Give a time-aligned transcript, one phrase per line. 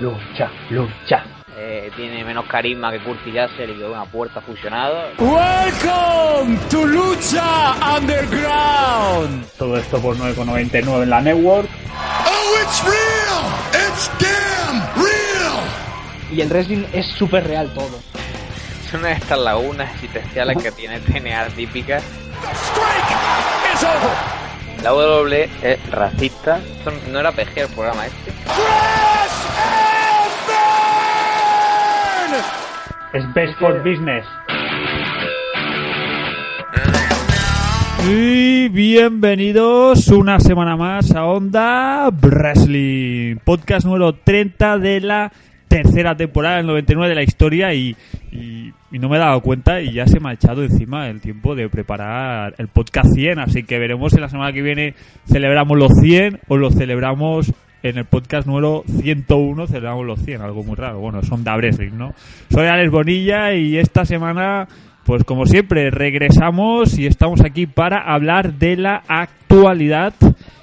[0.00, 1.24] lucha, lucha.
[1.56, 5.10] Eh, tiene menos carisma que Curtis Jassel y que una puerta fusionada.
[5.18, 9.46] Welcome to Lucha Underground.
[9.58, 11.68] Todo esto por 9,99 en la network.
[12.26, 13.88] Oh, it's real!
[13.88, 16.32] It's damn real!
[16.32, 18.00] Y el wrestling es súper real todo.
[18.86, 22.02] Es una de estas lagunas existenciales que tiene TNA típicas.
[22.02, 24.40] Strike is over.
[24.82, 26.58] La WWE es racista.
[26.58, 28.32] Esto no era PG el programa este.
[33.12, 34.24] Es Best for Business.
[38.08, 45.32] Y bienvenidos una semana más a Onda Wrestling, podcast número 30 de la
[45.68, 47.94] tercera temporada, el 99 de la historia y,
[48.32, 51.20] y- y no me he dado cuenta y ya se me ha echado encima el
[51.20, 54.94] tiempo de preparar el podcast 100, así que veremos si la semana que viene
[55.26, 57.52] celebramos los 100 o lo celebramos
[57.82, 61.92] en el podcast número 101, celebramos los 100, algo muy raro, bueno, son Onda Wrestling,
[61.96, 62.14] ¿no?
[62.50, 64.68] Soy Alex Bonilla y esta semana...
[65.02, 70.12] Pues como siempre, regresamos y estamos aquí para hablar de la actualidad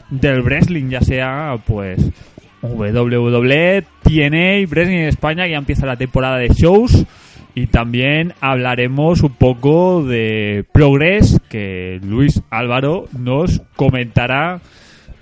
[0.09, 2.11] del wrestling, ya sea pues
[2.61, 7.05] WWE, TNA, Wrestling en España, ya empieza la temporada de shows.
[7.55, 14.61] Y también hablaremos un poco de Progress, que Luis Álvaro nos comentará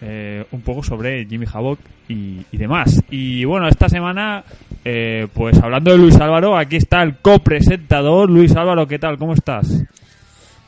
[0.05, 3.01] eh, un poco sobre Jimmy Havoc y, y demás.
[3.09, 4.43] Y bueno, esta semana,
[4.83, 8.29] eh, pues hablando de Luis Álvaro, aquí está el copresentador.
[8.29, 9.17] Luis Álvaro, ¿qué tal?
[9.17, 9.83] ¿Cómo estás?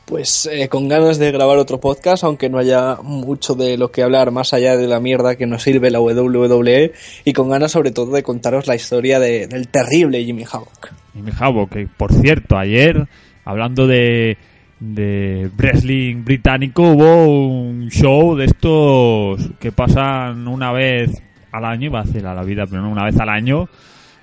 [0.06, 4.02] Pues eh, con ganas de grabar otro podcast, aunque no haya mucho de lo que
[4.02, 6.92] hablar más allá de la mierda que nos sirve la WWE,
[7.26, 10.92] y con ganas sobre todo de contaros la historia de- del terrible Jimmy Havoc.
[11.12, 13.06] Jimmy Havoc, que por cierto, ayer,
[13.44, 14.38] hablando de,
[14.80, 21.10] de wrestling británico, hubo un show de estos que pasan una vez
[21.52, 23.68] al año, iba a decir a la vida, pero no una vez al año,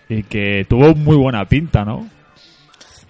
[0.10, 2.08] y que tuvo muy buena pinta, ¿no?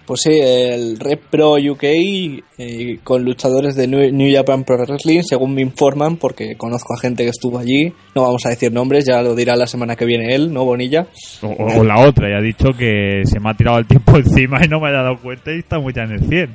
[0.06, 5.52] Pues sí, el Red Pro UK eh, con luchadores de New Japan Pro Wrestling, según
[5.52, 7.92] me informan, porque conozco a gente que estuvo allí.
[8.14, 11.08] No vamos a decir nombres, ya lo dirá la semana que viene él, ¿no, Bonilla?
[11.42, 14.68] O, la otra, ya ha dicho que se me ha tirado el tiempo encima y
[14.68, 16.54] no me he dado cuenta y estamos ya en el 100.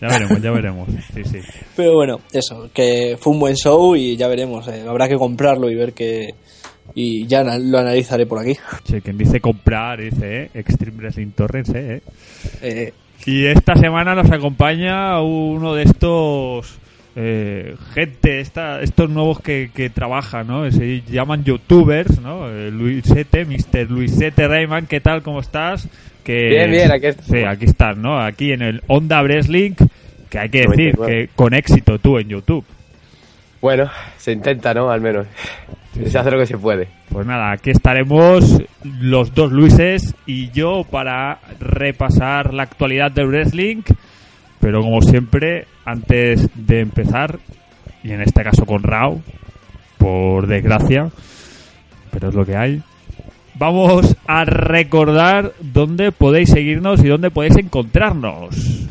[0.00, 0.88] Ya veremos, ya veremos.
[1.14, 1.38] Sí, sí.
[1.76, 4.66] Pero bueno, eso, que fue un buen show y ya veremos.
[4.68, 6.34] eh, habrá que comprarlo y ver que.
[6.94, 8.54] Y ya lo analizaré por aquí.
[8.84, 10.50] Che, quien dice comprar, dice, ¿eh?
[10.54, 12.00] Extreme Wrestling Torrents, ¿eh?
[12.62, 12.92] Eh,
[13.26, 16.78] Y esta semana nos acompaña uno de estos
[17.14, 20.70] eh, gente, esta, estos nuevos que, que trabajan, ¿no?
[20.70, 22.48] Se llaman youtubers, ¿no?
[22.48, 23.90] Eh, Luisete, Mr.
[23.90, 25.22] Luisete Rayman, ¿qué tal?
[25.22, 25.88] ¿Cómo estás?
[26.28, 27.30] Que, Bien, bien, aquí estamos.
[27.30, 28.20] Sí, aquí estás, ¿no?
[28.20, 29.72] Aquí en el Onda Wrestling,
[30.28, 31.06] que hay que decir 99.
[31.06, 32.66] que con éxito tú en YouTube.
[33.62, 34.90] Bueno, se intenta, ¿no?
[34.90, 35.26] Al menos.
[35.94, 36.86] Se hace lo que se puede.
[37.08, 38.62] Pues nada, aquí estaremos
[39.00, 43.80] los dos Luises y yo para repasar la actualidad del wrestling.
[44.60, 47.38] Pero como siempre, antes de empezar,
[48.04, 49.22] y en este caso con Rao,
[49.96, 51.08] por desgracia,
[52.10, 52.82] pero es lo que hay,
[53.58, 58.88] vamos a recordar dónde podéis seguirnos y dónde podéis encontrarnos.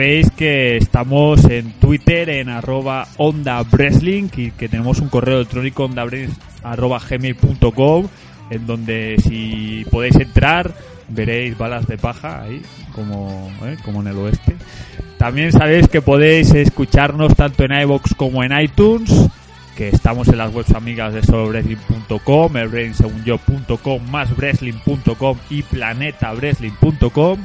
[0.00, 3.62] Sabéis que estamos en Twitter en arroba onda
[4.34, 6.06] y que tenemos un correo electrónico onda
[6.62, 8.08] arroba gmail.com
[8.48, 10.72] en donde si podéis entrar
[11.06, 12.62] veréis balas de paja ahí
[12.94, 13.76] como, ¿eh?
[13.84, 14.56] como en el oeste.
[15.18, 19.28] También sabéis que podéis escucharnos tanto en iVoox como en iTunes
[19.76, 27.38] que estamos en las webs amigas de solowrestling.com, elwrestlingsegunyo.com, máswrestling.com y planetawrestling.com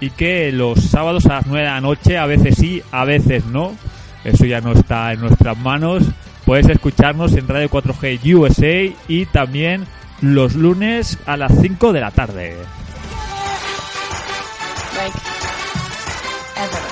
[0.00, 3.46] y que los sábados a las 9 de la noche, a veces sí, a veces
[3.46, 3.76] no,
[4.24, 6.04] eso ya no está en nuestras manos,
[6.44, 9.86] puedes escucharnos en Radio 4G USA y también
[10.20, 12.56] los lunes a las 5 de la tarde.
[14.96, 15.14] like
[16.56, 16.82] ever.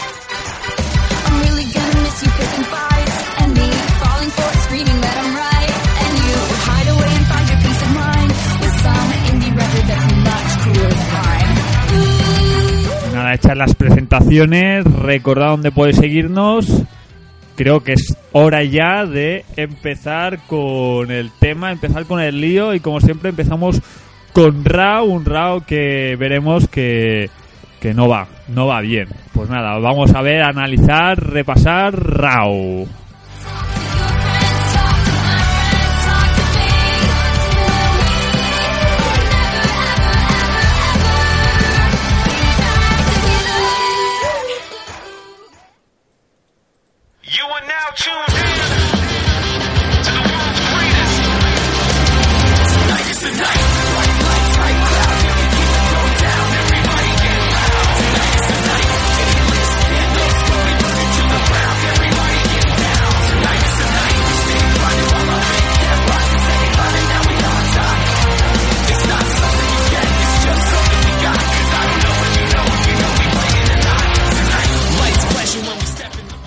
[1.26, 2.94] I'm really gonna miss you
[13.34, 16.82] hechas las presentaciones, recordad dónde podéis seguirnos.
[17.56, 22.81] Creo que es hora ya de empezar con el tema, empezar con el lío y
[22.81, 23.81] como siempre empezamos
[24.32, 27.31] con Rao, un Rao que veremos que,
[27.81, 29.08] que no va, no va bien.
[29.32, 32.86] Pues nada, vamos a ver, analizar, repasar Rao.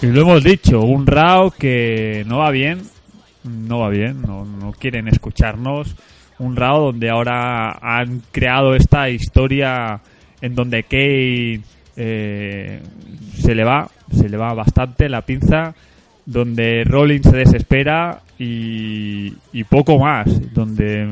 [0.01, 2.81] Y lo hemos dicho, un RAW que no va bien,
[3.43, 5.95] no va bien, no, no quieren escucharnos.
[6.37, 9.99] Un RAW donde ahora han creado esta historia
[10.39, 11.61] en donde Kane
[11.95, 12.79] eh,
[13.39, 15.73] se le va, se le va bastante la pinza,
[16.27, 21.07] donde Rollins se desespera y, y poco más, donde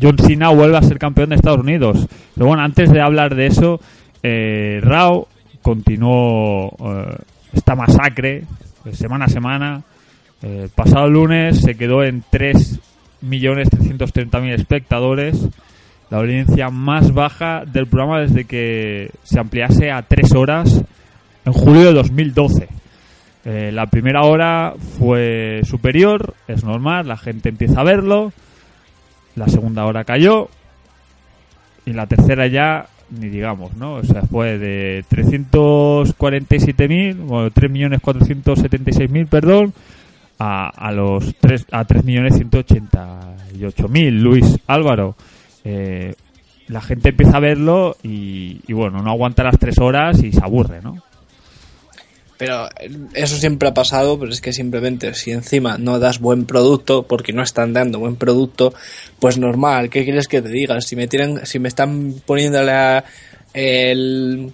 [0.00, 2.08] John Cena vuelve a ser campeón de Estados Unidos.
[2.34, 3.80] Pero bueno, antes de hablar de eso,
[4.22, 5.26] eh, Raw
[5.60, 7.16] continuó eh,
[7.52, 8.44] esta masacre
[8.84, 9.82] eh, semana a semana.
[10.42, 15.46] Eh, pasado lunes se quedó en 3.330.000 espectadores,
[16.10, 20.82] la audiencia más baja del programa desde que se ampliase a 3 horas
[21.44, 22.68] en julio de 2012.
[23.44, 28.32] Eh, la primera hora fue superior, es normal, la gente empieza a verlo.
[29.34, 30.48] La segunda hora cayó.
[31.84, 32.86] Y la tercera ya,
[33.18, 33.94] ni digamos, ¿no?
[33.94, 39.74] O sea, fue de 347.000, bueno, 3.476.000, perdón,
[40.38, 44.10] a, a los 3, a 3.188.000.
[44.10, 45.16] Luis Álvaro,
[45.64, 46.14] eh,
[46.68, 50.42] la gente empieza a verlo y, y bueno, no aguanta las tres horas y se
[50.42, 50.96] aburre, ¿no?
[52.42, 52.68] Pero
[53.14, 57.32] eso siempre ha pasado, pero es que simplemente si encima no das buen producto, porque
[57.32, 58.74] no están dando buen producto,
[59.20, 60.80] pues normal, ¿qué quieres que te diga?
[60.80, 63.04] Si me tienen, si me están poniendo la,
[63.54, 64.52] el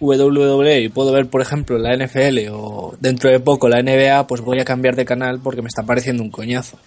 [0.00, 4.40] WWE y puedo ver, por ejemplo, la NFL o dentro de poco la NBA, pues
[4.40, 6.78] voy a cambiar de canal porque me está pareciendo un coñazo.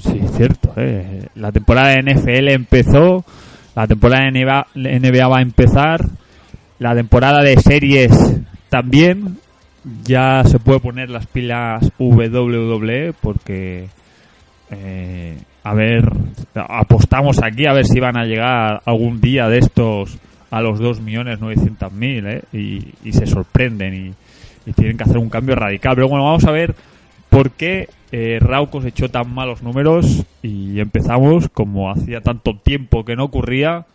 [0.00, 0.72] Sí, cierto.
[0.78, 1.26] ¿eh?
[1.34, 3.26] La temporada de NFL empezó,
[3.74, 6.06] la temporada de NBA, NBA va a empezar,
[6.78, 8.10] la temporada de series
[8.70, 9.41] también.
[10.04, 13.88] Ya se puede poner las pilas WWE porque,
[14.70, 16.10] eh, a ver,
[16.54, 20.18] apostamos aquí a ver si van a llegar algún día de estos
[20.52, 22.42] a los 2.900.000 ¿eh?
[22.52, 24.14] y, y se sorprenden y,
[24.74, 25.96] tienen que hacer un cambio radical.
[25.96, 26.76] Pero bueno, vamos a ver
[27.30, 33.16] por qué eh, Raw cosechó tan malos números y empezamos, como hacía tanto tiempo que
[33.16, 33.86] no ocurría,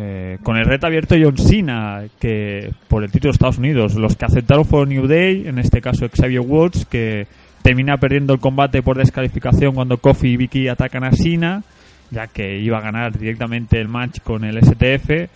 [0.00, 3.96] eh, con el reto abierto John Cena, que por el título de Estados Unidos.
[3.96, 7.26] Los que aceptaron fueron New Day, en este caso Xavier Woods, que
[7.62, 11.64] termina perdiendo el combate por descalificación cuando Kofi y Vicky atacan a Cena,
[12.12, 15.30] ya que iba a ganar directamente el match con el STF.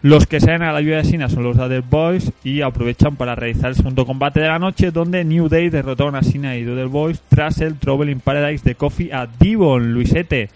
[0.00, 3.34] Los que salen a la ayuda de Cena son los Dudley Boys y aprovechan para
[3.34, 6.86] realizar el segundo combate de la noche donde New Day derrotaron a Cena y Dudley
[6.86, 10.48] Boys tras el Trouble in Paradise de Kofi a Devon, Luisete.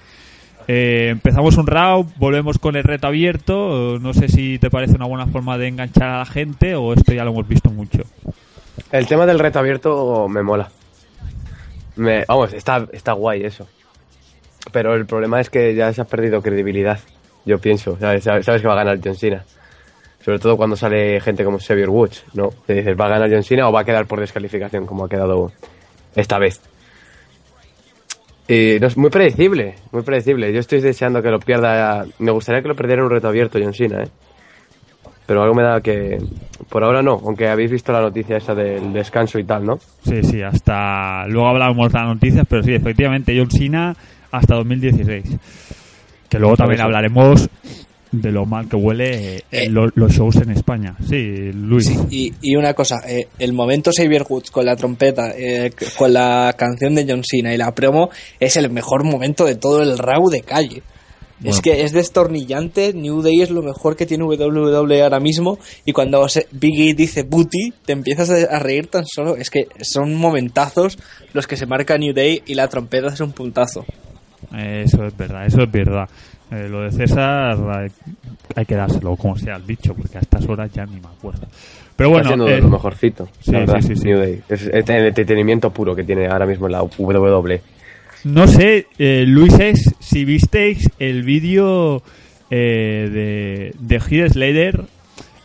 [0.69, 3.99] Eh, empezamos un round, volvemos con el reto abierto.
[4.01, 7.13] No sé si te parece una buena forma de enganchar a la gente o esto
[7.13, 8.03] ya lo hemos visto mucho.
[8.91, 10.71] El tema del reto abierto me mola.
[11.97, 13.67] Me, vamos, está, está guay eso.
[14.71, 17.01] Pero el problema es que ya se ha perdido credibilidad.
[17.45, 17.99] Yo pienso.
[17.99, 19.45] Sabes sabes que va a ganar John Cena.
[20.25, 22.51] Sobre todo cuando sale gente como Xavier Woods, ¿no?
[22.65, 25.09] Te dices, ¿va a ganar John Cena o va a quedar por descalificación como ha
[25.09, 25.51] quedado
[26.15, 26.61] esta vez?
[28.49, 30.53] Y no, es muy predecible, muy predecible.
[30.53, 32.05] Yo estoy deseando que lo pierda.
[32.19, 34.09] Me gustaría que lo perdiera un reto abierto John Cena, ¿eh?
[35.27, 36.19] Pero algo me da que.
[36.69, 39.79] Por ahora no, aunque habéis visto la noticia esa del descanso y tal, ¿no?
[40.03, 41.27] Sí, sí, hasta.
[41.29, 43.95] Luego hablamos de las noticias, pero sí, efectivamente, John Cena
[44.33, 45.39] hasta 2016.
[46.29, 47.49] Que luego también hablaremos
[48.13, 49.69] de lo mal que huele eh, Eh.
[49.71, 50.95] lo- los shows en España.
[51.09, 51.87] Sí, Luis.
[51.87, 55.35] Sí, y, y una cosa, eh, el momento Xavier Woods con la trompeta,
[55.97, 59.83] con la canción de John Cena y la promo es el mejor momento de todo
[59.83, 60.83] el Raw de calle.
[61.41, 61.57] Bueno.
[61.57, 65.93] Es que es destornillante, New Day es lo mejor que tiene WWE ahora mismo y
[65.93, 70.99] cuando Biggie dice booty te empiezas a reír tan solo, es que son momentazos
[71.33, 73.85] los que se marca New Day y la trompeta es un puntazo.
[74.57, 76.09] Eso es verdad, eso es verdad.
[76.53, 77.89] Eh, lo de César hay,
[78.55, 81.47] hay que dárselo, como sea el dicho, porque a estas horas ya ni me acuerdo.
[81.97, 83.29] Pero Está bueno, siendo eh, de lo mejorcito.
[83.41, 84.05] sí, sí, sí.
[84.05, 84.43] New Day.
[84.49, 87.61] Es, es el entretenimiento puro que tiene ahora mismo la WWE.
[88.25, 92.03] no sé, eh, Luises, si visteis el vídeo
[92.51, 94.85] eh, de, de Heath Slater,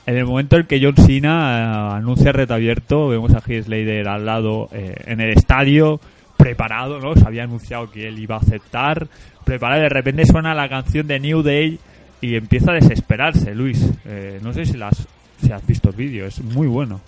[0.06, 4.08] en el momento en que John Cena eh, anuncia reta abierto, vemos a Heath Slater
[4.08, 6.00] al lado eh, en el estadio,
[6.38, 7.16] preparado, ¿no?
[7.16, 9.08] Se había anunciado que él iba a aceptar,
[9.48, 11.80] preparado, y de repente suena la canción de New Day
[12.22, 13.90] y empieza a desesperarse, Luis.
[14.06, 15.08] Eh, no sé si, las,
[15.42, 17.02] si has visto el vídeo, es muy bueno.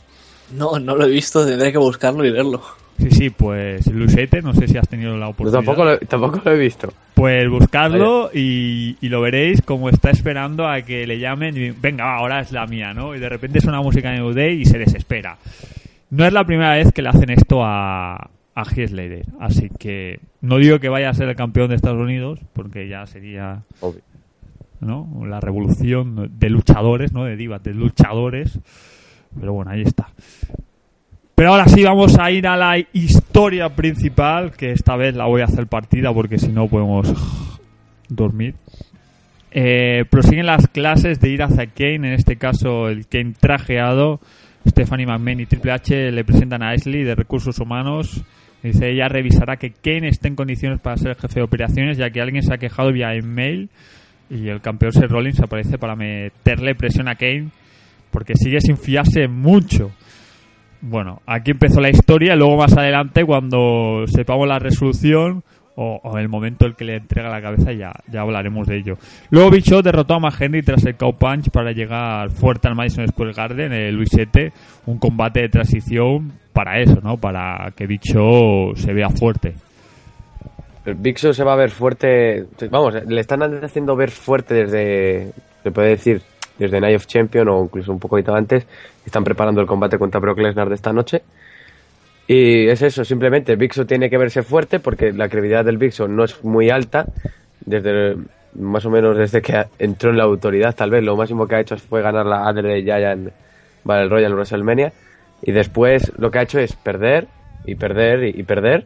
[0.56, 2.62] No, no lo he visto, tendré que buscarlo y verlo.
[2.98, 5.64] Sí, sí, pues Luisete, no sé si has tenido la Yo oportunidad.
[5.64, 6.92] tampoco lo, tampoco lo he visto.
[7.14, 12.16] Pues buscarlo y, y lo veréis como está esperando a que le llamen y venga,
[12.16, 13.16] ahora es la mía, ¿no?
[13.16, 15.38] Y de repente suena música New Day y se desespera.
[16.10, 18.30] No es la primera vez que le hacen esto a,
[18.60, 18.92] a Heath
[19.40, 23.06] así que no digo que vaya a ser el campeón de Estados Unidos, porque ya
[23.06, 24.02] sería Obvio.
[24.82, 25.26] ¿no?
[25.26, 28.60] la revolución de luchadores, no de divas, de luchadores.
[29.40, 30.10] Pero bueno, ahí está.
[31.36, 35.42] Pero ahora sí vamos a ir a la historia principal, que esta vez la voy
[35.42, 37.14] a hacer partida porque si no podemos
[38.10, 38.56] dormir.
[39.52, 44.20] Eh, prosiguen las clases de ir hacia Kane, en este caso el Kane trajeado.
[44.68, 48.22] Stephanie McMahon y Triple H le presentan a Ashley de Recursos Humanos.
[48.64, 52.22] Dice, ella revisará que Kane esté en condiciones para ser jefe de operaciones, ya que
[52.22, 53.70] alguien se ha quejado vía email
[54.30, 57.50] y el campeón Seth Rollins aparece para meterle presión a Kane
[58.12, 59.92] porque sigue sin fiarse mucho.
[60.82, 65.44] Bueno, aquí empezó la historia luego más adelante cuando sepamos la resolución
[65.82, 68.98] o, el momento en el que le entrega la cabeza ya, ya hablaremos de ello.
[69.30, 73.08] Luego Big Show derrotó a McHenry tras el cow punch para llegar fuerte al Madison
[73.08, 74.52] Square Garden, el Luis 7,
[74.88, 77.16] un combate de transición para eso, ¿no?
[77.16, 79.54] Para que Big se vea fuerte.
[80.86, 82.46] El se va a ver fuerte.
[82.70, 85.32] Vamos, le están haciendo ver fuerte desde.
[85.64, 86.22] Se puede decir,
[86.58, 88.66] desde Night of Champion o incluso un poquito antes.
[89.06, 91.22] Están preparando el combate contra Brock Lesnar de esta noche.
[92.32, 96.08] Y es eso, simplemente Big Show tiene que verse fuerte porque la credibilidad del Show
[96.08, 97.08] no es muy alta.
[97.60, 98.18] Desde
[98.54, 101.60] más o menos desde que entró en la autoridad, tal vez lo máximo que ha
[101.60, 103.32] hecho fue ganar la Adler Giant
[103.84, 104.94] Battle Royal WrestleMania.
[105.42, 107.28] Y después lo que ha hecho es perder
[107.66, 108.86] y perder y, perder.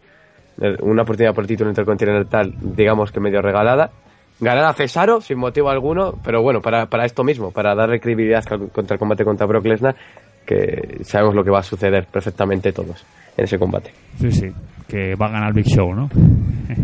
[0.79, 3.91] Una oportunidad por título intercontinental, digamos que medio regalada.
[4.39, 8.45] Ganar a Cesaro sin motivo alguno, pero bueno, para, para esto mismo, para darle credibilidad
[8.45, 9.97] contra el combate contra Brock Lesnar,
[10.45, 13.05] que sabemos lo que va a suceder perfectamente todos
[13.37, 13.91] en ese combate.
[14.19, 14.47] Sí, sí,
[14.87, 16.09] que va a ganar Big Show, ¿no?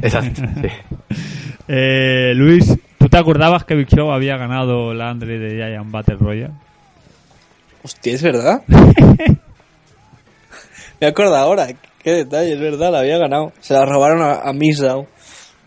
[0.02, 0.42] Exacto.
[0.62, 0.68] sí.
[1.72, 6.16] Eh, Luis, ¿tú te acordabas que Big Show había ganado la Andre de Giant Battle
[6.20, 6.54] Royale?
[7.84, 8.64] Hostia, ¿es verdad?
[11.00, 11.68] Me acuerdo ahora.
[12.02, 13.54] Qué detalle, es verdad, la había ganado.
[13.60, 15.06] Se la robaron a, a Mizdow.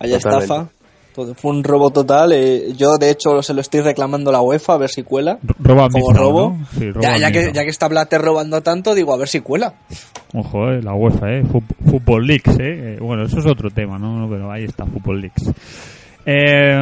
[0.00, 0.44] Allá Totalmente.
[0.52, 0.70] estafa.
[1.14, 2.32] Todo- Fue un robo total.
[2.32, 5.38] eh, yo, de hecho, se lo estoy reclamando a la UEFA a ver si cuela.
[5.58, 6.56] Roba Como robo.
[6.58, 6.66] ¿no?
[6.78, 9.40] Sí, roba ya, ya, que, ya que está Blatter robando tanto, digo, a ver si
[9.40, 9.74] cuela.
[10.34, 11.42] Ojo, eh, la UEFA, ¿eh?
[11.90, 12.94] Football Leaks, ¿eh?
[12.94, 14.26] Eh, Bueno, eso es otro tema, ¿no?
[14.30, 15.50] Pero ahí está, Football Leaks.
[16.24, 16.78] Eh,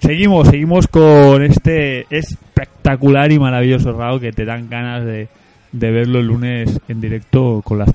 [0.00, 5.28] seguimos, seguimos con este espectacular y maravilloso Raw que te dan ganas de,
[5.72, 7.90] de verlo el lunes en directo con las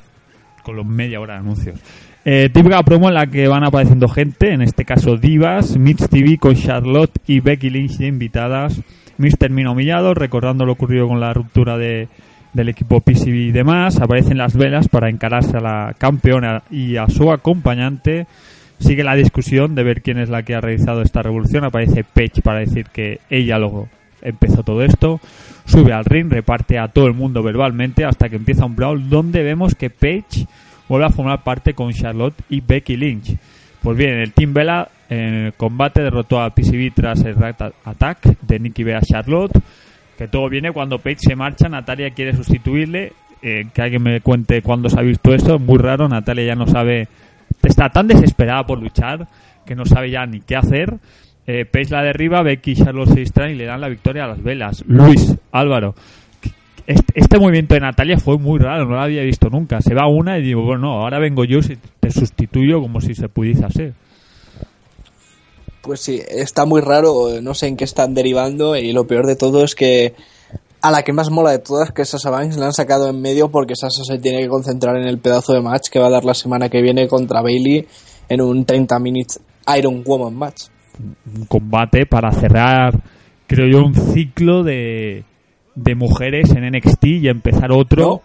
[0.63, 1.79] con los media hora de anuncios.
[2.25, 6.37] Eh, típica promo en la que van apareciendo gente, en este caso divas, Mitch TV
[6.37, 8.81] con Charlotte y Becky Lynch de invitadas.
[9.17, 12.07] Mitch termina humillado, recordando lo ocurrido con la ruptura de,
[12.53, 13.99] del equipo PCB y demás.
[13.99, 18.25] Aparecen las velas para encararse a la campeona y a su acompañante.
[18.79, 21.65] Sigue la discusión de ver quién es la que ha realizado esta revolución.
[21.65, 23.89] Aparece Paige para decir que ella lo
[24.21, 25.19] empezó todo esto.
[25.65, 29.43] Sube al ring, reparte a todo el mundo verbalmente hasta que empieza un brawl donde
[29.43, 30.47] vemos que Paige
[30.87, 33.37] vuelve a formar parte con Charlotte y Becky Lynch.
[33.81, 38.39] Pues bien, el Team Vela en el combate derrotó a PCB tras el Rat Attack
[38.41, 39.59] de Nikki Bea Charlotte.
[40.17, 43.13] Que todo viene cuando Paige se marcha, Natalia quiere sustituirle.
[43.41, 46.07] Eh, que alguien me cuente cuándo se ha visto esto, muy raro.
[46.07, 47.09] Natalia ya no sabe,
[47.61, 49.27] está tan desesperada por luchar
[49.65, 50.93] que no sabe ya ni qué hacer.
[51.45, 54.27] Eh, Paige la derriba, Becky y Charlotte se distraen y le dan la victoria a
[54.27, 54.83] las velas.
[54.87, 55.93] Luis, Álvaro,
[56.87, 59.81] este, movimiento de Natalia fue muy raro, no lo había visto nunca.
[59.81, 63.15] Se va una y digo, bueno, no, ahora vengo yo y te sustituyo como si
[63.15, 63.93] se pudiese hacer.
[65.81, 69.35] Pues sí, está muy raro, no sé en qué están derivando y lo peor de
[69.35, 70.13] todo es que
[70.81, 73.21] a la que más mola de todas, que es Sasha Banks, la han sacado en
[73.21, 76.11] medio porque Sasha se tiene que concentrar en el pedazo de match que va a
[76.11, 77.85] dar la semana que viene contra Bailey
[78.29, 79.39] en un 30 minutes
[79.77, 80.63] Iron Woman match.
[81.35, 83.01] Un combate para cerrar,
[83.47, 85.23] creo yo, un ciclo de,
[85.75, 88.03] de mujeres en NXT y empezar otro.
[88.03, 88.21] No,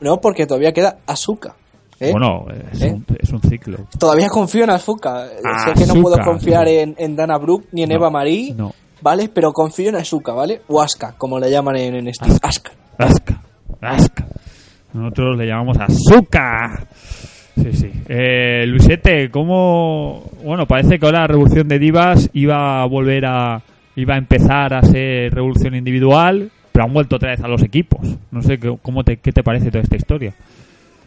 [0.00, 1.54] no, porque todavía queda Asuka.
[2.00, 2.12] ¿Eh?
[2.12, 2.92] Bueno, es, ¿Eh?
[2.92, 3.78] un, es un ciclo.
[3.98, 5.26] Todavía confío en Azuka.
[5.26, 6.70] sé que no Asuka, puedo confiar no.
[6.70, 8.72] en, en Dana Brooke ni en No, Eva Marie, no.
[9.02, 9.28] ¿vale?
[9.32, 10.62] Pero confío en Azuka, ¿vale?
[10.68, 12.38] O Asuka, como le llaman en, Steam.
[12.40, 12.70] Asuka.
[12.98, 13.40] Asca,
[13.80, 14.26] asca.
[14.92, 16.88] Nosotros le llamamos azúcar.
[17.56, 17.90] Sí, sí.
[18.08, 20.24] Eh, Luisete, ¿cómo...?
[20.44, 23.62] Bueno, parece que ahora la revolución de divas iba a volver a...
[23.96, 28.06] Iba a empezar a ser revolución individual, pero han vuelto otra vez a los equipos.
[28.30, 30.32] No sé qué- cómo te, qué te parece toda esta historia.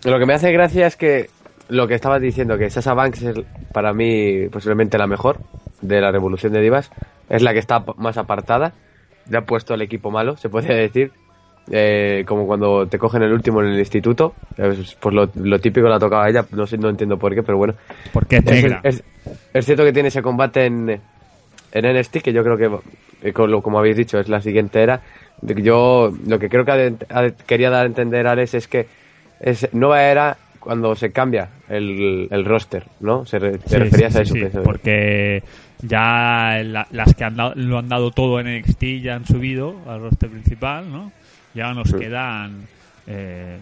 [0.04, 1.30] Lo que me hace gracia es que
[1.70, 3.36] lo que estabas diciendo, que Sasha Banks es
[3.72, 5.38] para mí posiblemente la mejor
[5.80, 6.92] de la revolución de divas,
[7.30, 8.74] es la que está más apartada.
[9.30, 11.14] Ya ha puesto el equipo malo, se puede decir.
[11.72, 16.00] Eh, como cuando te cogen el último en el instituto, pues lo, lo típico la
[16.00, 17.76] tocaba a ella, no sé, no entiendo por qué, pero bueno.
[18.12, 18.82] Porque es negra.
[18.84, 19.04] es-
[19.54, 20.90] es cierto que tiene ese combate en,
[21.72, 22.70] en NXT, que yo creo que,
[23.30, 25.00] eh, como habéis dicho, es la siguiente era.
[25.42, 26.94] Yo lo que creo que
[27.48, 28.88] quería dar a entender Alex es que
[29.40, 33.26] es nueva era cuando se cambia el, el roster, ¿no?
[33.26, 34.34] Se re- te Sí, referías sí, a eso.
[34.36, 35.42] sí, porque
[35.82, 39.76] ya la- las que han dado- lo han dado todo en NXT ya han subido
[39.88, 41.12] al roster principal, ¿no?
[41.56, 42.68] Ya nos quedan
[43.08, 43.58] eh,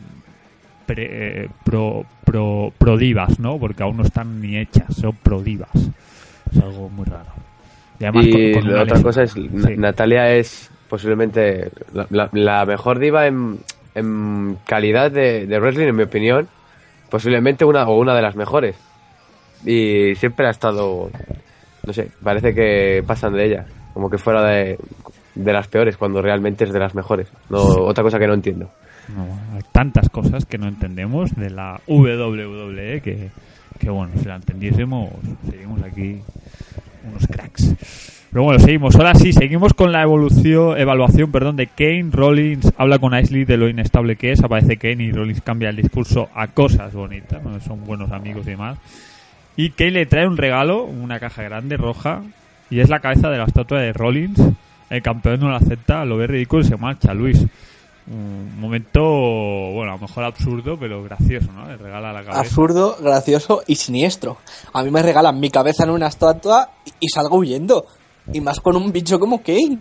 [0.85, 3.57] pre- eh, pro, pro, pro divas, ¿no?
[3.57, 5.69] Porque aún no están ni hechas, son pro divas.
[6.51, 7.29] Es algo muy raro.
[7.99, 9.03] Y, además y con- con la otra lesión.
[9.03, 9.77] cosa es.
[9.77, 13.59] Natalia es posiblemente la, la- mejor diva en,
[14.65, 16.47] calidad de, de wrestling, en mi opinión.
[17.09, 18.75] Posiblemente una o una de las mejores.
[19.65, 21.09] Y siempre ha estado,
[21.85, 23.65] no sé, parece que pasan de ella.
[23.93, 24.77] Como que fuera de,
[25.35, 27.27] de las peores, cuando realmente es de las mejores.
[27.49, 28.69] Otra cosa que no entiendo.
[29.55, 33.31] Hay tantas cosas que no entendemos de la WWE que,
[33.79, 35.09] que bueno, si la entendiésemos,
[35.49, 36.21] seríamos aquí
[37.09, 37.73] unos cracks.
[38.31, 38.95] Pero bueno, seguimos.
[38.95, 42.09] Ahora sí, seguimos con la evolución, evaluación perdón, de Kane.
[42.11, 44.43] Rollins habla con Ashley de lo inestable que es.
[44.43, 48.77] Aparece Kane y Rollins cambia el discurso a cosas bonitas, son buenos amigos y demás.
[49.55, 52.21] Y Kane le trae un regalo, una caja grande, roja,
[52.69, 54.39] y es la cabeza de la estatua de Rollins.
[54.91, 57.45] El campeón no la acepta, lo ve ridículo y se marcha, Luis.
[58.07, 61.67] Un momento, bueno, a lo mejor absurdo, pero gracioso, ¿no?
[61.67, 62.39] Le regala la cabeza.
[62.39, 64.37] Absurdo, gracioso y siniestro.
[64.73, 67.85] A mí me regalan mi cabeza en una estatua y salgo huyendo.
[68.33, 69.79] Y más con un bicho como Kane.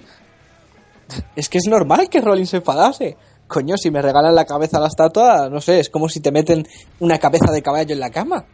[1.37, 3.17] Es que es normal que Rollins se enfadase.
[3.47, 6.31] Coño, si me regalan la cabeza a la estatua, no sé, es como si te
[6.31, 6.67] meten
[7.01, 8.45] una cabeza de caballo en la cama.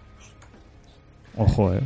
[1.37, 1.80] Ojo, eh.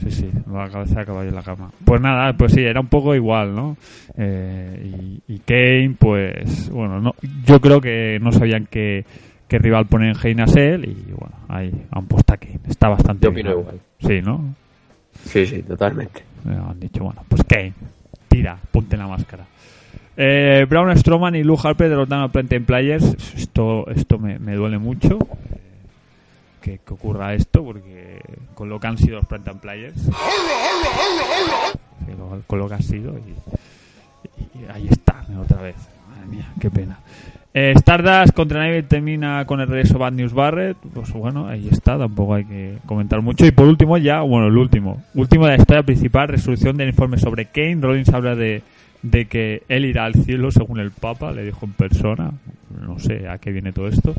[0.00, 1.70] Sí, sí, la cabeza de caballo en la cama.
[1.84, 3.76] Pues nada, pues sí, era un poco igual, ¿no?
[4.16, 7.12] Eh, y, y Kane, pues, bueno, no,
[7.44, 9.04] yo creo que no sabían qué,
[9.48, 12.60] qué rival poner en Hell in a Cell y bueno, ahí han puesto a Kane.
[12.68, 13.60] Está bastante Yo opino bien.
[13.60, 13.80] igual.
[14.00, 14.54] Sí, ¿no?
[15.24, 16.20] Sí, sí, totalmente.
[16.46, 17.72] Eh, han dicho, bueno, pues Kane,
[18.28, 19.46] tira, ponte la máscara.
[20.16, 23.34] Eh, Braun Strowman y Luke Harper derrotaron a Plantain Players.
[23.36, 25.18] Esto, esto me, me duele mucho.
[25.18, 25.58] eh,
[26.62, 28.20] Que, que ocurra esto, porque
[28.54, 29.96] con lo que han sido los Plantain Players.
[32.46, 33.14] Con lo que han sido.
[33.18, 35.76] Y, y ahí está, otra vez.
[36.10, 36.98] Madre mía, qué pena.
[37.56, 40.76] Eh, Stardust contra Neville termina con el regreso Bad News Barrett.
[40.92, 43.46] Pues bueno, ahí está, tampoco hay que comentar mucho.
[43.46, 45.04] Y por último, ya, bueno, el último.
[45.14, 47.78] Último de la historia principal, resolución del informe sobre Kane.
[47.80, 48.62] Rollins habla de,
[49.02, 52.32] de que él irá al cielo según el Papa, le dijo en persona.
[52.84, 54.14] No sé a qué viene todo esto.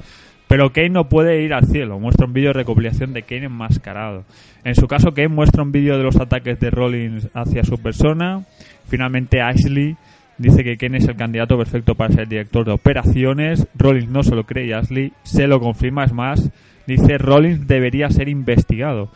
[0.48, 2.00] Pero Kane no puede ir al cielo.
[2.00, 4.24] Muestra un vídeo de recopilación de Kane enmascarado.
[4.64, 8.46] En su caso, Kane muestra un vídeo de los ataques de Rollins hacia su persona.
[8.88, 9.98] Finalmente, Ashley
[10.38, 13.68] dice que Kane es el candidato perfecto para ser director de operaciones.
[13.76, 16.04] Rollins no se lo cree y Ashley se lo confirma.
[16.04, 16.50] Es más,
[16.88, 19.10] dice Rollins debería ser investigado.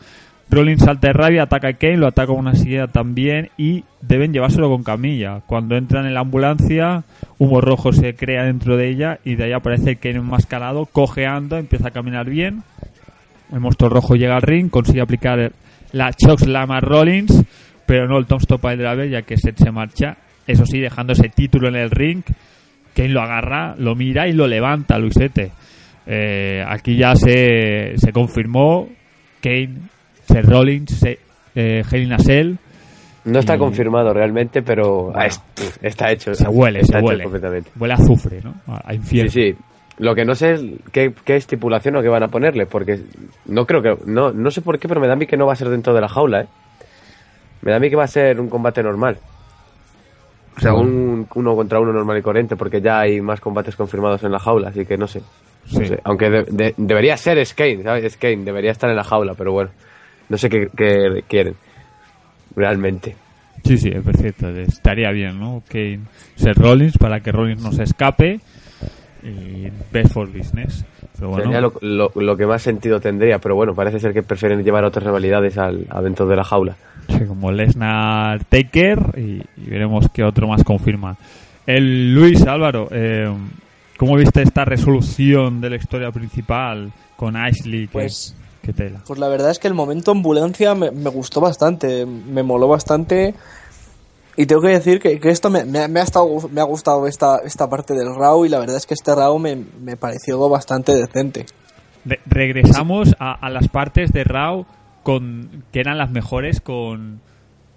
[0.50, 4.32] Rollins salta de rabia, ataca a Kane, lo ataca con una silla también y deben
[4.32, 5.42] llevárselo con camilla.
[5.46, 7.04] Cuando entran en la ambulancia,
[7.38, 11.88] humo rojo se crea dentro de ella y de ahí aparece Kane enmascarado, cojeando, empieza
[11.88, 12.64] a caminar bien.
[13.52, 15.52] El monstruo rojo llega al ring, consigue aplicar
[15.92, 17.44] la chokeslam a Rollins,
[17.86, 20.16] pero no el Tom Stop de la vez ya que Seth se marcha.
[20.50, 22.22] Eso sí, dejando ese título en el ring,
[22.94, 25.52] Kane lo agarra, lo mira y lo levanta, Luisete.
[26.06, 28.88] Eh, aquí ya se, se confirmó
[29.42, 29.76] Kane,
[30.26, 31.18] Seth Rollins, se,
[31.54, 32.58] eh, Hell.
[33.26, 35.18] No está Y- confirmado realmente, pero Bueno.
[35.20, 35.40] ah, es-
[35.82, 36.34] está hecho.
[36.34, 37.24] Se huele, se huele.
[37.24, 37.70] completamente.
[37.78, 38.54] Huele a azufre, ¿no?
[38.66, 39.30] A, a Sí, infierno.
[39.30, 39.54] sí.
[39.98, 43.00] Lo que no sé es qué, qué estipulación o qué van a ponerle, porque
[43.44, 43.96] no creo que...
[44.06, 45.68] No, no sé por qué, pero me da a mí que no va a ser
[45.68, 46.46] dentro de la jaula, ¿eh?
[47.60, 49.18] Me da a mí que va a ser un combate normal.
[50.56, 54.22] O sea, un uno contra uno normal y corriente, porque ya hay más combates confirmados
[54.24, 55.20] en la jaula, así que no sé.
[55.72, 55.86] No Sí.
[55.86, 56.00] sé.
[56.04, 58.12] Aunque de- de- debería ser Skane, ¿sabes?
[58.14, 59.70] Skane, debería estar en la jaula, pero bueno.
[60.28, 61.54] No sé qué, qué quieren.
[62.56, 63.16] Realmente.
[63.64, 64.48] Sí, sí, es perfecto.
[64.48, 65.62] Estaría bien, ¿no?
[65.68, 66.00] Kane,
[66.34, 68.40] Seth Rollins para que Rollins no se escape.
[69.22, 70.82] y best for business.
[71.18, 74.22] Pero bueno, Sería lo, lo- lo que más sentido tendría, pero bueno, parece ser que
[74.22, 76.74] prefieren llevar otras rivalidades al, a dentro de la jaula.
[77.28, 81.16] Como Lesnar Taker y, y veremos qué otro más confirma.
[81.66, 83.30] El Luis Álvaro, eh,
[83.96, 87.86] ¿cómo viste esta resolución de la historia principal con Ashley?
[87.86, 88.34] ¿Qué, Pues-
[88.76, 89.00] tela?
[89.06, 93.34] Pues la verdad es que el momento ambulancia me, me gustó bastante, me moló bastante.
[94.36, 96.64] Y tengo que decir que, que esto me, me ha- me ha estado, me ha
[96.64, 99.96] gustado esta, esta parte del RAW y la verdad es que este RAW me, me
[99.96, 101.46] pareció bastante decente.
[102.04, 104.64] Re- regresamos a, a las partes de Raw
[105.02, 107.20] con que eran las mejores con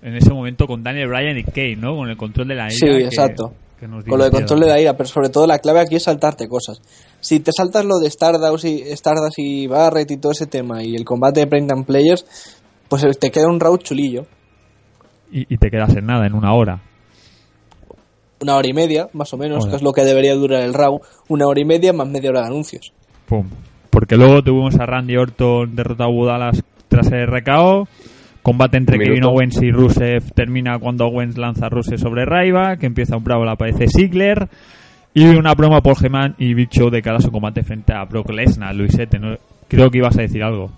[0.01, 1.95] en ese momento con Daniel Bryan y Kane, ¿no?
[1.95, 2.71] Con el control de la ira.
[2.71, 3.53] Sí, que- exacto.
[3.79, 5.95] que nos Con lo de control de la ira, pero sobre todo la clave aquí
[5.95, 6.81] es saltarte cosas.
[7.21, 10.95] Si te saltas lo de Stardust y, Stardust y Barrett y todo ese tema y
[10.95, 12.25] el combate de Print and Players,
[12.89, 14.25] pues te queda un RAW chulillo.
[15.31, 16.81] Y, y te quedas en nada, en una hora.
[18.41, 20.99] Una hora y media, más o menos, que es lo que debería durar el RAW.
[21.29, 22.91] Una hora y media más media hora de anuncios.
[23.25, 23.47] Pum.
[23.89, 26.61] Porque luego tuvimos a Randy Orton derrotado a Budalas
[26.93, 27.87] tras el RKO.
[28.43, 29.23] Combate entre Kevin.
[29.23, 33.45] Owens y Rusev termina cuando Owens lanza a Rusev sobre Raiva, que empieza un bravo,
[33.45, 34.47] le aparece Ziggler.
[35.13, 38.03] Y una broma por Geman y Big Show de cara a su combate frente a
[38.03, 39.17] Brock Lesnar, Luisete.
[39.17, 39.35] ¿no?
[39.67, 40.71] Creo que ibas a decir algo.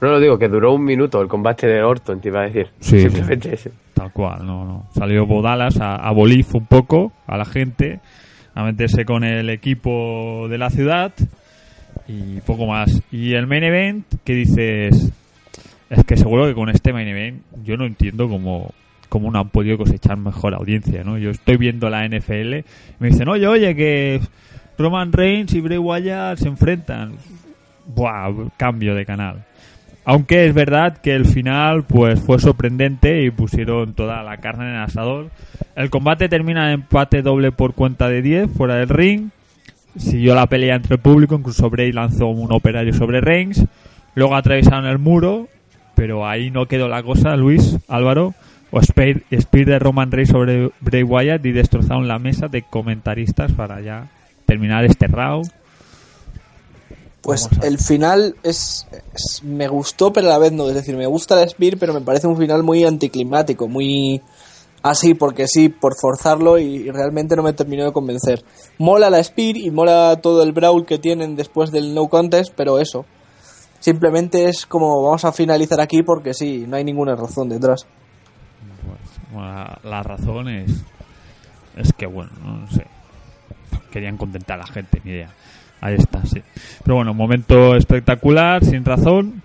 [0.00, 2.68] No lo digo, que duró un minuto el combate de Orton, te iba a decir.
[2.80, 3.70] Sí, Simplemente ese.
[3.92, 4.86] Tal cual, no, no.
[4.94, 8.00] Salió Bodalas a, a Bolif un poco, a la gente,
[8.54, 11.12] a meterse con el equipo de la ciudad
[12.06, 13.02] y poco más.
[13.10, 15.12] Y el main event, que dices,
[15.90, 18.72] es que seguro que con este main event yo no entiendo cómo,
[19.08, 21.18] cómo no han podido cosechar mejor audiencia, ¿no?
[21.18, 22.64] Yo estoy viendo la NFL y
[22.98, 24.20] me dicen, oye, oye, que
[24.78, 27.12] Roman Reigns y Bray Wyatt se enfrentan.
[27.86, 29.44] Buah, cambio de canal.
[30.06, 34.74] Aunque es verdad que el final pues fue sorprendente y pusieron toda la carne en
[34.74, 35.30] el asador.
[35.76, 39.30] El combate termina en empate doble por cuenta de 10 fuera del ring.
[39.96, 43.64] Siguió la pelea entre el público, incluso Bray lanzó un operario sobre Reigns.
[44.14, 45.48] Luego atravesaron el muro,
[45.94, 48.34] pero ahí no quedó la cosa, Luis, Álvaro.
[48.70, 53.52] O Spear, Spear de Roman Reigns sobre Bray Wyatt y destrozaron la mesa de comentaristas
[53.52, 54.08] para ya
[54.46, 55.48] terminar este round.
[57.20, 60.68] Pues el final es, es- Me gustó, pero a la vez no.
[60.68, 64.20] Es decir, me gusta el Spear, pero me parece un final muy anticlimático, muy.
[64.84, 68.44] Así, porque sí, por forzarlo y, realmente no me terminó de convencer.
[68.76, 72.78] Mola la Spear y mola todo el brawl que tienen después del no contest, pero
[72.78, 73.06] eso.
[73.80, 77.86] Simplemente es como vamos a finalizar aquí porque sí, no hay ninguna razón detrás.
[79.32, 80.70] Pues, la razón es,
[81.78, 82.86] es que, bueno, no sé.
[83.90, 85.30] Querían contentar a la gente, ni idea.
[85.80, 86.42] Ahí está, sí.
[86.84, 89.42] Pero bueno, momento espectacular, sin razón.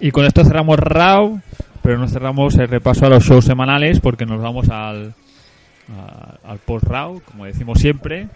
[0.00, 1.40] Y con esto cerramos Raw,
[1.86, 5.14] pero no cerramos el repaso a los shows semanales porque nos vamos al,
[5.96, 8.26] a- al post-Raw, como decimos siempre,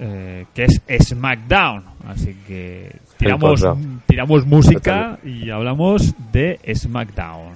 [0.00, 1.84] eh, que es SmackDown.
[2.08, 3.64] Así que tiramos,
[4.06, 7.54] tiramos música y hablamos de SmackDown.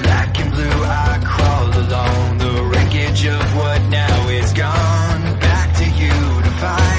[0.00, 5.38] Black and blue, I crawl along the wreckage of what now is gone.
[5.40, 6.91] Back to you to fight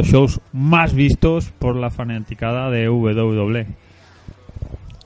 [0.00, 3.66] los shows más vistos por la fanaticada de WWE.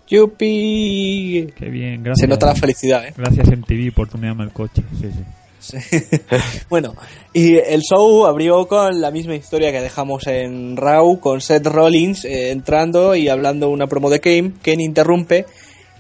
[0.09, 1.49] ¡Yupi!
[1.57, 2.21] Qué bien, gracias.
[2.21, 3.15] Se nota la felicidad, ¿eh?
[3.17, 4.83] Gracias MTV por tunearme el coche.
[5.01, 5.25] Sí, sí.
[5.59, 5.97] Sí.
[6.69, 6.95] bueno,
[7.33, 12.25] y el show abrió con la misma historia que dejamos en Raw, con Seth Rollins
[12.25, 14.53] eh, entrando y hablando una promo de Kane.
[14.63, 15.47] Kane interrumpe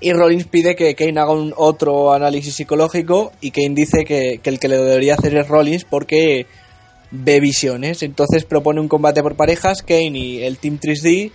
[0.01, 4.51] y Rollins pide que Kane haga un otro análisis psicológico y Kane dice que, que
[4.51, 6.47] el que le debería hacer es Rollins porque
[7.14, 8.03] ve visiones.
[8.03, 11.31] Entonces propone un combate por parejas, Kane y el Team 3D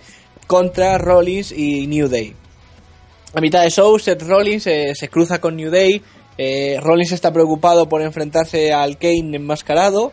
[0.46, 2.34] contra Rollins y New Day.
[3.34, 6.02] A mitad de show, Seth Rollins eh, se cruza con New Day,
[6.42, 10.12] Eh, Rollins está preocupado por enfrentarse al Kane enmascarado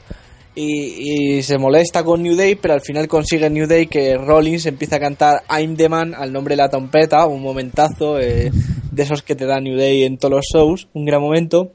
[0.55, 4.97] y, se molesta con New Day, pero al final consigue New Day que Rollins empieza
[4.97, 8.51] a cantar I'm the Man al nombre de la trompeta, un momentazo eh,
[8.91, 11.71] de esos que te da New Day en todos los shows, un gran momento.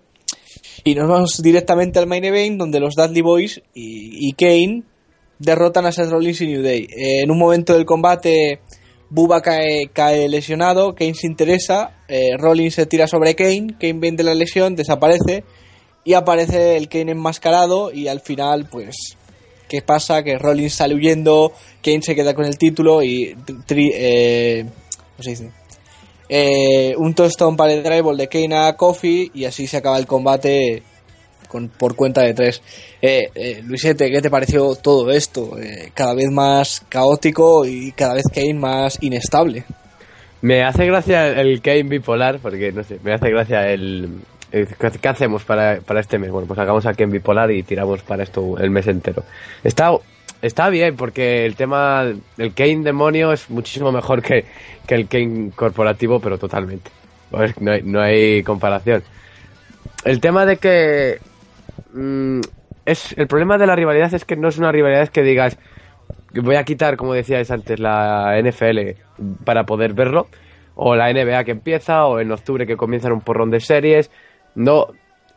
[0.85, 4.83] Y nos vamos directamente al main event donde los Dudley Boys y, y Kane
[5.39, 6.89] derrotan a Seth Rollins y New Day.
[6.91, 8.61] Eh, en un momento del combate,
[9.09, 14.25] Bubba cae, cae lesionado, Kane se interesa, eh, Rollins se tira sobre Kane, Kane vende
[14.25, 15.45] la lesión, desaparece
[16.05, 18.97] y aparece el Kane enmascarado y al final, pues,
[19.69, 20.25] ¿qué pasa?
[20.25, 23.37] Que Rollins sale huyendo, Kane se queda con el título y...
[23.69, 24.65] tri- eh,
[24.99, 25.51] ¿Cómo se dice?
[26.29, 30.07] Eh, un tostón para el drive de Kane a Kofi y así se acaba el
[30.07, 30.83] combate
[31.53, 32.63] con, por cuenta de tres.
[33.01, 35.59] Eh, eh, Luisete, ¿qué te pareció todo esto?
[35.59, 39.65] Eh, cada vez más caótico y cada vez Kane más inestable.
[40.41, 44.21] Me hace gracia el Kane bipolar, porque no sé, me hace gracia el.
[44.51, 46.31] ¿Qué hacemos para, para este mes?
[46.31, 49.23] Bueno, pues hagamos a Kane bipolar y tiramos para esto el mes entero.
[49.63, 49.93] Está,
[50.43, 52.05] está bien, porque el tema.
[52.37, 54.45] El Kane demonio es muchísimo mejor que,
[54.87, 56.91] que el Kane corporativo, pero totalmente.
[57.31, 59.03] No, hay, no hay comparación.
[60.05, 61.19] El tema de que.
[61.95, 62.41] mm,
[62.85, 65.57] es, el problema de la rivalidad es que no es una rivalidad que digas
[66.41, 68.97] voy a quitar, como decíais antes, la NFL
[69.45, 70.29] para poder verlo,
[70.75, 74.11] o la NBA que empieza, o en octubre que comienzan un porrón de series.
[74.55, 74.87] No,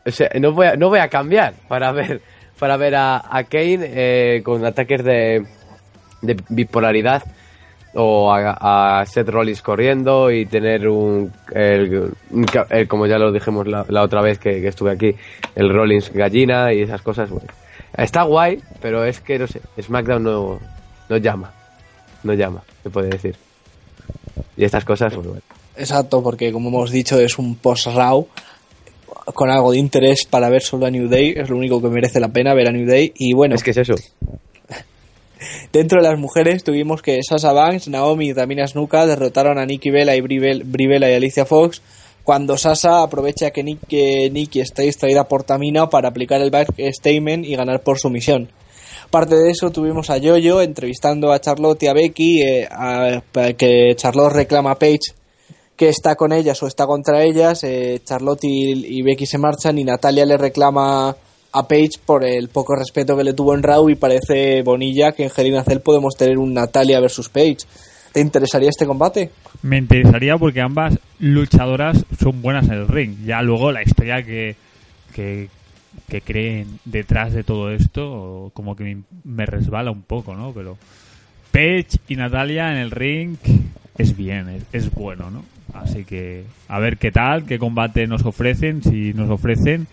[0.06, 2.22] o sea, no, voy, a, no voy a cambiar para ver,
[2.58, 5.44] para ver a, a Kane eh, con ataques de,
[6.48, 7.22] bipolaridad
[7.94, 12.12] o a, a Seth Rollins corriendo y tener un, el-
[12.88, 15.14] como ya lo dijimos la, la otra vez que, que estuve aquí,
[15.54, 17.30] el Rollins gallina y esas cosas.
[17.30, 17.48] Bueno,
[17.96, 20.58] está guay, pero es que no sé, SmackDown no,
[21.08, 21.52] no llama,
[22.22, 23.36] no llama, se puede decir.
[24.58, 25.42] Y estas cosas, pues bueno.
[25.76, 28.26] Exacto, porque como hemos dicho es un post-raw
[29.34, 32.20] con algo de interés para ver solo a New Day, es lo único que merece
[32.20, 33.94] la pena ver a New Day y bueno, Es que es eso.
[35.72, 39.90] dentro de las mujeres tuvimos que Sasha Banks, Naomi y Tamina Snuka derrotaron a Nikki
[39.90, 41.82] Bella y Bella y Alicia Fox
[42.24, 46.70] cuando Sasha aprovecha que, Nick, que Nikki está distraída por Tamina para aplicar el back
[46.92, 48.48] statement y ganar por sumisión.
[49.04, 53.22] Aparte de eso, tuvimos a Yoyo entrevistando a Charlotte y a Becky, eh, a-
[53.56, 55.12] que Charlotte reclama a Paige
[55.76, 57.62] que está con ellas o está contra ellas.
[57.64, 61.14] eh, Charlotte y, Becky se marchan y Natalia le reclama
[61.52, 65.24] a Paige por el poco respeto que le tuvo en Raw y parece Bonilla que
[65.24, 67.58] en Hell in a Cell podemos tener un Natalia versus Paige.
[68.12, 69.30] ¿Te interesaría este combate?
[69.62, 73.24] Me interesaría porque ambas luchadoras son buenas en el ring.
[73.26, 74.56] Ya luego la historia que,
[75.14, 75.50] que,
[76.24, 80.52] creen detrás de todo esto, como que me, resbala un poco, ¿no?
[80.52, 80.78] Pero
[81.52, 83.36] Paige y Natalia en el ring
[83.98, 85.55] es bien, es bueno, ¿no?
[85.82, 89.86] Así que a ver qué tal, qué combate nos ofrecen, si nos ofrecen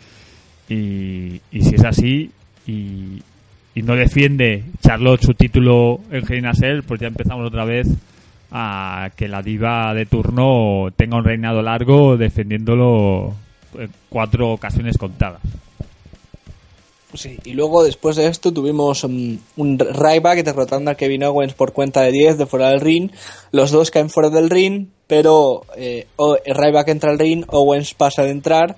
[0.69, 2.31] y, si es así
[2.67, 3.21] y,
[3.75, 7.87] no defiende Charlotte su título en Hell in a Cell, pues ya empezamos otra vez
[8.51, 13.33] a que la diva de turno tenga un reinado largo defendiéndolo
[13.77, 15.41] en cuatro ocasiones contadas.
[17.15, 21.73] Sí, y luego después de esto tuvimos mm, un Ryback derrotando a Kevin Owens por
[21.73, 23.11] cuenta de 10 de fuera del ring.
[23.51, 26.07] Los dos caen fuera del ring, pero eh,
[26.45, 28.75] Ryback entra al ring, Owens pasa de entrar.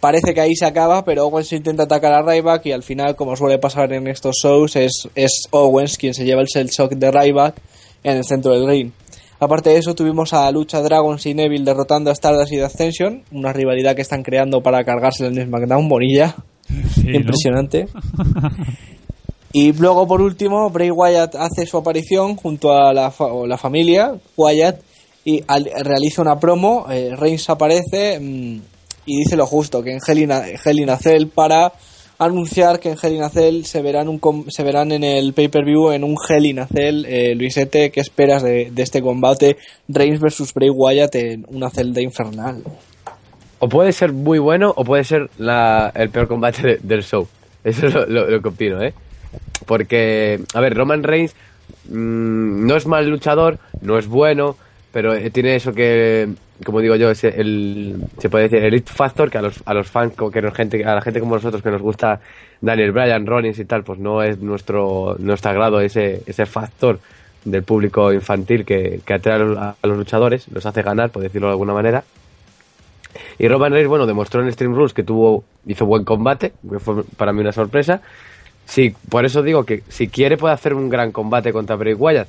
[0.00, 3.34] Parece que ahí se acaba, pero Owens intenta atacar a Ryback y al final, como
[3.36, 7.10] suele pasar en estos shows, es, es Owens quien se lleva el cell shock de
[7.10, 7.56] Ryback
[8.04, 8.90] en el centro del ring.
[9.38, 13.22] Aparte de eso, tuvimos a Lucha Dragons y Neville derrotando a Stardust y The Ascension,
[13.32, 16.34] una rivalidad que están creando para cargarse el SmackDown, Bonilla.
[16.94, 17.16] Sí, ¿no?
[17.18, 17.86] Impresionante.
[19.52, 24.14] Y luego, por último, Bray Wyatt hace su aparición junto a la, fa- la familia
[24.36, 24.80] Wyatt
[25.26, 26.86] y al- realiza una promo.
[26.90, 28.60] eh, Reigns aparece mm,
[29.04, 30.44] y dice lo justo, que en Hell in a,
[30.88, 30.96] a
[31.28, 31.72] para
[32.18, 33.28] anunciar que en Hell in a
[33.66, 36.68] se verán, se verán en el pay-per-view en un Hell in a.
[36.74, 39.58] Eh, Luisete, ¿qué esperas de, este combate
[39.88, 42.62] Reigns versus Bray Wyatt en una celda infernal?
[43.58, 45.28] O puede ser muy bueno o puede ser
[45.94, 47.26] el peor combate de- del show.
[47.64, 48.94] Eso es lo, lo- lo que opino, ¿eh?
[49.66, 51.34] Porque, a ver, Roman Reigns
[51.88, 54.56] mm, no es mal luchador, no es bueno,
[54.96, 56.26] pero eh, tiene eso que,
[56.64, 59.74] como digo yo, ese, el, se puede decir, el it factor que a los, a
[59.74, 62.18] los fans, que nos, gente, a la gente como nosotros que nos gusta
[62.62, 66.98] Daniel Bryan, Rollins y tal, pues no es nuestro, nuestro agrado ese, ese factor
[67.44, 71.22] del público infantil que, que atrae a los, a los luchadores, los hace ganar, por
[71.22, 72.02] decirlo de alguna manera.
[73.38, 77.04] Y Roman Reigns, bueno, demostró en Stream Rules que tuvo, hizo buen combate, que fue
[77.18, 78.00] para mí una sorpresa.
[78.64, 82.28] Sí, por eso digo que si quiere puede hacer un gran combate contra Bray Wyatt.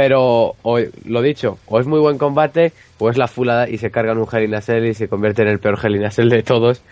[0.00, 3.90] Pero, o, lo dicho, o es muy buen combate, o es la fulada y se
[3.90, 6.10] cargan un Hell in a Cell y se convierte en el peor Hell in a
[6.12, 6.82] Cell de todos.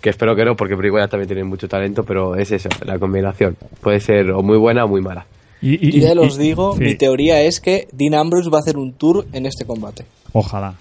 [0.00, 3.58] Que espero que no, porque Wyatt también tiene mucho talento, pero es eso, la combinación.
[3.82, 5.26] Puede ser o muy buena o muy mala.
[5.60, 6.84] Y, Yo ya los digo, sí.
[6.84, 10.06] mi teoría es que Dean Ambrose va a hacer un tour en este combate.
[10.32, 10.76] Ojalá.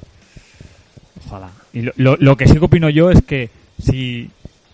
[1.28, 1.50] Ojalá.
[1.74, 3.50] Y lo, lo- lo que sí que opino yo es que
[3.84, 4.30] si,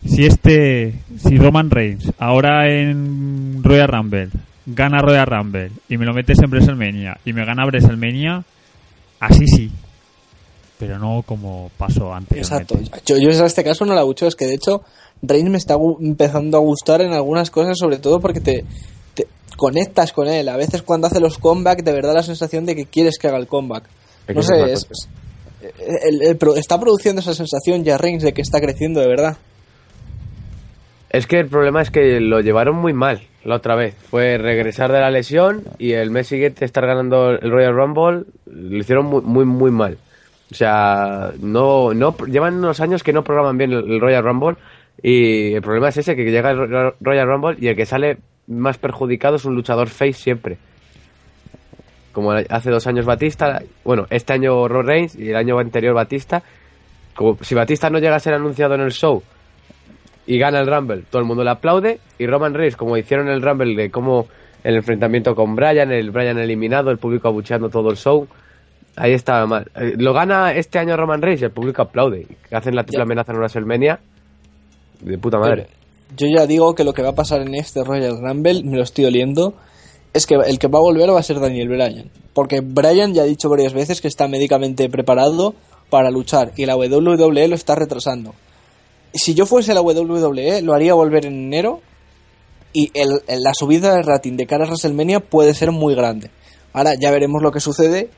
[0.06, 4.30] si este, si Roman Reigns ahora en Royal Rumble
[4.66, 8.44] gana Royal Rumble y me lo metes en WrestleMania y me gana WrestleMania,
[9.20, 9.72] así sí.
[10.78, 12.40] Pero no como pasó antes.
[12.40, 12.76] Exacto.
[13.06, 14.82] Yo, yo en este caso no la bucho, es que de hecho
[15.22, 18.66] Reigns me está empezando a gustar en algunas cosas, sobre todo porque te,
[19.14, 20.50] te conectas con él.
[20.50, 23.38] A veces cuando hace los comeback, de verdad la sensación de que quieres que haga
[23.38, 23.84] el comeback.
[24.34, 25.08] No sé, es es-
[26.04, 29.38] el- está produciendo esa sensación ya Reigns de que está creciendo de verdad.
[31.14, 33.96] Es que el problema es que lo llevaron muy mal la otra vez.
[34.10, 38.24] Fue regresar de la lesión y el mes siguiente estar ganando el Royal Rumble.
[38.46, 39.98] Lo hicieron muy, muy, muy mal.
[40.52, 44.56] O sea, no, no llevan unos años que no programan bien el, Royal Rumble.
[45.04, 48.18] Y el problema es ese, que llega el Ro- Royal Rumble y el que sale
[48.48, 50.58] más perjudicado es un luchador face siempre.
[52.14, 56.42] Como hace dos años Batista, bueno, este año Roman Reigns y el año anterior Batista.
[57.16, 59.22] Como si Batista no llega a ser anunciado en el show
[60.34, 63.42] y gana el Rumble, todo el mundo le aplaude y Roman Reigns, como hicieron el
[63.42, 64.28] Rumble de cómo
[64.64, 68.28] el enfrentamiento con Bryan, el Bryan eliminado, el público abucheando todo el show,
[68.96, 69.70] ahí estaba mal.
[69.76, 72.28] Eh, Lo gana este año Roman Reigns y el público aplaude.
[72.52, 73.04] Hacen la triple Ya.
[73.04, 74.00] amenaza en WrestleMania
[75.02, 75.68] de puta madre.
[76.16, 78.84] Yo ya digo que lo que va a pasar en este Royal Rumble, me lo
[78.84, 79.54] estoy oliendo,
[80.14, 82.10] es que el que va a volver va a ser Daniel Bryan.
[82.34, 85.56] Porque Bryan ya ha dicho varias veces que está médicamente preparado
[85.90, 88.34] para luchar y la WWE lo está retrasando.
[89.14, 91.82] Si yo fuese la WWE, lo haría volver en enero
[92.74, 96.32] y el, el- la subida de rating de cara a WrestleMania puede ser muy grande.
[96.74, 98.10] Ahora ya veremos lo que sucede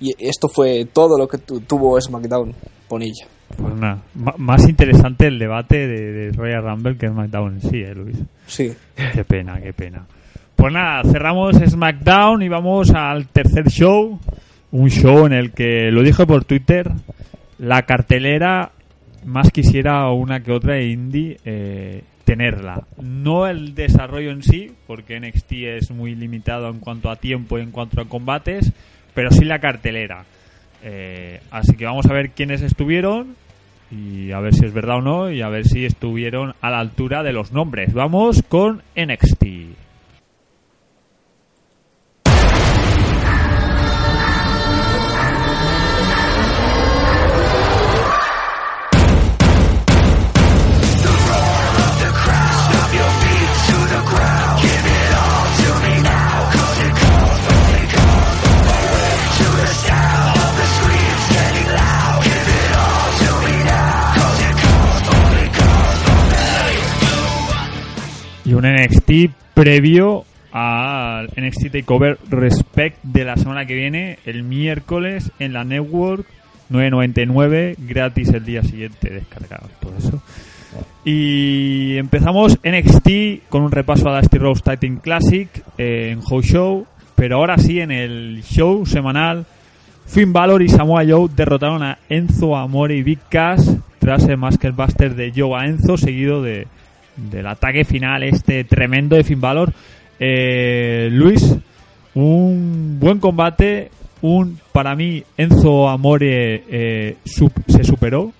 [0.00, 2.54] y esto fue todo lo que tu- tuvo SmackDown,
[2.88, 3.26] Ponilla.
[3.56, 4.02] Pues nada,
[4.36, 8.16] más interesante el debate de, de Royal Rumble que SmackDown en sí, eh, Luis.
[8.46, 8.72] Sí.
[9.14, 10.04] Qué pena, qué pena.
[10.56, 14.18] Pues nada, cerramos SmackDown y vamos al tercer show.
[14.72, 16.90] Un show en el que, lo dije por Twitter,
[17.58, 18.72] la cartelera
[19.26, 22.84] más quisiera una que otra indie eh, tenerla.
[23.00, 27.62] No el desarrollo en sí, porque NXT es muy limitado en cuanto a tiempo y
[27.62, 28.72] en cuanto a combates,
[29.14, 30.24] pero sí la cartelera.
[30.82, 33.36] Eh, así que vamos a ver quiénes estuvieron
[33.90, 36.80] y a ver si es verdad o no y a ver si estuvieron a la
[36.80, 37.92] altura de los nombres.
[37.92, 39.85] Vamos con NXT.
[68.46, 75.32] Y un NXT previo al NXT Takeover Respect de la semana que viene, el miércoles
[75.40, 76.24] en la Network
[76.70, 80.22] 9.99, gratis el día siguiente, descargado todo eso.
[81.04, 86.86] Y empezamos NXT con un repaso a Dusty Rose Titan Classic eh, en House Show,
[87.16, 89.44] pero ahora sí en el show semanal
[90.06, 94.72] Finn Balor y Samoa Joe derrotaron a Enzo Amore y Big Cass tras el Masker
[94.72, 96.68] Buster de Joe a Enzo, seguido de,
[97.16, 99.72] del ataque final este tremendo de Finn Balor.
[100.18, 101.54] Eh, Luis,
[102.14, 103.90] un buen combate,
[104.22, 108.32] un para mí Enzo Amore eh, se superó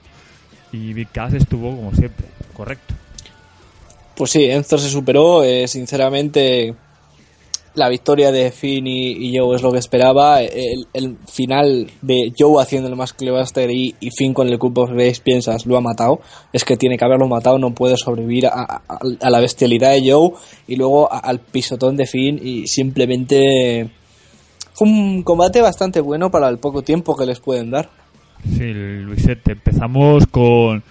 [0.73, 2.95] y Big Cass estuvo como siempre, correcto.
[4.15, 5.45] Pues sí, Enzo se superó.
[5.45, 6.75] eh, sinceramente,
[7.77, 10.43] la victoria de Finn y, Joe es lo que esperaba.
[10.43, 15.21] El, final de Joe haciendo el Buster y, y Finn con el Cup of Grace,
[15.23, 16.21] piensas, lo ha matado.
[16.53, 18.83] Es que tiene que haberlo matado, no puede sobrevivir a,
[19.21, 20.33] la bestialidad de Joe
[20.67, 22.41] y luego al pisotón de Finn.
[22.43, 23.91] Y simplemente
[24.73, 27.89] fue un combate bastante bueno para el poco tiempo que les pueden dar.
[28.45, 30.83] Sí, Luisete, empezamos con,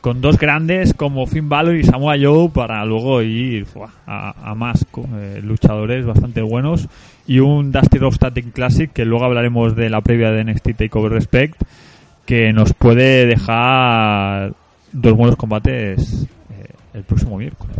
[0.00, 3.66] con dos grandes como Finn Balor y Samoa Joe para luego ir
[4.06, 4.86] a, a más
[5.16, 6.88] eh, luchadores bastante buenos
[7.26, 11.12] y un Dusty Rhodes Static Classic que luego hablaremos de la previa de NXT TakeOver
[11.12, 11.62] Respect
[12.24, 14.52] que nos puede dejar
[14.92, 17.76] dos buenos combates eh, el próximo miércoles.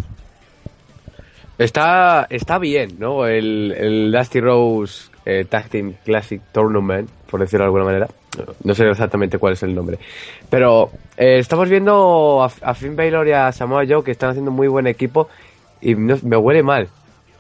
[1.59, 3.27] Está, está bien, ¿no?
[3.27, 8.09] El, el Dusty Rose eh, Tag Team Classic Tournament, por decirlo de alguna manera.
[8.65, 9.99] No sé exactamente cuál es el nombre.
[10.49, 14.51] Pero eh, estamos viendo a, a Finn Balor y a Samoa Joe que están haciendo
[14.51, 15.29] muy buen equipo
[15.81, 16.89] y no- me huele mal.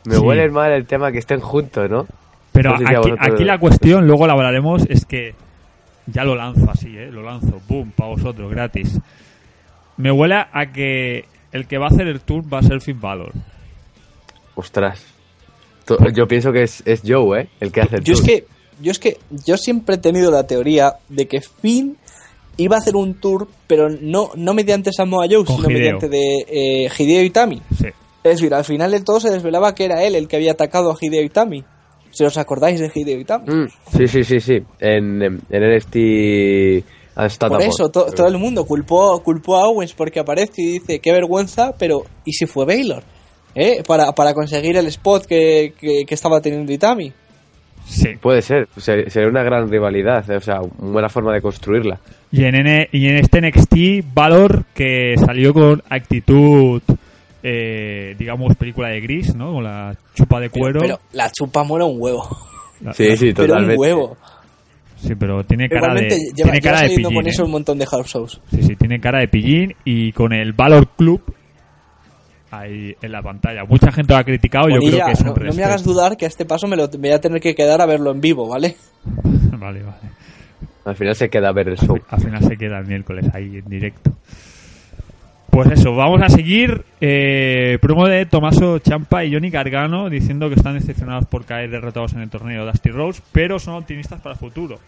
[0.04, 0.20] Me Sí.
[0.20, 2.06] huele mal el tema que estén juntos, ¿no?
[2.52, 5.34] Pero No sé si a aquí, vosotros- aquí la cuestión, luego la hablaremos, es que
[6.06, 7.10] ya lo lanzo así, ¿eh?
[7.12, 8.98] Lo lanzo, boom, para vosotros, gratis.
[9.96, 13.00] Me huele a que el que va a hacer el tour va a ser Finn
[13.00, 13.32] Balor.
[14.54, 15.04] Ostras.
[16.14, 17.48] Yo pienso que es, es Joe, ¿eh?
[17.60, 18.28] El que hace el Yo es tour.
[18.28, 18.44] que,
[18.80, 21.96] yo es que, yo siempre he tenido la teoría de que Finn
[22.56, 25.68] iba a hacer un tour, pero no, no mediante Samoa Joe, sino Hideo.
[25.78, 27.62] mediante de eh, Hideo Itami.
[27.78, 27.86] Sí.
[28.22, 30.90] Es decir, al final de todo se desvelaba que era él el que había atacado
[30.90, 31.64] a Hideo Itami.
[32.10, 33.46] Si os acordáis de Hideo Itami.
[33.46, 34.58] Mm, sí, sí, sí, sí.
[34.80, 35.96] En, en, en NXT
[37.16, 37.64] Unstoppable.
[37.66, 41.12] Por eso, to- todo el mundo culpó, culpó a Owens porque aparece y dice, qué
[41.12, 43.02] vergüenza, pero ¿y si fue Baylor?
[43.54, 43.82] ¿Eh?
[43.86, 47.12] Para, para conseguir el spot que, que, que estaba teniendo Itami.
[47.86, 48.10] Sí.
[48.20, 48.68] Puede ser.
[48.76, 50.28] Ser- Sería una gran rivalidad.
[50.30, 51.98] O sea, una buena forma de construirla.
[52.32, 56.80] Y en, N- y en este NXT, Valor que salió con actitud,
[57.42, 59.54] eh, digamos, película de gris, ¿no?
[59.54, 60.80] Con la chupa de Pero, cuero.
[60.80, 62.28] pero la chupa mola un huevo.
[62.82, 63.76] La- Sí, la- sí, Pero un totalmente.
[63.80, 64.16] huevo.
[65.02, 67.14] Sí, pero tiene cara Igualmente de, lleva, tiene lleva cara de pillín.
[67.14, 67.44] con eso ¿eh?
[67.46, 68.40] un montón de house shows.
[68.50, 71.22] Sí, sí, tiene cara de pillín y con el Valor Club
[72.50, 73.64] ahí en la pantalla.
[73.64, 75.66] Mucha gente lo ha criticado, yo creo que es un no, no me respeto.
[75.68, 78.10] hagas dudar que a este paso me lo voy a tener que quedar a verlo
[78.10, 78.76] en vivo, ¿vale?
[79.60, 79.96] Vale, vale.
[80.86, 81.98] Al final se queda a ver el show.
[82.08, 84.10] Al final se queda el miércoles ahí en directo.
[85.50, 86.84] Pues eso, vamos a seguir.
[87.00, 92.14] Eh, promo de Tomaso Champa y Johnny Gargano diciendo que están decepcionados por caer derrotados
[92.14, 94.78] en el torneo Dusty Rose, pero son optimistas para el futuro.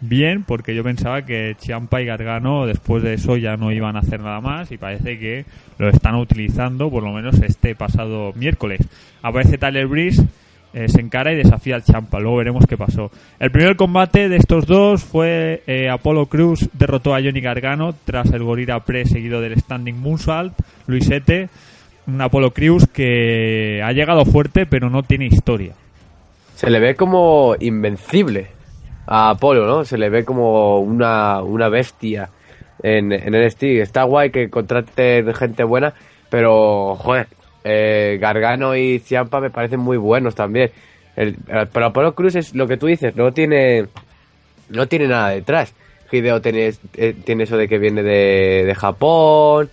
[0.00, 4.00] Bien, porque yo pensaba que Champa y Gargano después de eso ya no iban a
[4.00, 5.44] hacer nada más y parece que
[5.78, 8.80] lo están utilizando por lo menos este pasado miércoles.
[9.22, 10.24] Aparece Tyler Breeze,
[10.72, 12.20] eh, se encara y desafía al Champa.
[12.20, 13.10] Luego veremos qué pasó.
[13.40, 18.30] El primer combate de estos dos fue eh, Apollo Cruz derrotó a Johnny Gargano tras
[18.32, 20.52] el Gorilla Press seguido del Standing Moonsault.
[20.86, 21.48] Luisete,
[22.06, 25.72] un Apollo Cruz que ha llegado fuerte pero no tiene historia.
[26.54, 28.57] Se le ve como invencible
[29.10, 29.84] a Apolo, ¿no?
[29.84, 32.28] Se le ve como una, una bestia
[32.82, 33.62] en, en NXT.
[33.62, 35.94] Está guay que contraten gente buena,
[36.28, 37.26] pero, joder,
[37.64, 40.70] eh, Gargano y Ciampa me parecen muy buenos también.
[41.16, 41.34] Eh,
[41.72, 43.86] pero Apolo Cruz es lo que tú dices, no tiene,
[44.68, 45.72] no tiene nada detrás.
[46.12, 49.70] Hideo tiene, eh, tiene eso de que viene de, de Japón.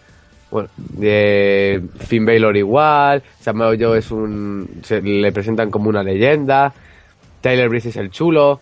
[0.49, 3.21] Bueno, de Finn Balor igual.
[3.41, 4.81] Samoa Joe es un.
[4.83, 6.73] Se le presentan como una leyenda.
[7.41, 8.61] Tyler Breeze es el chulo.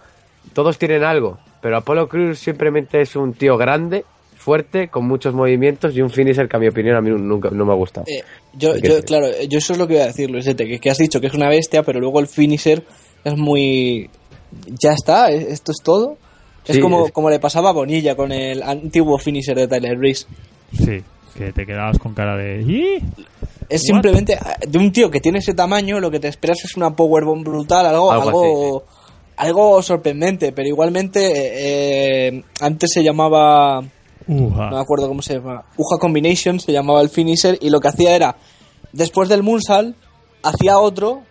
[0.53, 1.37] Todos tienen algo.
[1.61, 4.03] Pero Apollo Cruz simplemente es un tío grande,
[4.35, 7.65] fuerte, con muchos movimientos y un finisher que a mi opinión a mí nunca no
[7.65, 8.05] me ha gustado.
[8.09, 8.23] Eh,
[8.53, 10.89] yo, ¿Qué yo, claro, yo eso es lo que iba a decir, Luisete, que, que
[10.89, 12.83] has dicho que es una bestia, pero luego el finisher
[13.23, 14.09] es muy...
[14.81, 15.47] Ya está, ¿eh?
[15.49, 16.17] esto es todo.
[16.67, 19.97] Es Sí, como, es- como le pasaba a Bonilla con el antiguo finisher de Tyler
[19.97, 20.27] Breeze.
[20.77, 21.01] Sí,
[21.37, 22.61] que te quedabas con cara de...
[22.61, 22.99] "¿Y?".
[23.69, 24.37] Es simplemente
[24.67, 27.85] de un tío que tiene ese tamaño, lo que te esperas es una powerbomb brutal,
[27.85, 28.83] algo, Algo algo,
[29.37, 33.79] algo sorprendente, pero igualmente eh, eh, antes se llamaba
[34.27, 34.69] Uja.
[34.69, 35.63] no me acuerdo cómo se llama.
[35.77, 38.35] Uja Combination se llamaba el finisher y lo que hacía era,
[38.91, 39.95] después del Moonsault,
[40.43, 41.21] hacía otro,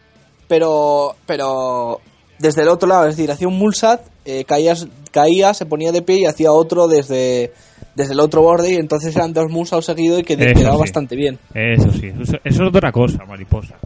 [0.49, 2.01] pero pero
[2.39, 4.75] desde el otro lado, es decir, hacía un Moonsault, eh, caía,
[5.11, 7.53] caía, se ponía de pie y hacía otro desde,
[7.95, 10.81] desde el otro borde y entonces eran dos Moonsaults seguidos y que Eso quedaba sí.
[10.81, 11.39] bastante bien.
[11.55, 13.77] Eso sí, eso, eso es otra cosa, mariposa.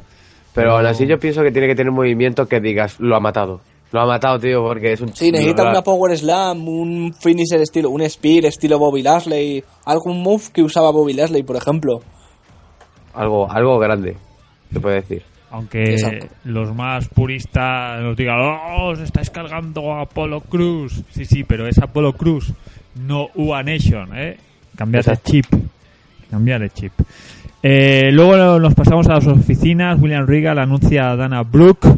[0.54, 3.20] Pero aún así yo pienso que tiene que tener un movimiento que digas, lo ha
[3.20, 3.60] matado.
[3.92, 5.14] Lo ha matado, tío, porque es un...
[5.14, 10.42] Sí, necesita una Power Slam, un finisher estilo, un Spear estilo Bobby Lashley, algún move
[10.52, 12.00] que usaba Bobby Lashley, por ejemplo.
[13.14, 14.16] Algo, algo grande,
[14.72, 15.22] se puede decir.
[15.50, 16.26] Aunque Exacto.
[16.44, 21.02] los más puristas nos digan, oh, os estáis cargando a Apollo Cruz.
[21.10, 22.52] Sí, sí, pero es Apollo Cruz,
[22.96, 24.36] no UA Nation, ¿eh?
[24.76, 25.30] Cambiar de Exacto.
[25.30, 25.46] chip.
[26.30, 26.92] Cambiar de chip.
[27.62, 29.98] Eh, luego nos pasamos a las oficinas.
[30.00, 31.88] William Regal anuncia a Dana Brooke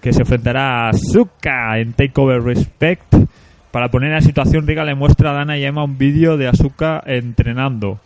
[0.00, 3.14] que se enfrentará a Asuka en Takeover Respect.
[3.70, 6.36] Para poner en la situación, Regal le muestra a Dana y a Emma un vídeo
[6.36, 8.00] de Asuka entrenando.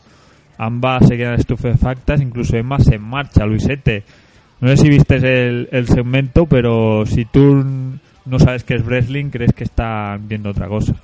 [0.58, 4.04] Ambas se quedan estupefactas, incluso Emma se marcha, Luisete.
[4.60, 7.64] No sé si viste el, el segmento, pero si tú
[8.24, 10.94] no sabes qué es wrestling, crees que están viendo otra cosa.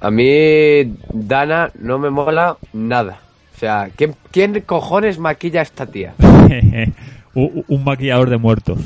[0.00, 3.20] A mí, Dana no me mola nada.
[3.54, 6.14] O sea, ¿quién, quién cojones maquilla a esta tía?
[7.34, 8.78] un, un maquillador de muertos.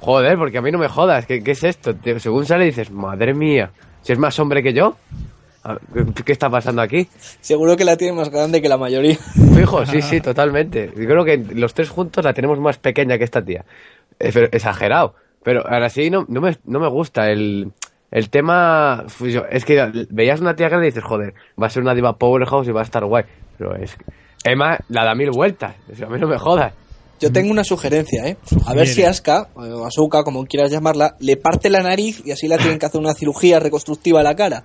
[0.00, 1.26] Joder, porque a mí no me jodas.
[1.26, 1.94] ¿Qué, qué es esto?
[1.94, 2.18] tío?
[2.20, 3.70] Según sale dices, madre mía,
[4.02, 4.96] si es más hombre que yo.
[6.14, 7.08] ¿Qué, qué está pasando aquí?
[7.40, 9.16] Seguro que la tiene más grande que la mayoría.
[9.56, 10.92] Fijo, sí, sí, totalmente.
[10.96, 13.64] Yo creo que los tres juntos la tenemos más pequeña que esta tía.
[14.20, 15.14] Eh, pero exagerado.
[15.42, 17.72] Pero ahora sí no, no, me, no me gusta el,
[18.12, 19.04] el tema.
[19.18, 22.16] pues Es que veías una tía grande y dices, joder, va a ser una diva
[22.16, 23.24] powerhouse y va a estar guay.
[23.58, 23.96] Pero es.
[24.44, 25.74] Emma la da mil vueltas.
[26.00, 26.72] A mí no me jodas.
[27.20, 28.36] Yo tengo una sugerencia, ¿eh?
[28.66, 32.46] A ver si Asuka, o Asuka, como quieras llamarla, le parte la nariz y así
[32.46, 34.64] la tienen que hacer una cirugía reconstructiva a la cara.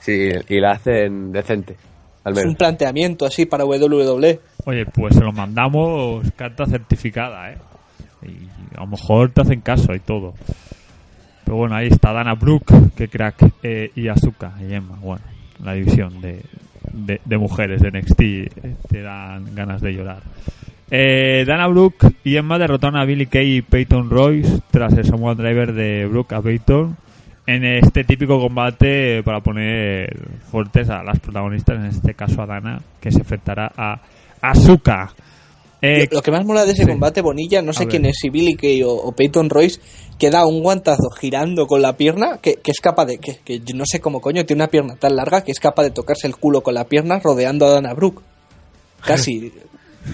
[0.00, 1.76] Sí, y la hacen decente,
[2.24, 3.64] al Es un planteamiento así para.
[3.64, 4.40] WWE.
[4.64, 7.58] Oye, pues se lo mandamos carta certificada, ¿eh?
[8.22, 10.34] Y a lo mejor te hacen caso y todo.
[11.44, 14.96] Pero bueno, ahí está Dana Brooke, que crack, eh, y Asuka, y Emma.
[15.00, 15.24] Bueno,
[15.62, 16.42] la división de,
[16.92, 18.50] de, de mujeres de NXT eh,
[18.88, 20.22] te dan ganas de llorar.
[20.90, 25.34] Eh, Dana Brooke y Emma derrotaron a Billy Kay y Peyton Royce tras el Samoa
[25.34, 26.96] Driver de Brooke a Peyton
[27.46, 30.16] en este típico combate para poner
[30.50, 34.00] fuertes a las protagonistas, en este caso a Dana, que se enfrentará a
[34.40, 35.12] Asuka.
[35.82, 36.88] Eh, Lo que más mola de ese sí.
[36.90, 39.80] combate, Bonilla, no sé quién es, si Billy Kay o, o Peyton Royce,
[40.18, 43.60] que da un guantazo girando con la pierna, que, que es capaz de, que, que
[43.60, 46.26] yo no sé cómo coño, tiene una pierna tan larga que es capaz de tocarse
[46.26, 48.22] el culo con la pierna rodeando a Dana Brooke.
[49.04, 49.52] Casi.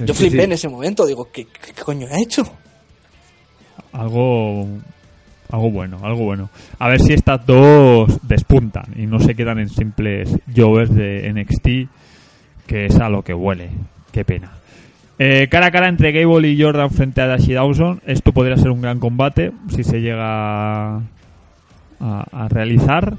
[0.05, 0.45] Yo Sí, flipé sí.
[0.45, 2.43] en ese momento, digo, ¿qué, qué, qué coño ha hecho?
[3.93, 4.66] algo
[5.49, 6.51] algo bueno, algo bueno.
[6.78, 12.66] A ver si estas dos despuntan y no se quedan en simples jovers de NXT,
[12.66, 13.70] que es a lo que huele.
[14.11, 14.51] Qué pena.
[15.18, 18.03] Eh, cara a cara entre Gable y Jordan frente a Dashi Dawson.
[18.07, 21.01] Esto podría ser un gran combate si se llega a,
[22.01, 23.16] a realizar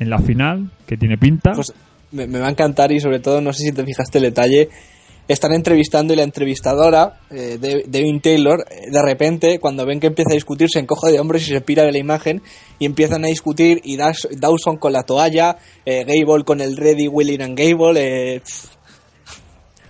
[0.00, 1.52] en la final, que tiene pinta.
[1.52, 1.72] Pues
[2.10, 4.68] me, me va a encantar y sobre todo, no sé si te fijaste el detalle,
[5.32, 10.08] están entrevistando y la entrevistadora, eh, de- Devin Taylor, eh, de repente, cuando ven que
[10.08, 12.42] empieza a discutir, se encoge de hombros y se pira de la imagen
[12.78, 17.08] y empiezan a discutir y Das- Dawson con la toalla, eh, Gable con el Ready,
[17.08, 17.92] Willing and Gable,
[18.36, 18.42] eh,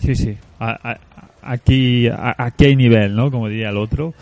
[0.05, 0.37] Sí, sí.
[0.59, 1.01] A- a-
[1.43, 3.31] aquí, a- aquí hay nivel, ¿no?
[3.31, 4.15] Como diría el otro.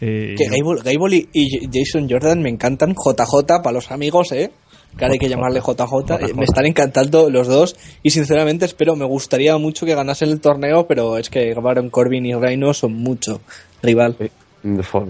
[0.00, 4.50] Eh, que Gable, Gable y, y Jason Jordan me encantan, JJ para los amigos, eh.
[4.96, 6.14] Que ahora hay que llamarle JJ.
[6.20, 7.76] eh, Me están encantando los dos.
[8.02, 12.24] Y sinceramente espero, me gustaría mucho que ganasen el torneo, pero es que Baron Corbin
[12.26, 13.40] y Reino son mucho
[13.82, 14.16] rival.
[14.18, 14.30] Sí.
[14.64, 14.68] A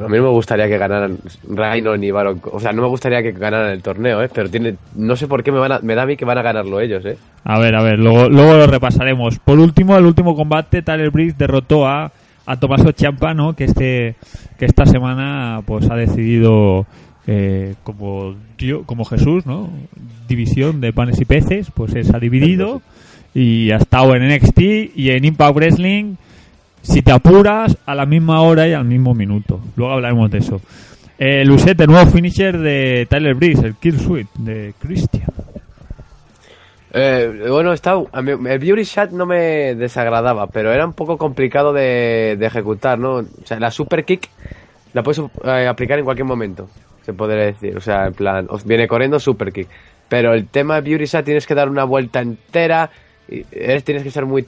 [0.08, 1.18] mí no me gustaría que ganaran
[1.48, 2.42] Rhino ni Baron.
[2.52, 4.28] O sea, no me gustaría que ganaran el torneo, ¿eh?
[4.30, 6.36] Pero tiene, no sé por qué me, van a- me da a mí que van
[6.36, 7.16] a ganarlo ellos, ¿eh?
[7.44, 9.38] A ver, a ver, luego, luego lo repasaremos.
[9.38, 12.12] Por último, el último combate, Tyler Breeze derrotó a,
[12.44, 13.54] a Tomaso Ciampa, ¿no?
[13.56, 14.16] Que este
[14.58, 16.84] que esta semana pues ha decidido
[17.26, 18.34] eh, como
[18.86, 19.70] como Jesús, ¿no?
[20.28, 22.82] División de panes y peces, pues se ha dividido
[23.34, 24.60] y ha estado en NXT
[24.94, 26.14] y en Impact Wrestling
[26.82, 29.60] si te apuras a la misma hora y al mismo minuto.
[29.76, 30.60] Luego hablaremos de eso.
[31.18, 35.28] Eh, Lucette, el nuevo finisher de Tyler Breeze, el Kill Suite de Christian.
[36.92, 42.36] Eh, bueno, está, el Beauty Shot no me desagradaba, pero era un poco complicado de,
[42.38, 43.16] de ejecutar, ¿no?
[43.16, 44.30] O sea, la Super Kick
[44.94, 46.70] la puedes eh, aplicar en cualquier momento,
[47.06, 47.74] se podría decir.
[47.76, 49.68] O sea, en plan, os viene corriendo Super Kick.
[50.08, 52.90] Pero el tema de Beauty Shot tienes que dar una vuelta entera,
[53.28, 54.44] y eres, tienes que ser muy...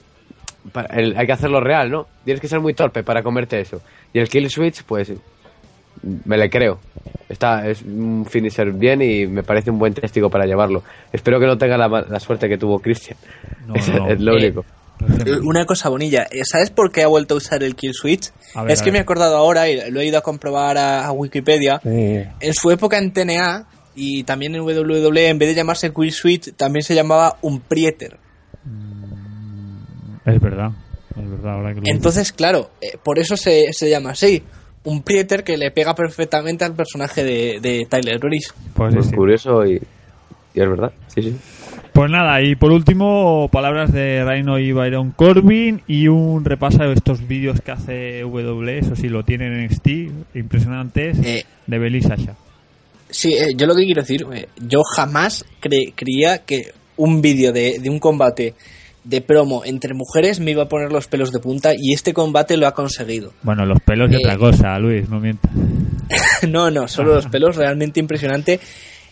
[0.71, 2.05] para- el- hay que hacerlo real, ¿no?
[2.23, 3.81] Tienes que ser muy torpe para comerte eso.
[4.13, 5.11] Y el Kill Switch, pues,
[6.25, 6.79] me le creo.
[7.27, 10.83] Está, es un finisher bien y me parece un buen testigo para llevarlo.
[11.11, 13.17] Espero que no tenga la, la suerte que tuvo Christian.
[13.67, 14.07] No, es, no, no.
[14.11, 14.65] es lo Eh, único.
[15.43, 18.31] Una cosa bonilla, eh, ¿sabes por qué ha vuelto a usar el Kill Switch?
[18.55, 18.93] Ver, es que ver.
[18.93, 21.79] me he acordado ahora y lo he ido a comprobar a, a Wikipedia.
[21.83, 26.53] En su época en TNA y también en WWE, en vez de llamarse Kill Switch,
[26.55, 28.17] también se llamaba un Prieter.
[30.25, 30.71] Es verdad,
[31.17, 31.53] es verdad.
[31.53, 31.95] Ahora que lo dices.
[31.95, 34.43] Entonces, claro, eh, por eso se, se llama así.
[34.83, 38.51] Un Prieter que le pega perfectamente al personaje de, de Tyler Breeze.
[38.73, 39.15] Pues, Muy sí.
[39.15, 39.75] curioso y,
[40.53, 40.91] y es verdad.
[41.07, 41.37] Sí, sí.
[41.99, 46.93] Pues nada, y por último, palabras de Rhino y Byron Corbin y un repaso de
[46.93, 49.87] estos vídeos que hace W, eso sí, lo tienen en NXT,
[50.35, 52.35] impresionantes, Eh, de Belly Sasha.
[53.09, 57.51] Sí, eh, yo lo que quiero decir, eh, yo jamás cre- creía que un vídeo
[57.51, 58.53] de, de un combate
[59.03, 62.55] de promo entre mujeres me iba a poner los pelos de punta y este combate
[62.55, 63.33] lo ha conseguido.
[63.43, 64.17] Bueno, los pelos y Eh.
[64.23, 65.51] otra cosa, Luis, no mientas.
[66.49, 68.61] no, no, solo los pelos, realmente impresionante.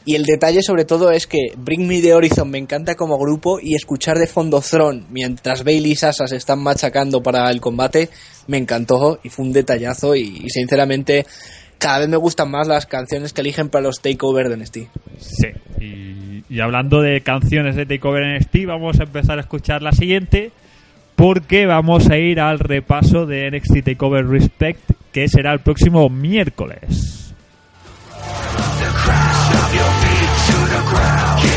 [0.07, 3.59] Y el detalle sobre todo es que Bring Me the Horizon me encanta como grupo
[3.61, 8.09] y escuchar de fondo Throne mientras Bailey y Sasha se están machacando para el combate
[8.47, 11.25] me encantó y fue un detallazo y, y sinceramente
[11.77, 14.77] cada vez me gustan más las canciones que eligen para los takeovers de NXT.
[15.17, 15.47] Sí,
[15.81, 20.51] y, y hablando de canciones de Takeover NXT, vamos a empezar a escuchar la siguiente,
[21.17, 27.33] porque vamos a ir al repaso de NXT Takeover Respect, que será el próximo miércoles.
[29.73, 31.56] your feet to the ground.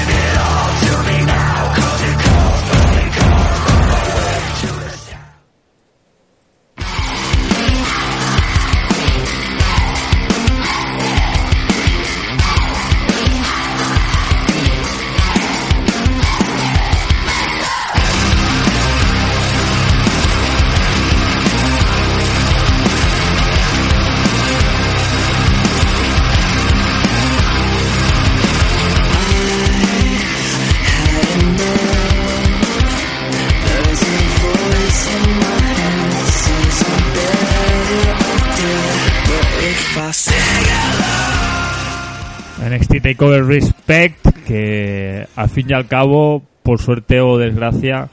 [43.00, 48.08] Takeover Respect, que al fin y al cabo, por suerte o desgracia,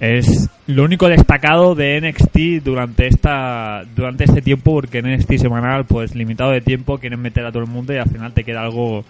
[0.00, 5.84] es lo único destacado de NXT durante esta durante este tiempo, porque en NXT semanal,
[5.86, 8.62] pues limitado de tiempo, quieren meter a todo el mundo y al final te queda
[8.62, 9.04] algo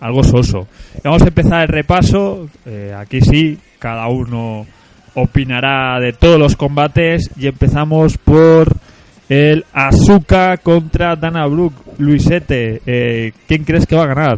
[0.00, 0.68] algo soso.
[1.02, 2.48] Vamos a empezar el repaso.
[2.66, 4.66] eh, aquí sí, cada uno
[5.14, 8.76] opinará de todos los combates y empezamos por
[9.28, 11.74] el Asuka contra Dana Brooke.
[11.98, 14.36] Luisete, eh, ¿quién crees que va a ganar?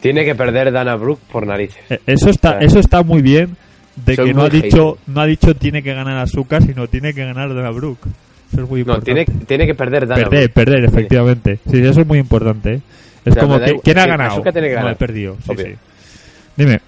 [0.00, 1.78] Tiene que perder Dana Brooke por narices.
[1.90, 3.56] Eh, Eso está, eso está muy bien
[3.96, 7.12] de Soy que no ha dicho, no ha dicho tiene que ganar Asuka, sino tiene
[7.14, 8.06] que ganar Dana Brooke.
[8.52, 9.24] Eso es muy No, importante.
[9.24, 10.54] tiene, tiene que perder Dana perder, Brooke.
[10.54, 11.58] perder, efectivamente.
[11.68, 12.74] Sí, eso es muy importante.
[12.74, 12.80] ¿eh?
[13.24, 13.80] Es O sea, como que.
[13.82, 14.32] ¿quién ha ganado?
[14.34, 14.92] Asuka tiene que No, ganar.
[14.92, 15.36] he perdido.
[15.44, 15.74] Sí, sí.
[16.56, 16.80] Dime.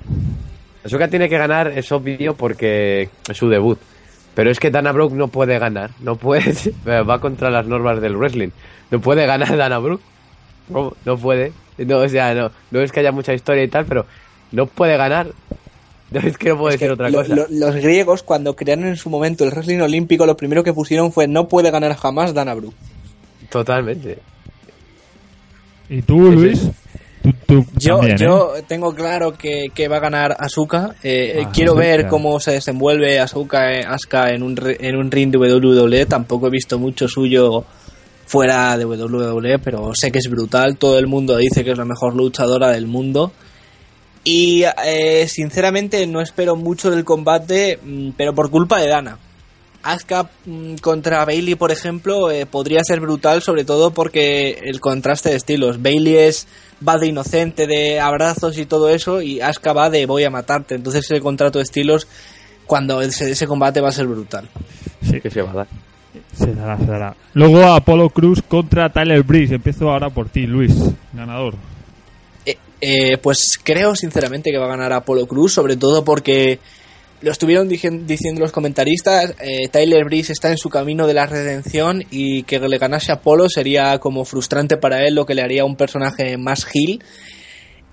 [0.85, 3.79] Asuka tiene que ganar, es obvio, porque es su debut.
[4.39, 5.91] Pero es que Dana Brooke no puede ganar.
[5.99, 6.55] No puede.
[6.87, 8.51] Va contra las normas del wrestling.
[8.89, 10.05] No puede ganar Dana Brooke.
[10.69, 11.53] No, no puede.
[11.77, 14.07] No, o sea, no, no es que haya mucha historia y tal, pero
[14.53, 15.27] no puede ganar.
[16.13, 17.35] No es que no puedo Es decir otra lo- cosa.
[17.35, 21.13] lo- los griegos, cuando crearon en su momento el wrestling olímpico, lo primero que pusieron
[21.13, 22.77] fue no puede ganar jamás Dana Brooke.
[23.51, 24.19] Totalmente.
[25.91, 26.69] ¿Y tú, Luis?
[27.77, 28.19] Yo, también, ¿eh?
[28.19, 30.95] yo tengo claro que, que va a ganar Asuka.
[31.03, 35.31] Eh, Ah, quiero ver cómo se desenvuelve Asuka, eh, Asuka en un, en un ring
[35.31, 36.07] de WWE.
[36.07, 37.65] Tampoco he visto mucho suyo
[38.27, 40.77] fuera de WWE, pero sé que es brutal.
[40.77, 43.33] Todo el mundo dice que es la mejor luchadora del mundo.
[44.25, 49.19] Y eh, sinceramente no espero mucho del combate, mm, pero por culpa de Dana.
[49.83, 55.31] Asuka mm, contra Bailey, por ejemplo, eh, podría ser brutal, sobre todo porque el contraste
[55.31, 55.81] de estilos.
[55.81, 56.47] Bailey es
[56.87, 60.75] va de inocente, de abrazos y todo eso, y Asuka va de voy a matarte.
[60.75, 62.07] Entonces ese contrato de estilos,
[62.67, 64.49] cuando ese, ese combate va a ser brutal.
[65.03, 65.21] Sí.
[65.21, 65.67] Que se va a dar.
[66.33, 67.17] Se dará, se dará.
[67.35, 69.57] Luego Apollo Cruz contra Tyler Breeze.
[69.57, 70.75] Empiezo ahora por ti, Luis.
[71.13, 71.55] Ganador.
[72.45, 76.61] Eh, eh, pues creo sinceramente que va a ganar Apolo Cruz, sobre todo porque
[77.21, 82.05] lo estuvieron diciendo los comentaristas, eh, Tyler Breeze está en su camino de la redención
[82.11, 85.65] y que le ganase a Apolo sería como frustrante para él, lo que le haría
[85.65, 87.03] un personaje más heel.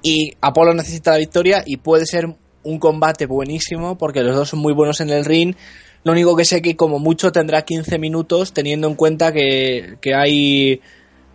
[0.03, 4.59] Y Apolo necesita la victoria y puede ser un combate buenísimo porque los dos son
[4.59, 5.55] muy buenos en el ring.
[6.03, 10.13] Lo único que sé que como mucho tendrá 15 minutos teniendo en cuenta que, que
[10.13, 10.81] hay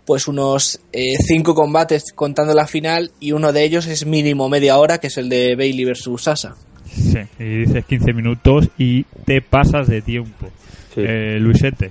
[0.05, 4.99] pues unos 5 combates contando la final y uno de ellos es mínimo media hora
[4.99, 6.57] que es el de Bailey versus Sasa.
[6.91, 7.19] Sí.
[7.39, 10.49] Y dices 15 minutos y te pasas de tiempo.
[10.95, 11.03] Sí.
[11.07, 11.91] Eh, Luisete.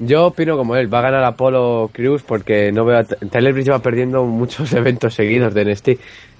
[0.00, 3.70] Yo opino como él, va a ganar Apolo Crews porque no veo a Tyler Breeze
[3.70, 5.88] va perdiendo muchos eventos seguidos de NXT.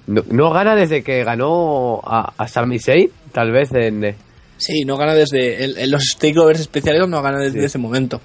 [0.07, 4.15] No, no gana desde que ganó a, a Sami Zayn, tal vez en eh,
[4.57, 7.65] Sí, no gana desde el- en los takeovers especiales no gana desde Sí.
[7.65, 8.17] ese momento.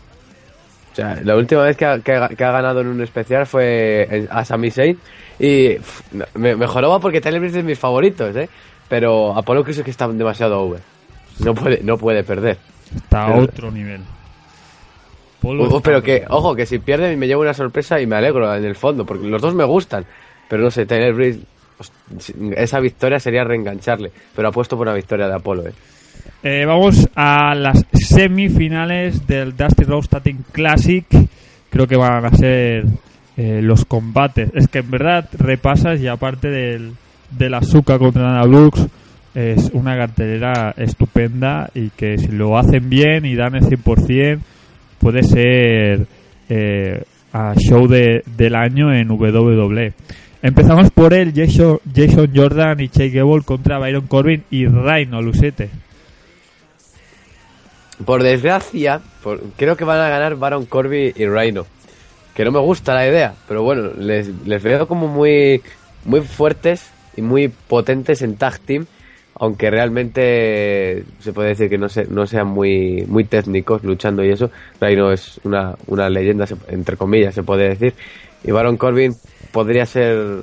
[0.93, 3.47] o sea, la última vez que ha, que ha- que ha ganado en un especial
[3.47, 4.99] fue a Sami Zayn
[5.39, 6.03] y pff,
[6.35, 8.49] me, me joraba porque Tyler Breeze es de mis favoritos, ¿eh?
[8.91, 10.80] Pero Apolo Crews es que está demasiado over.
[11.38, 12.59] No puede, no puede perder.
[12.95, 14.03] Está a otro nivel.
[15.41, 18.16] Polo Uh, está pero que, ojo, que si pierde me llevo una sorpresa y me
[18.16, 20.05] alegro en el fondo, porque los dos me gustan.
[20.49, 21.41] Pero no sé, Tyler Breeze,
[22.57, 24.11] esa victoria sería reengancharle.
[24.34, 25.72] Pero apuesto por una victoria de Apolo, eh.
[26.43, 31.07] Eh, vamos a las semifinales del Dusty Rose Stating Classic.
[31.70, 32.86] Creo que van a ser
[33.36, 34.51] eh, los combates.
[34.53, 36.95] Es que en verdad repasas y aparte del,
[37.31, 38.87] del Asuka contra Dana Brooks
[39.35, 44.39] es una cartelera estupenda y que si lo hacen bien y dan el 100%
[44.99, 46.07] puede ser
[46.49, 47.03] eh,
[47.33, 49.93] a show de- del año en WWE.
[50.43, 55.70] Empezamos por el Jason, Jason Jordan y Chase Gable contra Byron Corbin y Rhino Lucete.
[58.05, 61.66] Por desgracia, por- creo que van a ganar Baron Corby y Rhino.
[62.35, 65.61] Que no me gusta la idea, pero bueno, les, les veo como muy,
[66.07, 68.87] muy fuertes y muy potentes en tag team.
[69.35, 74.31] Aunque realmente se puede decir que no, se, no sean muy, muy técnicos luchando y
[74.31, 74.51] eso.
[74.81, 77.95] Rhino es una, una leyenda, entre comillas, se puede decir.
[78.45, 79.15] Y Baron Corbin
[79.51, 80.43] podría ser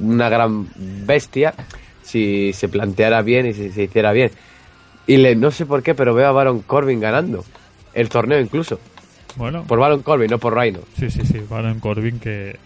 [0.00, 1.52] una gran bestia
[2.02, 4.30] si se planteara bien y si se hiciera bien.
[5.06, 7.44] Y le, no sé por qué, pero veo a Baron Corbin ganando.
[7.92, 8.78] El torneo incluso.
[9.36, 10.80] Bueno, Por Baron Corbin, no por Rhino.
[10.98, 12.56] sí, sí, sí, Baron Corbin que,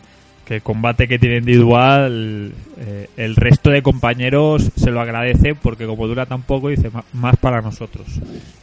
[0.50, 6.08] que combate que tiene individual, eh, el resto de compañeros se lo agradece porque como
[6.08, 8.04] dura tan poco, dice "Ma- más para nosotros.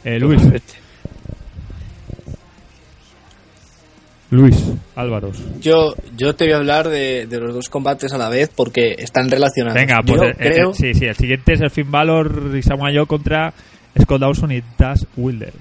[0.04, 0.42] Eh, Luis,
[4.30, 4.62] Luis,
[4.94, 5.38] Álvaros.
[5.62, 8.94] Yo, yo te voy a hablar de, de los dos combates a la vez porque
[8.98, 9.74] están relacionados.
[9.74, 12.90] Venga, pues el- el- creo, sí, sí, el siguiente es el Finn Balor y Samoa
[12.94, 13.54] Joe contra
[13.98, 15.54] Scott Dawson y Dash Wilder.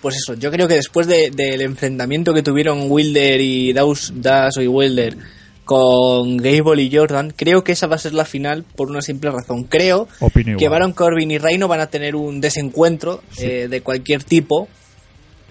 [0.00, 4.56] pues eso, yo creo que después de- del enfrentamiento que tuvieron Wilder y Daus, Das
[4.58, 5.14] y Wilder
[5.70, 9.30] con Gable y Jordan, creo que esa va a ser la final por una simple
[9.30, 9.62] razón.
[9.62, 10.08] Creo
[10.58, 10.68] que.
[10.68, 14.66] Baron Corbin y Reino van a tener un desencuentro eh, de cualquier tipo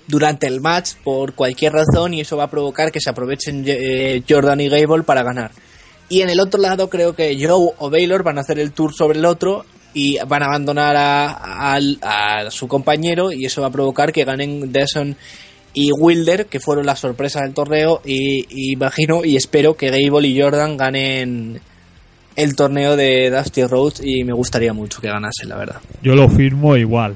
[0.07, 4.21] durante el match por cualquier razón y eso va a provocar que se aprovechen eh,
[4.27, 5.51] Jordan y Gable para ganar.
[6.09, 8.93] Y en el otro lado creo que Joe o Baylor van a hacer el tour
[8.93, 9.63] sobre el otro
[9.93, 14.69] y van a abandonar a, a su compañero y eso va a provocar que ganen
[14.73, 15.15] Deson
[15.73, 20.27] y Wilder, que fueron las sorpresas del torneo, y, y imagino y espero que Gable
[20.27, 21.59] y Jordan ganen
[22.35, 25.81] el torneo de Dusty Rhodes y me gustaría mucho que ganase, la verdad.
[26.01, 27.15] Yo lo firmo igual.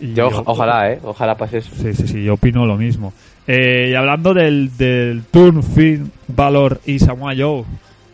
[0.00, 0.98] Y Yo, ojalá, ¿eh?
[1.02, 1.70] Ojalá pase eso.
[1.80, 3.12] Sí, sí, sí, yo opino lo mismo.
[3.46, 7.64] Eh, y hablando del, del Turn, Finn, Valor y Samoa Joe,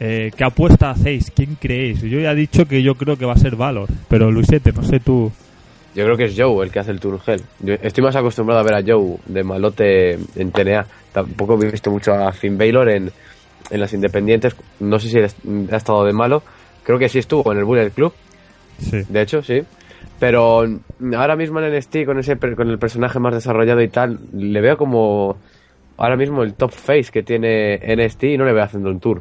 [0.00, 1.30] eh, ¿qué apuesta hacéis?
[1.34, 2.00] ¿Quién creéis?
[2.02, 4.82] Yo ya he dicho que yo creo que va a ser Valor, pero Luisete, no
[4.82, 5.30] sé tú.
[5.98, 7.42] Yo creo que es Joe el que hace el Turgel.
[7.58, 10.86] Yo estoy más acostumbrado a ver a Joe de malote en TNA.
[11.12, 13.10] Tampoco he visto mucho a Finn Baylor en,
[13.70, 14.54] en las independientes.
[14.78, 16.44] No sé si ha estado de malo.
[16.84, 18.12] Creo que sí estuvo en el Bullet Club.
[18.78, 19.02] Sí.
[19.08, 19.60] De hecho, sí.
[20.20, 20.62] Pero
[21.16, 24.60] ahora mismo en NXT, con, ese, per- con el personaje más desarrollado y tal, le
[24.60, 25.36] veo como
[25.96, 29.20] ahora mismo el top face que tiene NXT y no le veo haciendo un tour.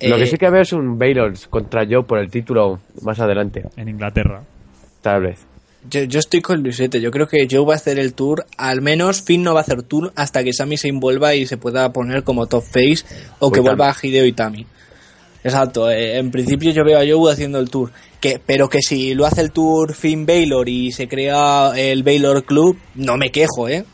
[0.00, 3.20] Lo que Eh, sí que veo es un Baylor contra Joe por el título más
[3.20, 4.42] adelante, En Inglaterra.
[5.02, 5.46] tal vez.
[5.90, 8.82] Yo, yo estoy con Luisete, yo creo que Joe va a hacer el tour, al
[8.82, 11.92] menos Finn no va a hacer tour hasta que Sami Zayn vuelva y se pueda
[11.92, 13.04] poner como top face
[13.40, 13.76] o que Itami.
[13.76, 14.66] vuelva Hideo Itami.
[15.42, 19.14] Exacto, eh, en principio yo veo a Joe haciendo el tour, que, pero que si
[19.14, 23.68] lo hace el tour Finn Baylor y se crea el Baylor Club, no me quejo,
[23.68, 23.84] ¿eh?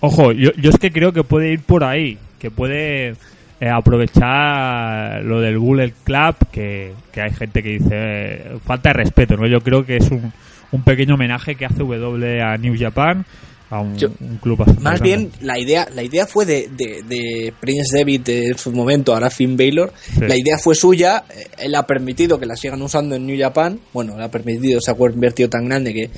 [0.00, 3.14] Ojo, yo, yo es que creo que puede ir por ahí, que puede
[3.60, 8.92] eh, aprovechar lo del Bullet Club, que, que hay gente que dice eh, falta de
[8.92, 9.46] respeto, ¿no?
[9.46, 10.30] Yo creo que es un,
[10.72, 13.24] un pequeño homenaje que hace W a New Japan,
[13.70, 15.02] a un, Yo- un club Más grande.
[15.02, 19.30] bien, la idea, la idea fue de, de, de Prince David en su momento, ahora
[19.30, 19.92] Finn Baylor.
[20.20, 23.80] La idea fue suya, eh, él ha permitido que la sigan usando en New Japan.
[23.92, 26.10] Bueno, le ha permitido, se ha convertido tan grande que.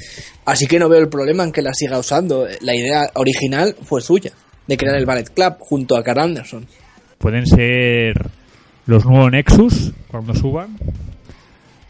[0.45, 2.47] Así que no veo el problema en que la siga usando.
[2.61, 4.33] La idea original fue suya,
[4.67, 6.67] de crear el Ballet Club junto a Carl Anderson.
[7.19, 8.29] Pueden ser
[8.87, 10.77] los nuevos Nexus cuando suban.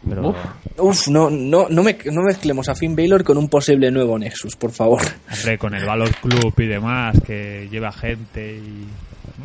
[0.09, 0.35] Pero,
[0.77, 4.55] Uf, no, no, no, me, no mezclemos a Finn Baylor con un posible nuevo Nexus,
[4.55, 5.01] por favor.
[5.31, 8.87] hombre, con el Valor Club y demás, que lleva gente y.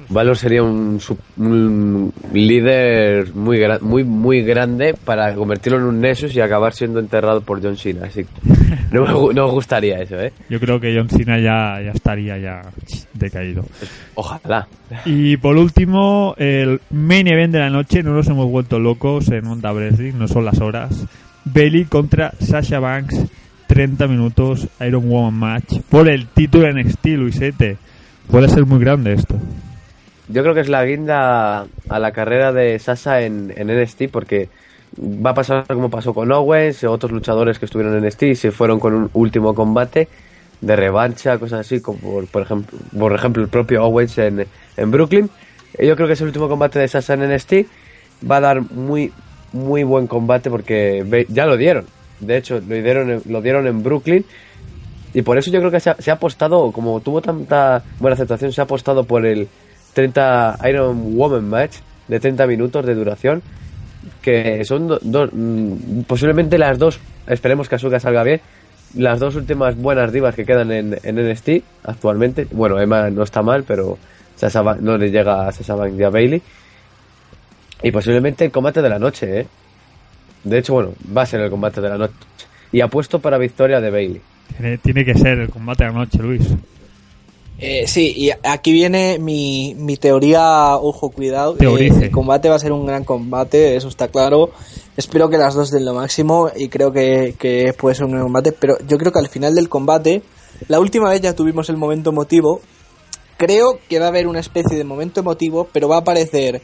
[0.08, 0.98] Valor sería un,
[1.36, 7.42] un líder muy, muy muy grande para convertirlo en un Nexus y acabar siendo enterrado
[7.42, 8.06] por John Cena.
[8.06, 8.24] Así
[8.90, 10.32] me, no me gustaría eso, ¿eh?
[10.48, 12.62] Yo creo que John Cena ya, ya estaría ya
[13.12, 13.64] decaído.
[14.14, 14.66] Ojalá.
[15.04, 19.46] Y por último, el main event de la noche, no nos hemos vuelto locos en
[19.46, 21.06] Onda Wrestling, no son las horas.
[21.44, 23.26] Bailey contra Sasha Banks,
[23.66, 27.76] 30 minutos, Iron Woman match, por el título en NXT, Luisete.
[28.30, 29.36] Puede ser muy grande esto.
[30.28, 34.48] Yo creo que es la guinda a la carrera de Sasha en, en NXT porque
[34.98, 38.50] va a pasar como pasó con Owens, otros luchadores que estuvieron en NXT y se
[38.50, 40.08] fueron con un último combate
[40.60, 44.46] de revancha, cosas así, como por, por ejemplo, por ejemplo el propio Owens en,
[44.76, 45.28] en Brooklyn.
[45.78, 47.52] Yo creo que es el último combate de Sasha en NXT.
[48.30, 49.12] Va a dar muy,
[49.52, 51.86] muy buen combate porque ya lo dieron.
[52.20, 54.24] De hecho, lo dieron, lo dieron en Brooklyn.
[55.14, 58.60] Y por eso yo creo que se ha apostado, como tuvo tanta buena aceptación, se
[58.60, 59.48] ha apostado por el
[59.94, 61.76] 30 Iron Woman match
[62.08, 63.42] de 30 minutos de duración.
[64.20, 68.40] Que son do- dos, mm, posiblemente las dos, esperemos que Asuka salga bien,
[68.96, 72.46] las dos últimas buenas divas que quedan en, en NXT actualmente.
[72.50, 73.98] Bueno, Emma no está mal, pero
[74.36, 76.42] Sasha Ban- no le llega a Sasha y a Bailey.
[77.82, 79.46] Y posiblemente el combate de la noche, ¿eh?
[80.44, 82.14] De hecho, bueno, va a ser el combate de la noche.
[82.72, 84.20] Y apuesto para victoria de Bailey.
[84.82, 86.48] Tiene que ser el combate de la noche, Luis.
[87.64, 91.54] Eh, sí, y aquí viene mi, mi teoría, ojo, cuidado.
[91.60, 94.50] Eh, el combate va a ser un gran combate, eso está claro.
[94.96, 98.24] Espero que las dos den lo máximo y creo que, que puede ser un gran
[98.24, 100.24] combate, pero yo creo que al final del combate,
[100.66, 102.60] la última vez ya tuvimos el momento emotivo.
[103.36, 106.62] Creo que va a haber una especie de momento emotivo, pero va a aparecer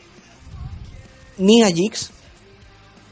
[1.36, 2.11] Nia Jax,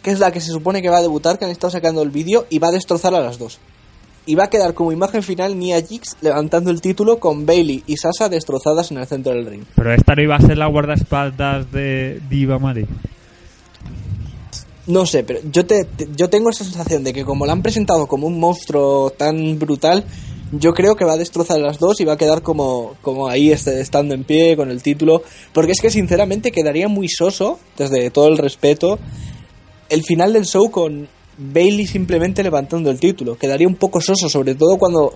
[0.02, 2.10] que es la que se supone que va a debutar, que han estado sacando el
[2.10, 3.60] vídeo, y va a destrozar a las dos.
[4.28, 7.96] Y va a quedar como imagen final Nia Jax levantando el título con Bailey y
[7.96, 9.62] Sasha destrozadas en el centro del ring.
[9.76, 12.86] Pero esta no iba a ser la guardaespaldas de Diva Mari.
[14.88, 17.62] No sé, pero yo, te, te- yo tengo esa sensación de que como la han
[17.62, 20.04] presentado como un monstruo tan brutal,
[20.52, 23.26] yo creo que va a destrozar a las dos y va a quedar como, como
[23.28, 25.22] ahí este- estando en pie con el título.
[25.52, 28.98] Porque es que sinceramente quedaría muy soso, desde todo el respeto,
[29.88, 31.08] el final del show con
[31.38, 33.36] Bailey simplemente levantando el título.
[33.36, 35.14] Quedaría un poco soso, sobre todo cuando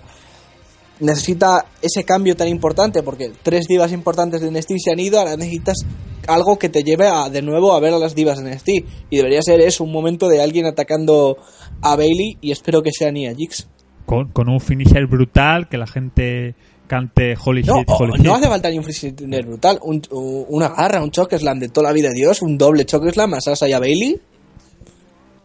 [1.00, 5.36] necesita ese cambio tan importante porque tres divas importantes de NXT se han ido, ahora
[5.36, 5.78] necesitas
[6.26, 8.68] algo que te lleve a, de nuevo a ver a las divas de NXT
[9.08, 11.38] y debería ser eso, un momento de alguien atacando
[11.80, 13.66] a Bailey y espero que sea Nia Jax.
[14.04, 16.54] Con, con un finisher brutal, que la gente
[16.86, 18.26] cante Holy No, Shit, Holy no Shit.
[18.42, 20.02] hace falta ni un freestyle brutal, un-
[20.48, 23.68] una garra, un chokeslam de toda la vida de Dios, un doble chokeslam a Sasha
[23.68, 24.20] y a Bailey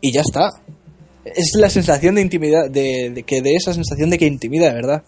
[0.01, 0.49] y ya está.
[1.25, 4.73] Es la sensación de intimidad, de, de que de esa sensación de que intimida, de
[4.73, 5.03] verdad.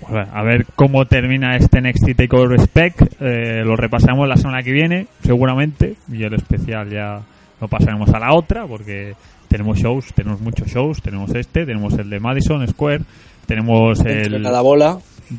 [0.00, 3.00] Bueno, a ver cómo termina este NXT Takeover Respect.
[3.20, 5.96] Eh, lo repasaremos la semana que viene, seguramente.
[6.12, 7.22] Y el especial ya
[7.60, 9.14] lo pasaremos a la otra, porque
[9.48, 11.00] tenemos shows, tenemos muchos shows.
[11.00, 13.04] Tenemos este, tenemos el de Madison Square,
[13.46, 14.98] tenemos Entre el cada bola.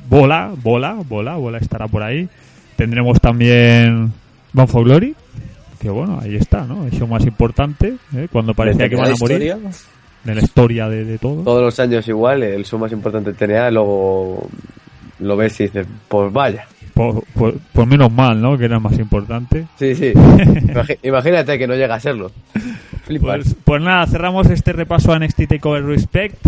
[0.09, 2.27] Bola, Bola, Bola, Bola estará por ahí.
[2.75, 4.11] Tendremos también
[4.53, 5.15] Bound for Glory,
[5.79, 6.85] que bueno, ahí está, ¿no?
[6.85, 8.27] El show más importante, ¿eh?
[8.31, 9.41] cuando parecía que van a morir.
[9.41, 9.57] historia.
[10.23, 11.43] De la historia de, de todo.
[11.43, 14.49] Todos los años igual, el show más importante de TNA, luego
[15.19, 16.65] lo ves y dices, pues vaya.
[16.93, 18.57] Por, por- por menos mal, ¿no?
[18.57, 19.67] Que era más importante.
[19.77, 20.11] Sí, sí.
[21.03, 22.31] Imagínate que no llega a serlo.
[23.21, 26.45] Pues, pues nada, cerramos este repaso a NXT Takeover Respect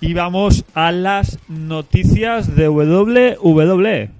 [0.00, 4.10] y vamos a las noticias de WWE.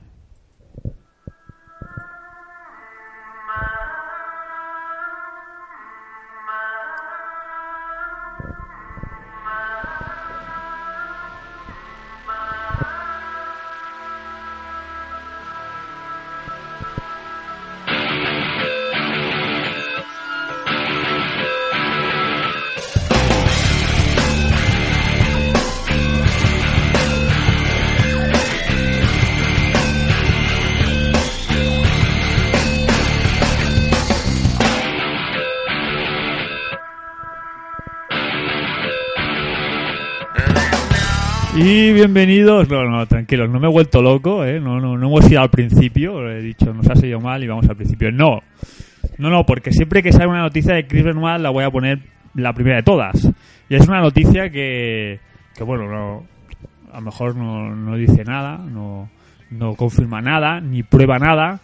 [41.59, 44.61] Y bienvenidos, no, no, tranquilos, no me he vuelto loco, ¿eh?
[44.61, 47.67] no, no, no hemos ido al principio, he dicho, nos ha salido mal y vamos
[47.67, 48.13] al principio.
[48.13, 48.43] No,
[49.17, 52.01] no, no, porque siempre que sale una noticia de Chris Benoit la voy a poner
[52.35, 53.33] la primera de todas.
[53.71, 55.19] Y es una noticia que,
[55.57, 56.27] que bueno, no,
[56.93, 59.09] a lo mejor no, no dice nada, no,
[59.51, 61.61] no confirma nada, ni prueba nada,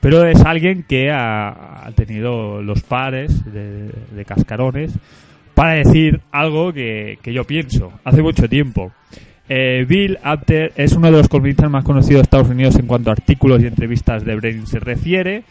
[0.00, 4.96] pero es alguien que ha, tenido los pares de, de cascarones
[5.54, 8.92] para decir algo que, que yo pienso hace mucho tiempo.
[9.48, 13.10] Eh, Bill Apter es uno de los columnistas más conocidos de Estados Unidos en cuanto
[13.10, 15.44] a artículos y entrevistas de Wrestling se refiere.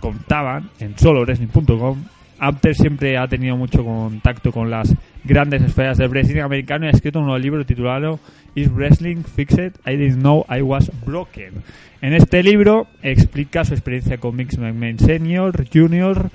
[0.00, 2.04] Contaban en solowrestling.com.
[2.38, 6.92] Apter siempre ha tenido mucho contacto con las grandes esferas del wrestling americano y ha
[6.92, 8.18] escrito un nuevo libro titulado
[8.56, 9.74] Is Wrestling Fixed?
[9.86, 11.62] I Didn't Know I Was Broken.
[12.00, 16.30] En este libro explica su experiencia con Mix McMahon Senior, Junior,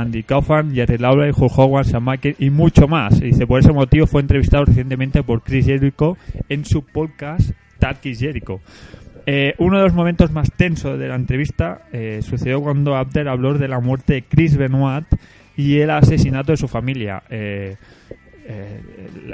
[0.00, 3.20] Andy Kaufman, Jerry Lawler, Hulk Hogan, Sam Michael y mucho más.
[3.20, 6.16] Y dice, por ese motivo fue entrevistado recientemente por Chris Jericho
[6.48, 8.60] en su podcast That Is Jericho.
[9.28, 13.54] Eh, uno de los momentos más tensos de la entrevista eh, sucedió cuando Abder habló
[13.54, 15.06] de la muerte de Chris Benoit
[15.56, 17.22] y el asesinato de su familia.
[17.28, 17.76] Eh,
[18.46, 18.80] eh,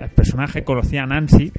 [0.01, 1.53] el personaje conocía a Nancy,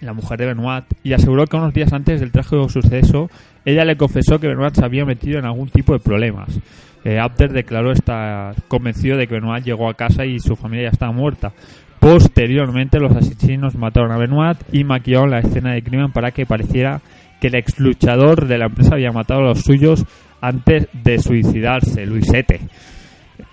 [0.00, 3.28] la mujer de Benoit, y aseguró que unos días antes del trágico suceso,
[3.64, 6.60] ella le confesó que Benoit se había metido en algún tipo de problemas.
[7.04, 10.92] Eh, Abder declaró estar convencido de que Benoit llegó a casa y su familia ya
[10.92, 11.52] estaba muerta.
[12.00, 17.00] Posteriormente, los asesinos mataron a Benoit y maquillaron la escena de crimen para que pareciera
[17.40, 20.04] que el ex luchador de la empresa había matado a los suyos
[20.40, 22.60] antes de suicidarse, Luisete.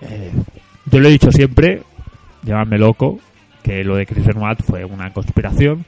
[0.01, 0.31] Eh,
[0.85, 1.81] yo lo he dicho siempre,
[2.43, 3.19] llamadme loco,
[3.63, 5.85] que lo de Chris Benoit fue una conspiración.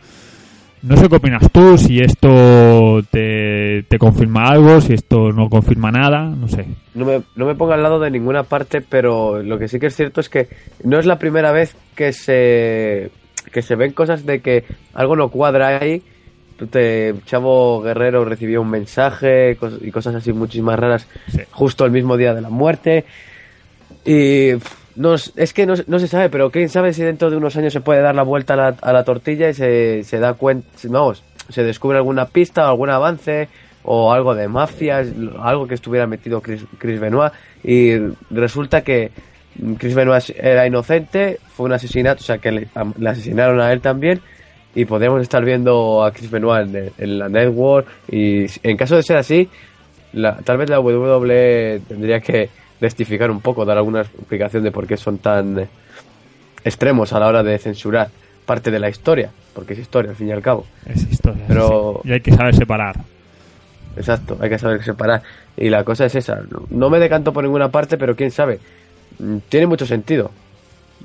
[0.83, 5.91] No sé qué opinas tú, si esto te, te confirma algo, si esto no confirma
[5.91, 6.65] nada, no sé.
[6.93, 9.87] No me, no me ponga al lado de ninguna parte, pero lo que sí que
[9.87, 10.47] es cierto es que
[10.83, 13.09] no es la primera vez que se,
[13.51, 16.03] que se ven cosas de que algo no cuadra ahí.
[16.71, 21.39] Te, Chavo Guerrero recibió un mensaje y cosas así muchísimas raras Sí.
[21.51, 23.05] justo el mismo día de la muerte.
[24.05, 24.51] Y
[24.97, 27.71] no, es que no, no se sabe, pero quién sabe si dentro de unos años
[27.73, 30.67] se puede dar la vuelta a la, a la tortilla y se, se da cuenta,
[30.85, 33.47] vamos, se descubre alguna pista, algún avance
[33.83, 35.07] o algo de mafias,
[35.39, 37.31] algo que estuviera metido Chris, Chris Benoit
[37.63, 37.95] y
[38.31, 39.11] resulta que
[39.77, 42.67] Chris Benoit era inocente, fue un asesinato, o sea que le,
[43.07, 44.19] asesinaron a él también
[44.75, 46.67] y podríamos estar viendo a Chris Benoit
[46.97, 49.49] en, la network y en caso de ser así,
[50.13, 52.49] la- tal vez la WWE tendría que
[52.81, 55.67] rectificar un poco, dar alguna explicación de por qué son tan eh,
[56.63, 58.09] extremos a la hora de censurar
[58.45, 60.65] parte de la historia, porque es historia al fin y al cabo.
[60.85, 61.43] Es historia.
[61.47, 62.09] Pero- sí.
[62.09, 62.95] Y hay que saber separar.
[63.95, 65.23] Exacto, hay que saber separar.
[65.57, 68.59] Y la cosa es esa, no, me decanto por ninguna parte, pero quién sabe,
[69.19, 70.29] Mm, tiene mucho sentido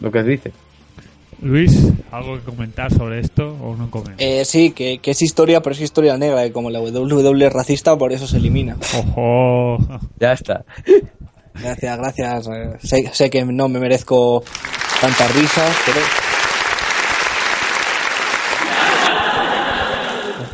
[0.01, 0.53] lo que dice.
[1.41, 4.17] Luis, ¿Algo que comentar sobre esto o no comento?
[4.23, 6.45] Eh, sí, que, que es historia, pero es historia negra.
[6.45, 8.77] Y como la WWE es racista, por eso se elimina.
[8.99, 9.79] Ojo.
[10.21, 10.65] Ya está.
[11.55, 12.47] Gracias, gracias.
[12.49, 14.43] eh, sé, sé que no me merezco
[15.01, 16.01] tantas risas, pero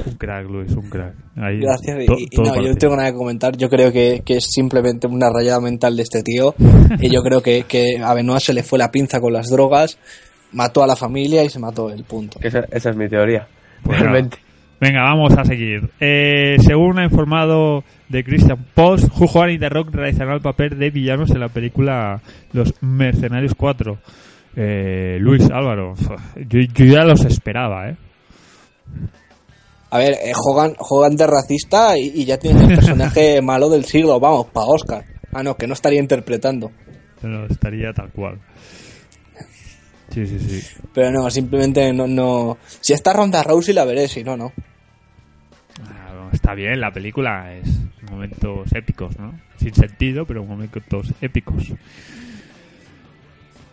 [0.07, 1.15] Un crack, Luis, un crack.
[1.37, 2.03] Ahí, gracias.
[2.03, 3.57] Y, to- y todo no, yo no tengo nada que comentar.
[3.57, 6.55] Yo creo que, que es simplemente una rayada mental de este tío.
[7.01, 9.99] y yo creo que, que a Benoit se le fue la pinza con las drogas,
[10.53, 12.39] mató a la familia y se mató el punto.
[12.43, 13.47] Esa es mi teoría.
[13.83, 14.39] Pues Realmente.
[14.81, 15.91] Venga, vamos a seguir.
[15.99, 20.91] Eh, según ha informado de Christian Post, Jackman y The Rock realizarán el papel de
[20.91, 22.21] villanos en la película
[22.53, 23.99] Los Mercenarios 4.
[24.57, 25.95] Eh, Luis Álvaro,
[26.37, 27.97] yo, yo ya los esperaba, ¿eh?
[29.91, 33.85] A ver, eh, Hogan, Hogan de racista y, y ya tienes el personaje malo del
[33.85, 34.21] siglo.
[34.21, 35.05] Vamos, para Oscar.
[35.33, 36.71] Ah, no, que no estaría interpretando.
[37.21, 38.39] Pero estaría tal cual.
[40.11, 40.77] Sí, sí, sí.
[40.95, 42.59] Pero no, simplemente no, no.
[42.81, 44.53] Si está Ronda Rousey la veré, si no, no.
[46.33, 49.39] Está bien, la película es momentos épicos, ¿no?
[49.57, 51.73] Sin sentido, pero momentos épicos.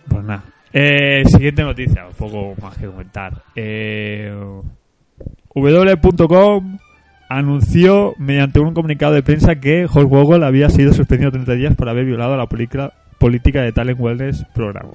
[0.07, 0.43] Pues nada.
[0.73, 3.43] Eh, siguiente noticia, un poco más que comentar.
[3.55, 4.33] Eh,
[5.53, 6.79] W.com
[7.29, 11.89] anunció mediante un comunicado de prensa que Hulk Hogan había sido suspendido 30 días por
[11.89, 12.91] haber violado la política,
[13.61, 14.87] de Talent Wellness Program.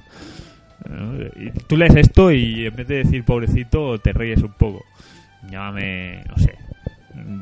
[0.87, 4.83] Eh, tú lees esto y en vez de decir pobrecito te ríes un poco.
[5.49, 6.53] Llámame, no sé,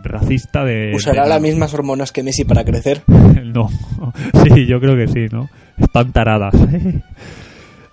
[0.04, 0.92] racista de...
[0.96, 3.02] Usará de- las mismas hormonas que Messi para crecer.
[3.08, 3.70] no,
[4.44, 5.50] sí, yo creo que sí, ¿no?
[5.78, 6.54] Están taradas.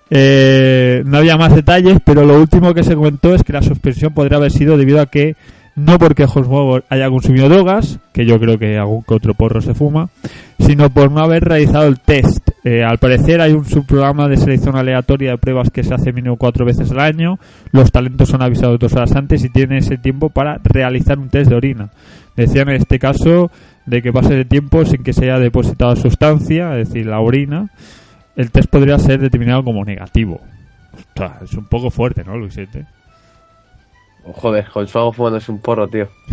[0.08, 4.14] Eh, no había más detalles, pero lo último que se comentó es que la suspensión
[4.14, 5.34] podría haber sido debido a que
[5.76, 9.74] no porque Hornswoggle haya consumido drogas, que yo creo que algún que otro porro se
[9.74, 10.08] fuma,
[10.58, 12.48] sino por no haber realizado el test.
[12.64, 16.36] Eh, al parecer hay un subprograma de selección aleatoria de pruebas que se hace mínimo
[16.36, 17.38] cuatro veces al año.
[17.72, 21.50] Los talentos son avisados dos horas antes y tienen ese tiempo para realizar un test
[21.50, 21.90] de orina.
[22.36, 23.50] Decían en este caso
[23.84, 27.70] de que pase el tiempo sin que se haya depositado sustancia, es decir, la orina,
[28.34, 30.40] el test podría ser determinado como negativo.
[31.42, 32.86] Es un poco fuerte, ¿no, Luisete?
[34.34, 36.08] Joder, Consuago fumando es un porro, tío.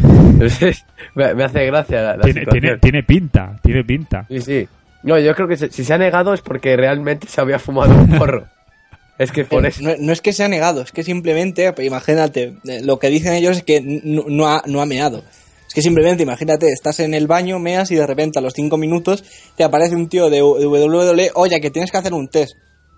[1.15, 4.25] Me, me hace gracia la, la Tiene, tiene, tiene pinta, tiene pinta.
[4.29, 4.67] Sí, sí.
[5.03, 7.93] No, yo creo que se- si se ha negado es porque realmente se había fumado
[7.93, 8.45] un porro.
[9.17, 9.83] es que por eso.
[9.83, 13.33] No, no es que sea negado, es que simplemente, pues, imagínate, eh, lo que dicen
[13.33, 15.23] ellos es que no, no ha, no ha meado.
[15.67, 18.77] Es que simplemente, imagínate, estás en el baño, meas y de repente a los 5
[18.77, 19.23] minutos
[19.55, 22.55] te aparece un tío de, de WWE, oye, que tienes que hacer un test.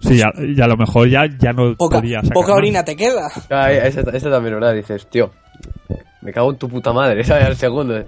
[0.08, 2.58] Sí, ya, y a lo mejor ya, ya no Poca, podría sacar poca más.
[2.58, 3.28] orina te queda.
[3.50, 4.74] Ah, esa, esa también, ¿verdad?
[4.74, 5.32] Dices, tío,
[6.22, 7.46] me cago en tu puta madre, ¿sabes?
[7.46, 8.00] Al segundo.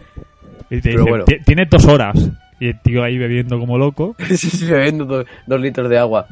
[0.70, 1.26] Y te Pero dice, bueno.
[1.26, 2.30] "Ti- tiene dos horas.
[2.60, 4.16] Y el tío ahí bebiendo como loco.
[4.28, 6.26] sí, sí, bebiendo dos, dos litros de agua,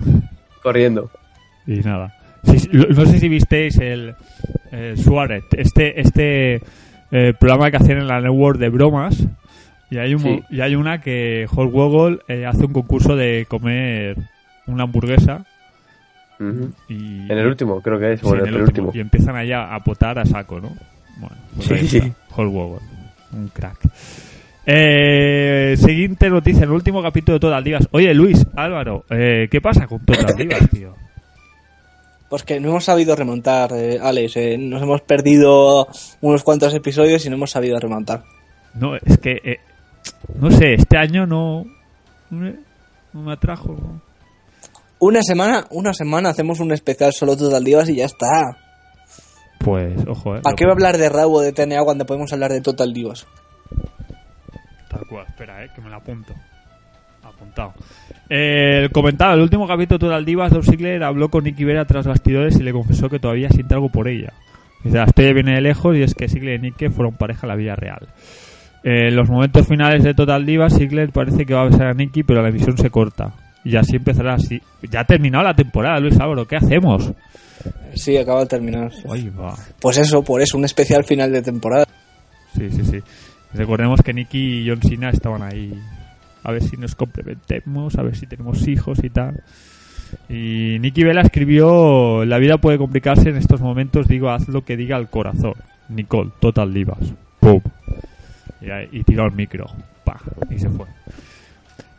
[0.63, 1.09] corriendo.
[1.67, 2.15] Y nada.
[2.43, 4.13] Sí, no sé si visteis el,
[4.71, 6.61] el Suárez, este, este
[7.11, 9.25] eh, programa que hacían en la network de bromas.
[9.91, 10.41] Y hay, un, Sí.
[10.49, 14.17] y hay una que Hulk Hogan eh, hace un concurso de comer
[14.67, 15.45] una hamburguesa.
[16.89, 18.91] Y, En el último, creo que es, Sí, o en en el último.
[18.93, 20.69] Y empiezan allá a potar a saco, ¿no?
[21.17, 21.97] Bueno, pues Sí, ahí sí.
[21.97, 22.79] está, Hulk Hogan,
[23.33, 23.79] un crack.
[24.65, 27.87] Eh, siguiente noticia, el último capítulo de Total Divas.
[27.91, 30.93] Oye, Luis, Álvaro, eh, ¿qué pasa con Total Divas, tío?
[32.29, 34.35] Pues que no hemos sabido remontar, eh, Alex.
[34.37, 35.87] eh, nos hemos perdido
[36.21, 38.23] unos cuantos episodios y no hemos sabido remontar.
[38.73, 39.59] No, es que, eh,
[40.39, 41.65] no sé, este año no,
[42.31, 43.73] no me atrajo.
[43.79, 44.01] ¿no?
[44.99, 48.57] Una semana, una semana hacemos un especial solo Total Divas y ya está.
[49.59, 50.41] Pues, ojo, eh.
[50.41, 52.93] ¿Para qué va a hablar de Raw o de TNA cuando podemos hablar de Total
[52.93, 53.27] Divas?
[54.89, 56.33] Tal cual, espera, eh, que me lo apunto.
[57.23, 57.73] Apuntado.
[58.29, 61.85] Eh, el comentado, el último capítulo de Total Divas, Dolph Ziggler habló con Nicky Vera
[61.85, 64.33] tras bastidores y le confesó que todavía siente algo por ella.
[64.83, 67.49] Dice, la historia viene de lejos y es que Ziggler y Nicky fueron pareja en
[67.49, 68.07] la vida real.
[68.83, 71.93] Eh, en los momentos finales de Total Divas, Ziggler parece que va a besar a
[71.93, 73.33] Nicky, pero la emisión se corta.
[73.65, 74.61] Y así empezará así.
[74.89, 77.11] Ya ha terminado la temporada, Luis Álvaro, ¿qué hacemos?
[77.95, 78.91] Sí, acaba de terminar.
[79.09, 79.55] Ay, va.
[79.81, 81.85] Pues eso, por eso, un especial final de temporada.
[82.55, 82.99] Sí, sí, sí.
[83.53, 85.73] Recordemos que Nicky y John Cena estaban ahí.
[86.43, 89.41] A ver si nos complementemos, a ver si tenemos hijos y tal.
[90.29, 94.07] Y Nicky Vela escribió: La vida puede complicarse en estos momentos.
[94.07, 95.55] Digo, haz lo que diga el corazón.
[95.89, 97.13] Nicole, Total Divas.
[97.39, 97.61] ¡Pum!
[98.61, 99.65] Y, y tiró el micro.
[100.03, 100.21] ¡Pah!
[100.51, 100.85] Y se fue.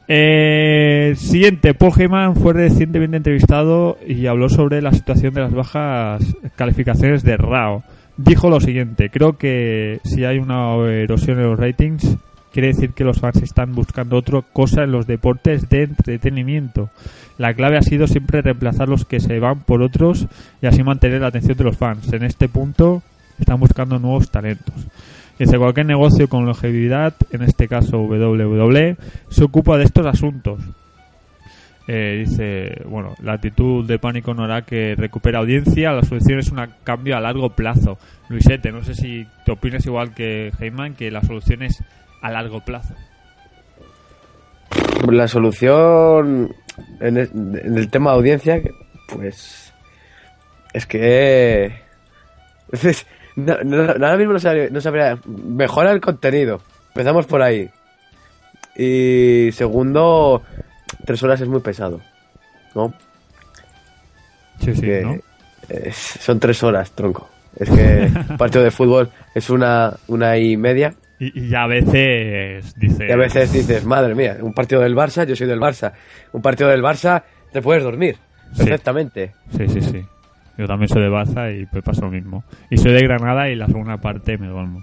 [0.08, 6.22] Eh, siguiente, Paul Heyman fue recientemente entrevistado y habló sobre la situación de las bajas
[6.54, 7.82] calificaciones de RAW.
[8.16, 12.16] Dijo lo siguiente, creo que si hay una erosión en los ratings,
[12.52, 16.88] quiere decir que los fans están buscando otra cosa en los deportes de entretenimiento.
[17.36, 20.26] La clave ha sido siempre reemplazar los que se van por otros
[20.62, 22.10] y así mantener la atención de los fans.
[22.12, 23.02] En este punto
[23.38, 24.74] están buscando nuevos talentos.
[25.38, 28.96] Dice, cualquier negocio con longevidad, en este caso WWE,
[29.28, 30.60] se ocupa de estos asuntos.
[31.88, 36.50] Eh, dice, bueno, la actitud de pánico no hará que recupere audiencia, la solución es
[36.50, 37.98] un cambio a largo plazo.
[38.28, 41.80] Luisete, no sé si te opinas igual que Heyman, que la solución es
[42.22, 42.94] a largo plazo.
[45.10, 46.54] La solución
[47.00, 47.30] en el,
[47.76, 48.60] el tema de audiencia,
[49.08, 49.72] pues.
[50.72, 51.72] Es que.
[52.72, 53.06] es-
[53.36, 56.60] no, no- ahora mismo no sabría, no sabría- Mejora el contenido.
[56.88, 57.68] Empezamos por ahí.
[58.76, 60.42] Y segundo,
[61.04, 62.00] tres horas es muy pesado.
[62.74, 62.92] ¿No?
[64.60, 65.14] Sí, sí, Que, ¿no?
[65.68, 67.28] eh, son tres horas, tronco.
[67.58, 70.94] Es que partido de fútbol es una, una y media.
[71.18, 73.06] Y, a veces dice...
[73.08, 75.92] Y a veces dices, madre mía, un partido del Barça, yo soy del Barça.
[76.32, 77.22] Un partido del Barça,
[77.52, 78.16] te puedes dormir.
[78.52, 78.58] Sí.
[78.64, 79.32] Perfectamente.
[79.56, 80.04] Sí, sí, sí.
[80.58, 82.44] Yo también soy de Barça y me pasa lo mismo.
[82.70, 84.82] Y soy de Granada y la segunda parte me duermo.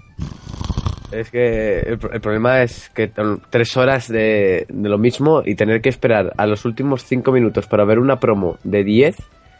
[1.12, 3.10] Es que el, pro- el problema es que
[3.50, 7.66] tres horas de, de lo mismo y tener que esperar a los últimos cinco minutos
[7.66, 9.16] para ver una promo de 10.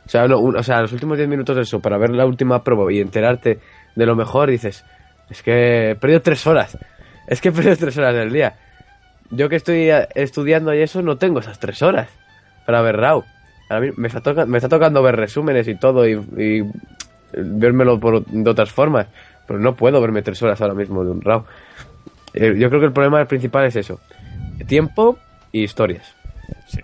[0.06, 2.26] O sea, no, un- o sea, los últimos 10 minutos de eso para ver la
[2.26, 3.58] última promo y enterarte
[3.94, 4.84] de lo mejor, dices,
[5.30, 6.76] es que he perdido tres horas.
[7.28, 8.54] Es que he perdido tres horas del día.
[9.30, 12.08] Yo que estoy eh, estudiando y eso, no tengo esas tres horas
[12.66, 13.24] para ver Raw.
[13.68, 16.62] A mí me está, toca- me está tocando ver resúmenes y todo y, y
[17.36, 19.06] vérmelo por, de otras formas.
[19.46, 21.44] Pero no puedo verme tres horas ahora mismo de un Raw.
[22.32, 24.00] Eh, yo creo que el problema principal es eso.
[24.66, 25.18] Tiempo
[25.52, 26.14] y historias.
[26.66, 26.80] Sí.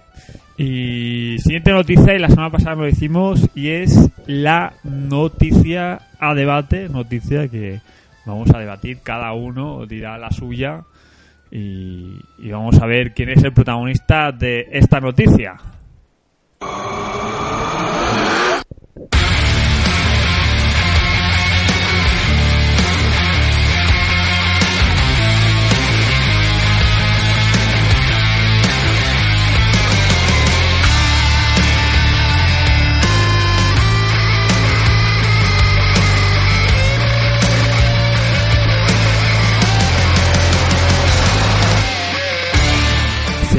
[0.62, 6.88] Y siguiente noticia, y la semana pasada lo hicimos, y es la noticia a debate,
[6.90, 7.80] noticia que
[8.26, 10.82] vamos a debatir, cada uno dirá la suya,
[11.50, 12.20] y
[12.50, 15.56] vamos a ver quién es el protagonista de esta noticia.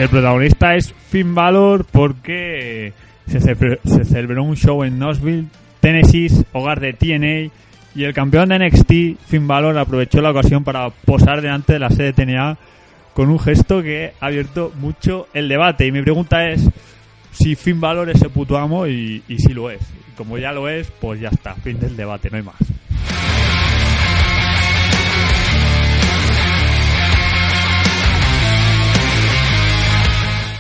[0.02, 2.94] El protagonista es Finn Balor porque
[3.28, 5.46] se, celebr- se celebró un show en Knoxville,
[5.82, 7.52] Tennessee, hogar de TNA,
[7.94, 11.90] y el campeón de NXT, Finn Balor, aprovechó la ocasión para posar delante de la
[11.90, 12.58] sede de TNA
[13.14, 15.86] con un gesto que ha abierto mucho el debate.
[15.86, 16.70] Y mi pregunta es
[17.34, 19.82] si Finn Balor es el puto amo y, si lo es.
[20.16, 22.56] Como ya lo es, pues ya está, fin del debate, no hay más.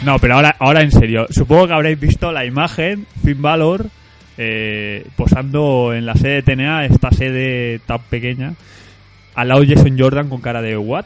[0.05, 1.27] No, pero ahora, ahora en serio.
[1.29, 3.85] Supongo que habréis visto la imagen, Finn Balor,
[4.37, 8.53] eh, posando en la sede de TNA, esta sede tan pequeña,
[9.35, 11.05] al lado de Jason Jordan con cara de what?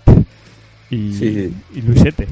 [0.89, 1.53] Y, Sí.
[1.75, 2.27] y Luisete.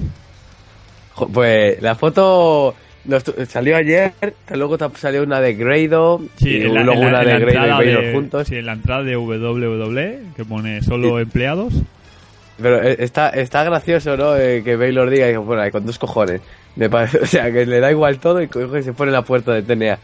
[1.34, 2.76] Pues la foto
[3.06, 4.14] nos salió ayer,
[4.48, 7.46] que luego salió una de Grado y en la- luego en la- una en de
[7.52, 8.48] Grado y juntos.
[8.48, 11.74] sí, en la entrada de WWE, que pone solo empleados.
[12.62, 14.36] Pero eh, está, está gracioso, ¿no?
[14.38, 16.42] Eh, que Baylor diga, que, bueno, con dos cojones.
[16.76, 19.14] Me parece- o sea, que le da igual todo y coge y se pone en
[19.14, 19.98] la puerta de TNA.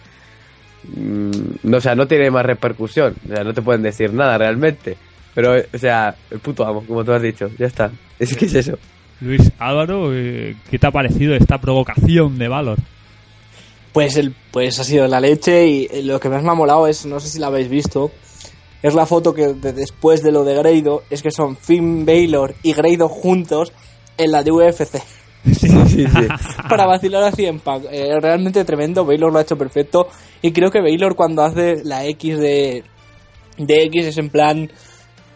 [0.95, 1.31] Mm,
[1.63, 3.15] no, o sea, no tiene más repercusión.
[3.29, 4.97] O sea, no te pueden decir nada realmente.
[5.35, 7.49] Pero, eh, o sea, el puto amo, como tú has dicho.
[7.57, 7.91] Ya está.
[8.19, 8.77] Es que es eso.
[9.21, 12.77] Luis Álvaro, eh, ¿qué te ha parecido esta provocación de Valor?
[13.93, 17.05] Pues, el, pues ha sido la leche y lo que más me ha molado es,
[17.05, 18.11] no sé si la habéis visto,
[18.83, 22.55] es la foto que de- después de lo de Grado es que son Finn Baylor
[22.63, 23.71] y Grado juntos
[24.17, 25.01] en la de UFC.
[25.45, 26.27] Sí, sí, sí.
[26.67, 27.85] para vacilar a CM Punk.
[27.89, 30.09] Eh, realmente tremendo, Baylor lo ha hecho perfecto
[30.41, 32.83] y creo que Baylor cuando hace la X de,
[33.57, 34.69] de X es en plan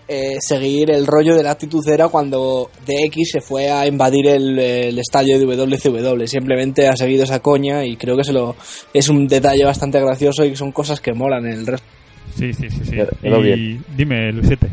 [0.09, 4.59] eh, seguir el rollo de la actitud era cuando DX se fue a invadir el,
[4.59, 6.25] el estadio de WCW.
[6.27, 8.57] Simplemente ha seguido esa coña y creo que se lo,
[8.93, 11.87] es un detalle bastante gracioso y que son cosas que molan en el resto.
[12.35, 12.81] Sí, sí, sí.
[12.85, 12.97] sí.
[13.21, 13.83] Quedó- y bien.
[13.95, 14.67] dime, Luisete.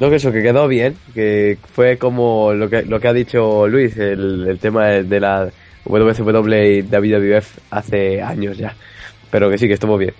[0.00, 3.68] No, que eso, que quedó bien, que fue como lo que, lo que ha dicho
[3.68, 5.48] Luis, el, el tema de, de la
[5.84, 8.74] WCW y WWF hace años ya.
[9.30, 10.12] Pero que sí, que estuvo bien.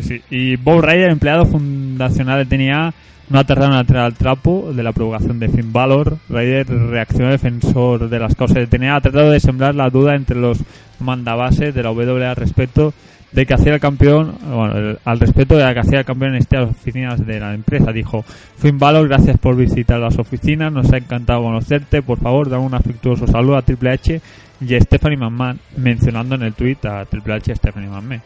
[0.00, 0.22] Sí, sí.
[0.30, 2.92] Y Bob Ryder, empleado fundacional de TNA,
[3.30, 6.18] no ha tardado en entrar al trapo de la provocación de Finn Balor.
[6.28, 10.36] Ryder reaccionó defensor de las causas de TNA, ha tratado de sembrar la duda entre
[10.36, 10.58] los
[11.00, 12.92] mandabases de la WWE al respecto
[13.34, 16.40] de que hacía el campeón, bueno, al respecto de la que hacía el campeón en
[16.40, 17.92] estas oficinas de la empresa.
[17.92, 18.24] Dijo,
[18.56, 22.74] Finn Balor, gracias por visitar las oficinas, nos ha encantado conocerte, por favor, da un
[22.74, 24.20] afectuoso saludo a Triple H
[24.60, 28.22] y a Stephanie McMahon, mencionando en el tweet a Triple H y Stephanie McMahon.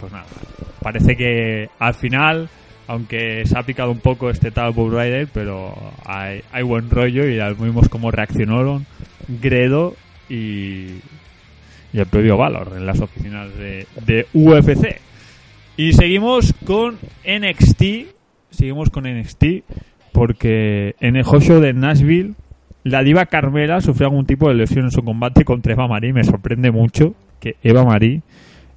[0.00, 0.26] Pues nada,
[0.82, 2.48] parece que al final,
[2.88, 5.72] aunque se ha picado un poco este tal Bull Rider, pero
[6.04, 8.86] hay, hay buen rollo y ya vimos cómo reaccionaron
[9.28, 9.94] Gredo
[10.28, 10.96] y,
[11.92, 15.00] y el propio Valor en las oficinas de, UFC.
[15.76, 17.82] Y seguimos con NXT.
[18.50, 19.44] Seguimos con NXT
[20.12, 22.34] porque en el Show de Nashville
[22.82, 26.12] la diva Carmela sufrió algún tipo de lesión en su combate contra Eva Marie.
[26.12, 28.22] Me sorprende mucho que Eva Marie,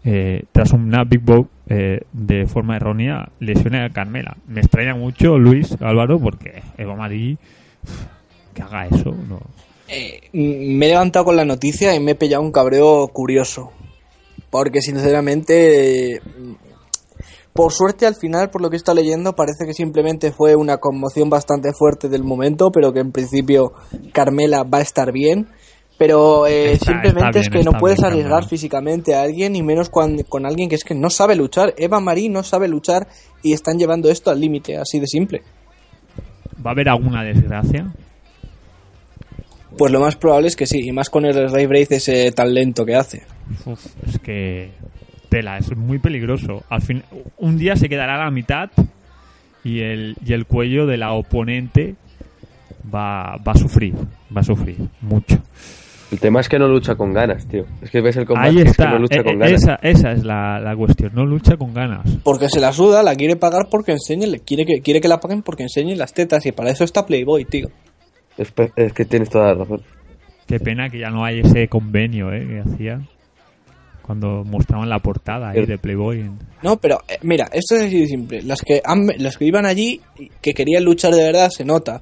[0.03, 4.35] eh, tras una Big Bow eh, de forma errónea, lesione a Carmela.
[4.47, 7.37] Me extraña mucho, Luis Álvaro, porque Eva Marie
[8.53, 9.15] que haga eso.
[9.27, 9.41] No.
[9.91, 13.71] Eh, me he levantado con la noticia y me he pillado un cabreo curioso.
[14.49, 16.21] Porque sinceramente, eh,
[17.53, 21.29] por suerte al final, por lo que está leyendo, parece que simplemente fue una conmoción
[21.29, 23.73] bastante fuerte del momento, pero que en principio
[24.13, 25.47] Carmela va a estar bien.
[25.97, 28.49] Pero eh, Está- simplemente está es que no puedes bien, arriesgar Carmela.
[28.49, 31.75] físicamente a alguien y menos con alguien que es que no sabe luchar.
[31.77, 33.07] Eva Marie no sabe luchar
[33.43, 35.43] y están llevando esto al límite, así de simple.
[36.65, 37.93] ¿Va a haber alguna desgracia?
[39.77, 42.53] Pues lo más probable es que sí, y más con el Ray Brace ese tan
[42.53, 43.23] lento que hace.
[43.65, 44.71] Uf, es que
[45.29, 46.63] tela, es muy peligroso.
[46.69, 47.03] Al fin,
[47.37, 48.69] un día se quedará a la mitad
[49.63, 51.95] y el, y el cuello de la oponente
[52.93, 53.95] va, va a sufrir,
[54.35, 55.41] va a sufrir mucho.
[56.11, 57.63] El tema es que no lucha con ganas, tío.
[57.81, 59.63] Es que ves el combate Ahí y es que no lucha eh, con eh, ganas.
[59.63, 62.05] esa, esa es la, la cuestión, no lucha con ganas.
[62.23, 65.21] Porque se la suda, la quiere pagar porque enseñe, le quiere que, quiere que la
[65.21, 67.69] paguen porque enseñe las tetas y para eso está Playboy, tío.
[68.37, 69.81] Es, que tienes toda la razón.
[70.47, 73.01] Qué pena que ya no hay ese convenio eh, que hacía
[74.01, 76.29] cuando mostraban la portada ahí de Playboy.
[76.63, 78.41] No, pero eh, mira, esto es así de simple.
[78.41, 82.01] Las que, han- las que iban allí, y que querían luchar de verdad, se nota.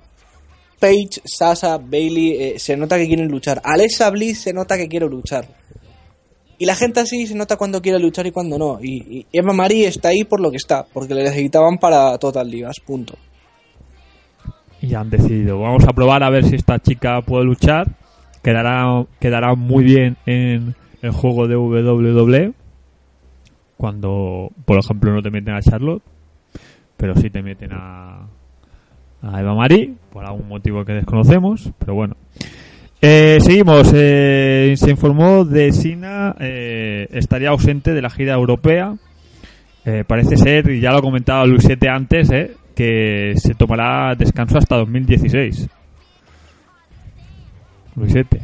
[0.80, 3.62] Paige, Sasa, Bailey, eh, se nota que quieren luchar.
[3.66, 5.46] Alexa Bliss se nota que quiere luchar.
[6.58, 8.80] Y la gente así se nota cuando quiere luchar y cuando no.
[8.82, 12.50] Y, y Eva Marie está ahí por lo que está, porque le necesitaban para Total
[12.50, 13.16] Divas, punto.
[14.82, 17.88] Y han decidido vamos a probar a ver si esta chica puede luchar
[18.42, 22.54] quedará quedará muy bien en el juego de WWE
[23.78, 26.04] cuando por ejemplo no te meten a Charlotte
[26.98, 28.28] pero sí te meten a
[29.22, 32.16] a Eva Marie por algún motivo que desconocemos pero bueno.
[33.02, 33.92] Eh, seguimos.
[33.96, 38.96] Eh, se informó de Sina eh, estaría ausente de la gira europea.
[39.86, 44.78] Eh, parece ser, y ya lo comentaba Luisete antes, eh, que se tomará descanso hasta
[44.78, 45.68] 2016.
[47.98, 48.42] Luisete.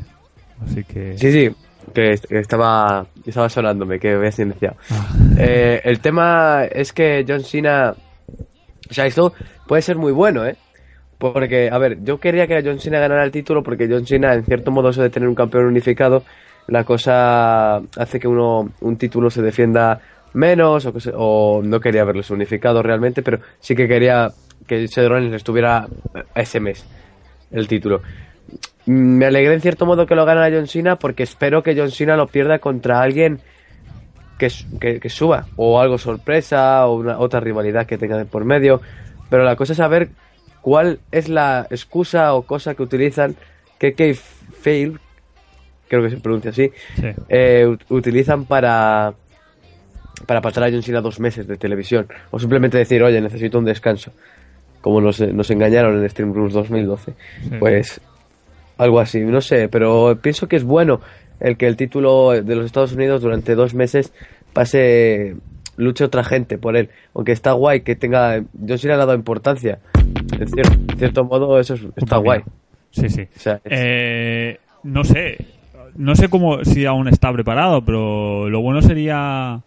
[0.62, 1.18] Así que...
[1.18, 1.56] Sí, sí,
[1.94, 4.76] que, est- que estaba, estaba sonándome, que había silenciado.
[4.92, 5.08] Ah.
[5.38, 7.94] Eh, el tema es que John Cena.
[8.90, 9.34] O sea, esto
[9.68, 10.56] puede ser muy bueno, ¿eh?
[11.18, 14.44] Porque, a ver, yo quería que John Cena ganara el título porque John Cena, en
[14.44, 16.24] cierto modo, eso de tener un campeón unificado,
[16.68, 20.02] la cosa hace que uno un título se defienda
[20.36, 24.30] menos o, que se- o no quería verlos unificados realmente, pero sí que quería
[24.68, 25.88] que Rollins estuviera
[26.36, 26.86] ese mes
[27.52, 28.02] el título.
[28.86, 31.92] Mm, Me alegré en cierto modo que lo ganara John Cena porque espero que John
[31.92, 33.40] Cena lo pierda contra alguien
[34.38, 34.50] que,
[34.80, 38.82] que, que suba o algo sorpresa o una otra rivalidad que tenga de por medio.
[39.30, 40.10] Pero la cosa es saber
[40.62, 43.36] cuál es la excusa o cosa que utilizan
[43.80, 43.94] que
[44.62, 45.00] Fail,
[45.88, 47.08] creo que se pronuncia así, Sí.
[47.30, 49.14] eh, ut- utilizan para
[50.26, 53.66] para pasar a John Cena dos meses de televisión o simplemente decir oye necesito un
[53.66, 54.12] descanso
[54.82, 57.14] como nos, nos engañaron en Stream Rules 2012
[57.44, 57.50] Sí.
[57.60, 58.02] pues
[58.78, 61.02] algo así no sé pero pienso que es bueno
[61.40, 64.14] el que el título de los Estados Unidos durante dos meses
[64.54, 65.36] pase
[65.78, 69.18] luche otra gente por él aunque está guay que tenga John Cena le ha dado
[69.18, 69.80] importancia
[70.40, 72.42] en cierto, en cierto modo eso es- está guay
[72.92, 73.24] Sí, sí.
[73.36, 75.38] o sea, es- Eh, no sé.
[75.98, 79.60] No sé cómo si aún está preparado, pero lo bueno sería...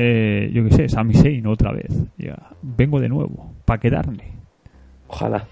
[0.00, 1.92] Eh, yo qué sé, Sami Zayn otra vez.
[2.16, 4.30] Ya, vengo de nuevo, para quedarme.
[5.08, 5.44] ojalá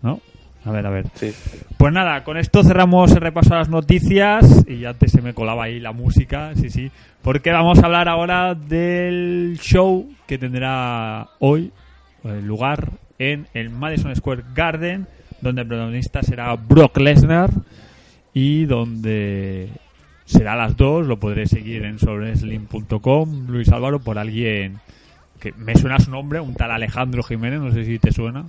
[0.00, 0.18] ¿No?
[0.64, 1.04] A ver, a ver.
[1.12, 1.30] sí
[1.76, 5.34] Pues nada, con esto cerramos el repaso a las noticias y ya antes se me
[5.34, 6.90] colaba ahí la música, sí, sí,
[7.20, 11.70] porque vamos a hablar ahora del show que tendrá hoy
[12.24, 15.06] eh, lugar en el Madison Square Garden,
[15.42, 17.50] donde el protagonista será Brock Lesnar
[18.32, 19.68] y donde
[20.26, 24.80] será a las dos, lo podré seguir en sobreslim.com, Luis Álvaro, por alguien
[25.40, 28.44] que me suena su nombre, un tal Alejandro Jiménez, no sé si te suena.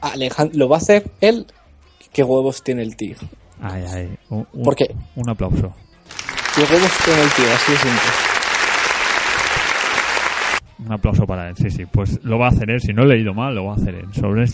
[0.00, 1.46] Alejandro, ¿lo va a hacer él?
[2.12, 3.16] ¿Qué huevos tiene el tío?
[3.60, 4.94] Ay, ay, un, un- ¿Por qué?
[5.14, 5.74] un aplauso.
[6.58, 8.00] Los huevos con el tío, así de simple.
[10.78, 11.86] Un aplauso para él, sí, sí.
[11.86, 12.80] Pues lo va a hacer él.
[12.80, 14.12] Si no he leído mal, lo va a hacer él.
[14.12, 14.44] Sobre.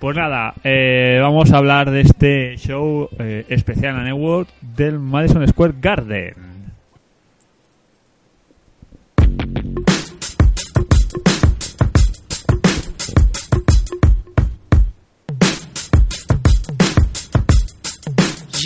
[0.00, 5.46] Pues nada, eh, vamos a hablar de este show eh, especial en Network del Madison
[5.46, 6.34] Square Garden.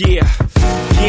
[0.06, 0.47] Yeah,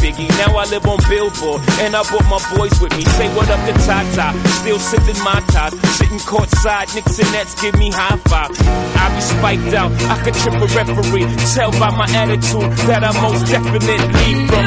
[0.00, 0.28] Biggie.
[0.40, 3.04] Now I live on Billboard, and I brought my boys with me.
[3.04, 5.72] Say what up to Tata, still sipping my top.
[6.00, 8.50] Sitting courtside, Knicks and Nets give me high five.
[8.96, 11.26] I be spiked out, I could trip a referee.
[11.54, 14.66] Tell by my attitude that I most definitely from.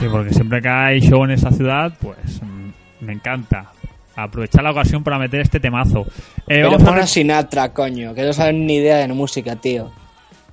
[0.00, 3.70] Sí, porque siempre que hay show en esta ciudad, pues mm, me encanta.
[4.16, 6.00] Aprovechar la ocasión para meter este temazo.
[6.46, 9.90] Eh, Pero pon a Sinatra, coño, que no saben ni idea de música, tío.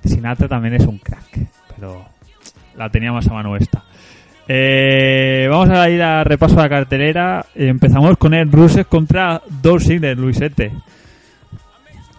[0.04, 1.46] Sinatra también es un crack,
[1.80, 2.04] pero
[2.76, 3.82] la tenía más a mano esta.
[4.46, 7.46] Eh, vamos a ir a repaso a la cartelera.
[7.54, 10.72] Empezamos con el Rusev contra Dolph Ziggler, Luisete.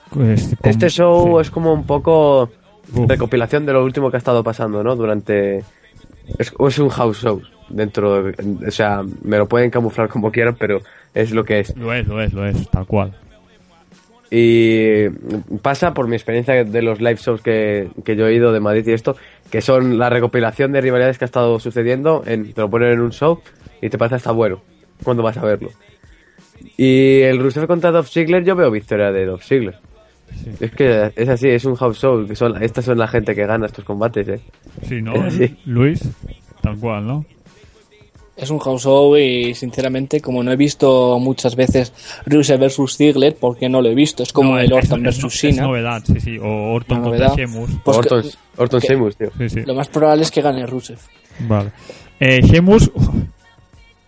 [0.10, 1.42] Pues, con- Este show sí.
[1.42, 2.50] es como un poco
[2.94, 3.08] Uf.
[3.08, 4.96] recopilación de lo último que ha estado pasando, ¿no?
[4.96, 5.60] Durante...
[6.40, 8.66] Es, es un house show dentro de...
[8.68, 10.82] O sea, me lo pueden camuflar como quieran, pero
[11.14, 11.76] es lo que es.
[11.78, 13.14] Lo es, lo es, lo es, tal cual.
[14.34, 15.10] Y
[15.62, 18.88] pasa por mi experiencia de los live shows que, que yo he ido de Madrid
[18.88, 19.18] y esto,
[19.52, 23.02] que son la recopilación de rivalidades que ha estado sucediendo, en, te lo ponen en
[23.02, 23.42] un show
[23.82, 24.62] y te parece hasta bueno
[25.04, 25.70] cuando vas a verlo.
[26.78, 29.76] Y el Rusev contra Dolph Ziggler, yo veo victoria de Dolph Ziggler.
[30.62, 33.46] Es que es así, es un house show, que son, estas son la gente que
[33.46, 34.40] gana estos combates, ¿eh?
[34.84, 35.14] Sí, ¿no?
[35.66, 36.10] Luis,
[36.62, 37.26] tal cual, ¿no?
[38.38, 41.94] Es un house show y sinceramente, como no he visto muchas veces
[42.26, 45.34] Rusev versus Ziggler, porque no lo he visto, es como No, el Orton es- versus
[45.36, 45.64] es Cena.
[45.68, 46.38] novedad, sí, sí.
[46.40, 47.36] O Orton contra.
[47.36, 47.70] Sheamus.
[47.84, 48.14] Pues que-
[48.58, 49.30] Orton, que- Sheamus, tío.
[49.38, 49.62] Sí, sí.
[49.66, 50.98] Lo más probable es que gane Rusev.
[51.40, 51.72] Vale.
[52.20, 52.90] Eh, Sheamus,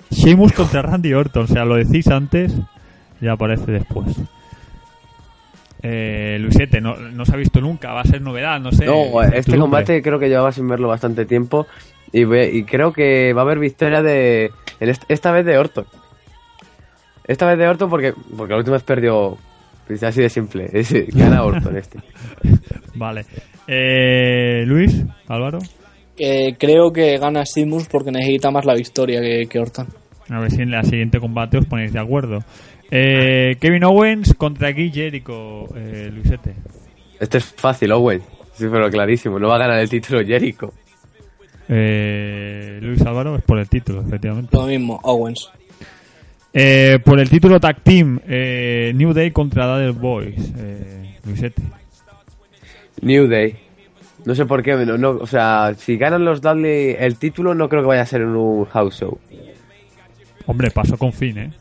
[0.10, 1.44] Sheamus contra Randy Orton.
[1.44, 2.54] O sea, lo decís antes
[3.22, 4.08] y aparece después.
[5.86, 7.92] Eh, Luisete, no, no se ha visto nunca.
[7.92, 8.86] Va a ser novedad, no sé.
[8.86, 11.68] No, este combate creo que llevaba sin verlo bastante tiempo
[12.14, 14.52] y, ve- y creo que va a haber victoria de
[15.10, 15.86] esta vez de Orton.
[17.28, 19.38] Esta vez de Orton porque porque la última vez perdió
[19.90, 22.00] es así de simple, es, gana Orton este.
[22.96, 23.26] Vale.
[23.68, 25.60] Eh, Luis, Álvaro.
[26.18, 29.88] Eh, creo que gana Simus porque necesita más la victoria que, que Orton.
[30.30, 32.40] A ver si en la siguiente combate os ponéis de acuerdo.
[32.92, 36.54] Eh, Kevin Owens contra Guy Jericho, eh, Luisete.
[37.20, 38.22] Este es fácil, Owen.
[38.54, 40.72] Sí, pero clarísimo, no va a ganar el título Jericho.
[41.70, 44.56] Eh, Luis Álvaro es por el título, efectivamente.
[44.56, 45.50] Lo mismo, Owens.
[46.54, 51.62] Eh, por el título Tag Team, eh, New Day contra Dudley Boys, eh, Luisete.
[53.02, 53.56] New Day.
[54.26, 57.68] No sé por qué, no, no- o sea, si ganan los Dudley el título no
[57.68, 59.18] creo que vaya a ser en un house show.
[60.46, 61.52] Hombre, pasó con fin, ¿eh?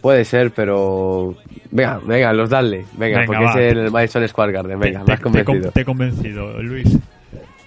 [0.00, 1.34] Puede ser, pero
[1.72, 3.50] venga, venga, los Dudley, venga, Venga, porque va.
[3.50, 5.62] es en el Madison Square Garden, venga, te, me has te- te, convencido.
[5.62, 6.98] con- te he convencido, Luis.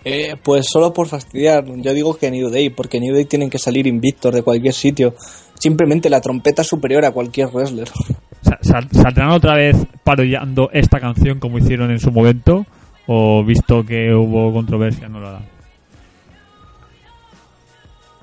[0.03, 3.59] Eh, pues solo por fastidiar, yo digo que New Day, porque New Day tienen que
[3.59, 5.13] salir invictos de cualquier sitio.
[5.59, 7.87] Simplemente la trompeta es superior a cualquier wrestler.
[8.41, 12.65] Sa- sal- ¿Saldrán otra vez parodiando esta canción como hicieron en su momento?
[13.05, 15.45] ¿O visto que hubo controversia no lo harán?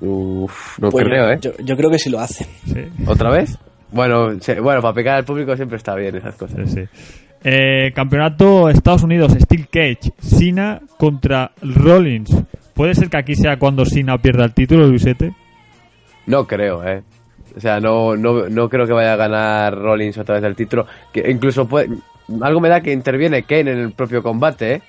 [0.01, 1.37] Uf, no Pues creo, ¿eh?
[1.41, 2.45] Yo, yo creo que sí lo hace.
[2.65, 3.57] Sí, ¿Otra vez?
[3.91, 6.69] Bueno, se- bueno, para pecar al público siempre está bien esas cosas.
[6.69, 7.28] sí, sí.
[7.43, 12.35] Eh, campeonato Estados Unidos, Steel Cage, Cena contra Rollins.
[12.73, 15.33] ¿Puede ser que aquí sea cuando Cena pierda el título, Luisete?
[16.25, 17.01] No creo, ¿eh?
[17.55, 20.85] O sea, no, no, no creo que vaya a ganar Rollins otra vez el título.
[21.11, 21.89] Que incluso puede,
[22.41, 24.81] algo me da que interviene Kane en el propio combate, ¿eh?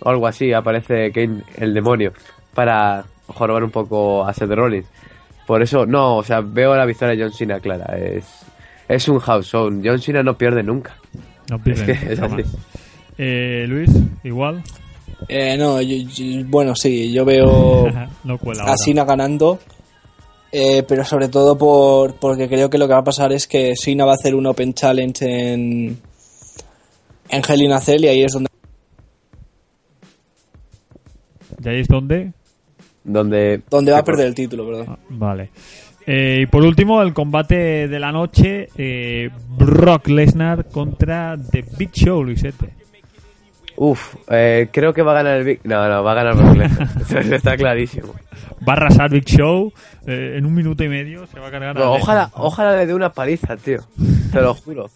[0.00, 2.12] O algo así, aparece Kane el demonio
[2.54, 4.88] para jorobar un poco a Seth Rollins.
[5.46, 7.96] Por eso, no, o sea, veo la victoria de John Cena clara.
[7.96, 8.44] Es,
[8.88, 9.70] es un house show.
[9.82, 10.96] John Cena no pierde nunca.
[11.50, 12.40] No pierden, Es que es jamás.
[12.44, 12.56] así.
[13.18, 13.90] Eh, Luis,
[14.24, 14.62] igual.
[15.28, 17.86] Eh, no, yo- yo- bueno, sí, yo veo
[18.24, 19.58] no a Cena ganando,
[20.52, 23.74] eh, pero sobre todo por porque creo que lo que va a pasar es que
[23.76, 25.98] Cena va a hacer un Open Challenge en,
[27.30, 28.48] en Hell in a Cell y ahí es donde
[31.64, 32.32] ¿Y ahí es donde?
[33.04, 33.62] donde...
[33.70, 34.86] Donde va a perder el título, perdón.
[34.90, 35.50] Ah, Vale.
[36.10, 39.28] Eh, y por último, el combate de la noche, eh,
[39.58, 42.70] Brock Lesnar contra The Big Show, Luisete.
[43.76, 45.60] Uf, eh, creo que va a ganar el Big...
[45.64, 46.88] No, no, va a ganar Brock Lesnar.
[47.02, 48.14] Eso está clarísimo.
[48.66, 49.70] Va a arrasar Big Show
[50.06, 52.42] eh, en un minuto y medio, se va a cargar a ojalá, Lesnar.
[52.42, 53.80] ojalá le dé una paliza, tío.
[54.32, 54.86] Te lo juro.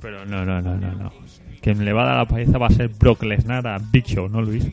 [0.00, 1.12] Pero no, no, no, no, no.
[1.60, 4.26] Quien le va a dar la paliza va a ser Brock Lesnar a Big Show,
[4.26, 4.64] ¿no, Luis?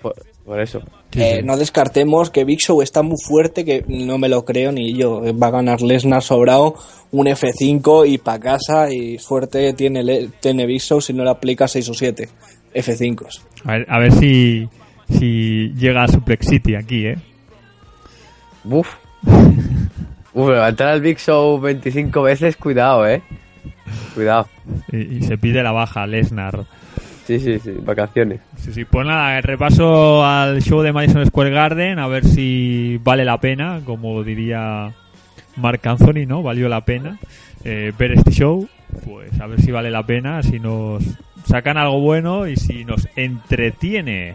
[0.00, 0.80] Por, por eso.
[1.14, 4.94] Eh, no descartemos que Big Show está muy fuerte, que no me lo creo ni
[4.94, 5.22] yo.
[5.38, 6.74] Va a ganar Lesnar sobrado,
[7.10, 8.90] un F5 y pa' casa.
[8.92, 12.28] Y suerte tiene, Le- tiene Big Show si no le aplica 6 o 7
[12.74, 13.40] F5s.
[13.64, 14.68] A ver, a ver si,
[15.10, 17.18] si llega a Suplex City aquí, ¿eh?
[18.64, 18.88] Uf.
[20.34, 23.22] Uf, levantar al Big Show 25 veces, cuidado, eh.
[24.14, 24.48] Cuidado.
[24.90, 26.64] Y, y se pide la baja a Lesnar.
[27.26, 28.40] Sí, sí, sí, vacaciones.
[28.56, 33.24] Sí, sí, pues nada, repaso al show de Madison Square Garden, a ver si vale
[33.24, 34.92] la pena, como diría
[35.56, 36.42] Mark Anthony, ¿no?
[36.42, 37.18] Valió la pena
[37.64, 38.68] eh, ver este show,
[39.04, 41.04] pues a ver si vale la pena, si nos
[41.46, 44.34] sacan algo bueno y si nos entretiene.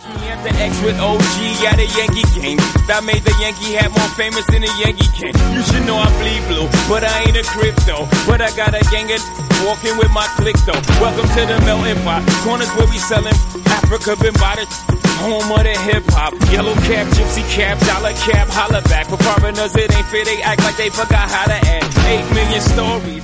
[0.00, 1.36] The X with OG
[1.68, 2.56] at a Yankee game.
[2.88, 5.36] That made the Yankee hat more famous than a Yankee can.
[5.52, 8.08] You should know I bleed blue, but I ain't a crypto.
[8.24, 9.20] But I got a gang of
[9.60, 10.80] walking with my click though.
[11.04, 12.24] Welcome to the melting pot.
[12.40, 13.36] Corners where we selling
[13.68, 14.64] Africa been by the
[15.20, 16.32] home of the hip hop.
[16.48, 19.04] Yellow cap, gypsy cap, dollar cap, holla back.
[19.12, 21.92] For foreigners it ain't fair, they act like they forgot how to act.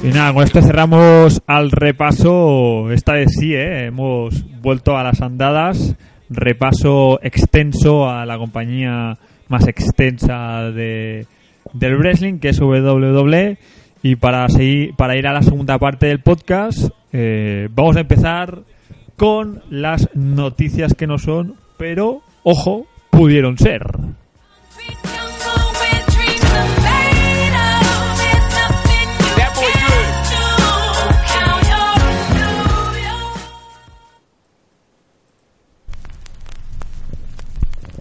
[0.02, 2.92] Y nada, con esto cerramos al repaso.
[2.92, 3.86] Esta vez sí, ¿eh?
[3.86, 5.96] hemos vuelto a las andadas.
[6.28, 11.26] Repaso extenso a la compañía más extensa de,
[11.72, 13.58] del wrestling, que es WWE.
[14.02, 18.62] Y para, seguir, para ir a la segunda parte del podcast, eh, vamos a empezar
[19.16, 23.82] con las noticias que no son, pero, ojo, pudieron ser.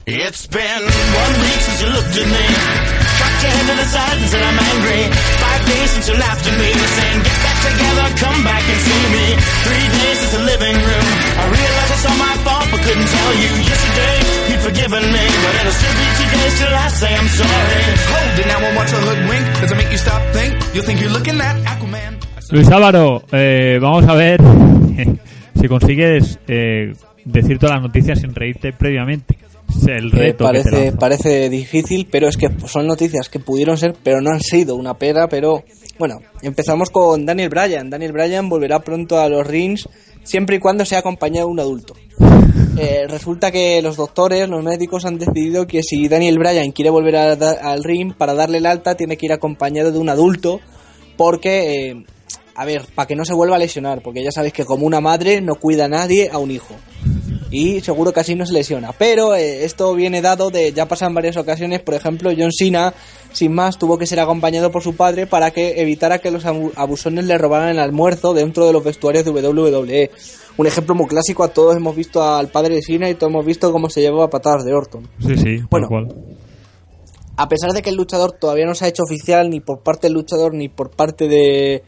[0.06, 2.45] It's been one week since you looked at me.
[3.18, 5.02] Cocked your head to the side and said I'm angry.
[5.41, 9.02] Five days since you laughed at me, saying get back together, come back and see
[9.10, 9.26] me.
[9.65, 11.07] Three days since the living room.
[11.10, 13.52] I realized it's all my fault, but couldn't tell you.
[13.65, 17.82] Yesterday you'd forgiven me, but it'll still be two days till I say I'm sorry.
[18.14, 19.45] Hold it now and watch a hoodwink.
[19.57, 20.53] Does it make you stop think?
[20.77, 22.22] You think you're looking at Aquaman?
[22.53, 24.38] Luis Álvaro, eh, vamos a ver
[25.57, 26.94] si consigues eh,
[27.26, 29.41] decir todas las noticias sin reírte previamente.
[29.87, 33.95] El Eh, reto que te parece, difícil, pero es que son noticias que pudieron ser,
[34.03, 35.27] pero no han sido una pera.
[35.27, 35.63] Pero
[35.99, 37.89] bueno, empezamos con Daniel Bryan.
[37.89, 39.87] Daniel Bryan volverá pronto a los rings
[40.23, 41.93] siempre y cuando sea acompañado de un adulto.
[42.77, 47.15] Eh, resulta que los doctores, los médicos han decidido que si Daniel Bryan quiere volver
[47.15, 50.59] a al ring para darle el alta, tiene que ir acompañado de un adulto,
[51.15, 52.05] porque, eh,
[52.53, 54.99] a ver, para que no se vuelva a lesionar, porque ya sabéis que como una
[54.99, 56.75] madre no cuida a nadie a un hijo
[57.57, 58.91] y seguro que así no se lesiona.
[58.91, 62.94] Pero eh, esto viene dado de, ya pasan varias ocasiones, por ejemplo, John Cena,
[63.32, 66.72] sin más, tuvo que ser acompañado por su padre para que evitara que los abu-
[66.76, 70.11] abusones le robaran el almuerzo dentro de los vestuarios de WWE.
[70.57, 73.45] Un ejemplo muy clásico, a todos hemos visto al padre de Cena y todos hemos
[73.45, 75.07] visto cómo se llevaba patadas de Orton.
[75.19, 75.88] Sí, sí, Bueno.
[75.88, 76.07] cual.
[77.38, 80.07] A pesar de que el luchador todavía no se ha hecho oficial ni por parte
[80.07, 81.84] del luchador ni por parte de,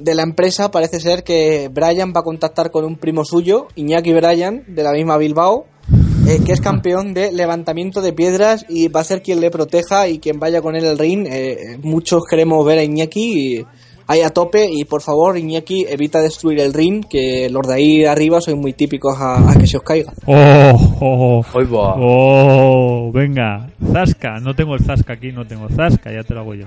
[0.00, 4.12] de la empresa, parece ser que Bryan va a contactar con un primo suyo, Iñaki
[4.12, 5.66] Bryan, de la misma Bilbao,
[6.28, 10.08] eh, que es campeón de levantamiento de piedras y va a ser quien le proteja
[10.08, 11.26] y quien vaya con él al ring.
[11.28, 13.64] Eh, muchos queremos ver a Iñaki y-
[14.06, 18.04] ahí a tope y por favor Iñaki evita destruir el ring, que los de ahí
[18.04, 20.12] arriba sois muy típicos a, a que se os caiga.
[20.26, 21.94] Oh, oh, va.
[21.96, 24.40] oh, venga, Zasca.
[24.40, 26.66] No tengo el Zasca aquí, no tengo Zasca, ya te lo hago yo.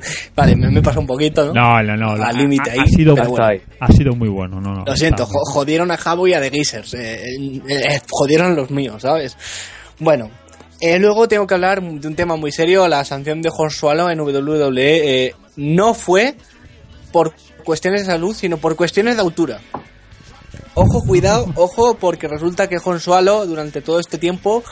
[0.36, 1.52] Vale, me, me pasa un poquito, ¿no?
[1.52, 2.24] No, no, no.
[2.24, 3.60] Al límite ha, ahí, ha sido, bueno.
[3.80, 4.60] ha sido muy bueno.
[4.60, 6.94] No, no, Lo siento, está jodieron a Jabo y a The Geezers.
[6.94, 9.36] eh, eh, eh, jodieron los míos, ¿sabes?
[9.98, 10.30] Bueno,
[10.84, 12.88] eh, luego tengo que hablar de un tema muy serio.
[12.88, 16.34] La sanción de Swallow en WWE eh, no fue
[17.12, 19.60] por cuestiones de salud, sino por cuestiones de altura.
[20.74, 24.64] Ojo, cuidado, ojo, porque resulta que Swallow durante todo este tiempo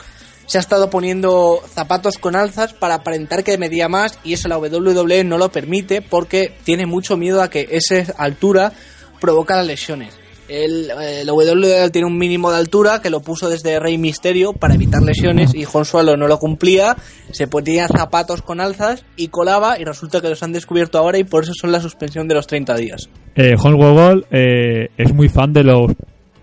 [0.45, 4.57] se ha estado poniendo zapatos con alzas para aparentar que medía más y eso la
[4.57, 8.73] WWE no lo permite porque tiene mucho miedo a que esa altura
[9.19, 10.17] provoca las lesiones.
[10.49, 14.51] El, eh, la WWE tiene un mínimo de altura que lo puso desde Rey Misterio
[14.51, 16.97] para evitar lesiones y Sualo no lo cumplía,
[17.31, 21.23] se ponía zapatos con alzas y colaba y resulta que los han descubierto ahora y
[21.23, 23.09] por eso son la suspensión de los 30 días.
[23.35, 25.93] Eh, Hans Wogol eh, es muy fan de los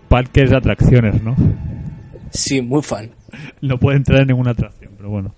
[0.07, 1.35] parques de atracciones, ¿no?
[2.31, 3.11] Sí, muy fan.
[3.61, 5.33] no puede entrar en ninguna atracción, pero bueno.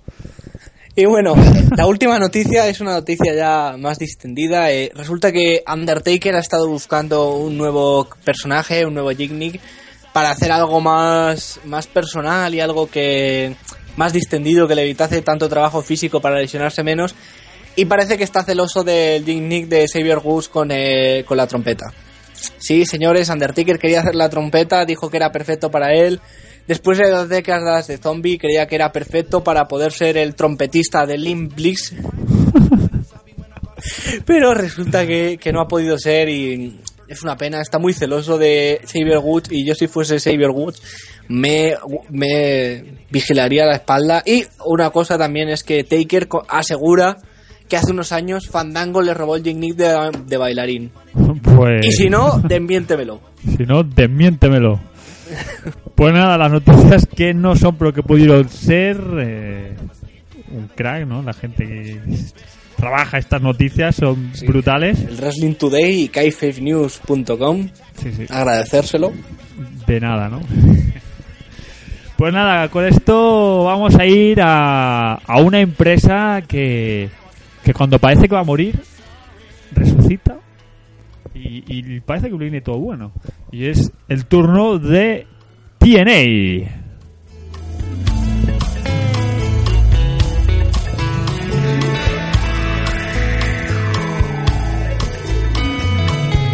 [0.93, 1.35] Y bueno,
[1.77, 4.71] la última noticia es una noticia ya más distendida.
[4.71, 9.61] Eh, resulta que Undertaker ha estado buscando un nuevo personaje, un nuevo Jignick,
[10.11, 13.55] para hacer algo más, más personal y algo que
[13.95, 17.15] más distendido, que le evitase tanto trabajo físico para lesionarse menos.
[17.77, 21.85] Y parece que está celoso del Jignick de Xavier Woods con, eh, con la trompeta.
[22.57, 26.19] Sí, señores, Undertaker quería hacer la trompeta, dijo que era perfecto para él.
[26.71, 31.05] Después de dos décadas de zombie, creía que era perfecto para poder ser el trompetista
[31.05, 31.93] de Limp Blix.
[34.25, 36.79] Pero resulta que, que no ha podido ser y
[37.09, 37.59] es una pena.
[37.59, 40.81] Está muy celoso de Xavier Woods y yo si fuese Xavier Woods
[41.27, 41.75] me,
[42.09, 44.23] me vigilaría la espalda.
[44.25, 47.17] Y una cosa también es que Taker asegura
[47.67, 50.89] que hace unos años Fandango le robó el Jignick de, de bailarín.
[51.43, 53.19] Pues, Y si no, desmiéntemelo.
[53.57, 54.79] si no, desmiéntemelo.
[55.95, 59.75] Pues nada, las noticias que no son pero que pudieron ser eh,
[60.51, 61.21] un crack, ¿no?
[61.21, 61.99] La gente que
[62.75, 64.99] trabaja estas noticias son brutales.
[65.01, 67.69] El Wrestling Today y kayfabenews.com.
[67.97, 68.25] Sí, sí.
[68.29, 69.11] Agradecérselo.
[69.85, 70.41] De nada, ¿no?
[72.17, 77.09] Pues nada, con esto vamos a ir a, a una empresa que,
[77.63, 78.79] que cuando parece que va a morir,
[79.71, 80.37] resucita
[81.33, 83.11] y, y parece que viene todo bueno.
[83.51, 85.25] Y es el turno de
[85.81, 86.69] TNA.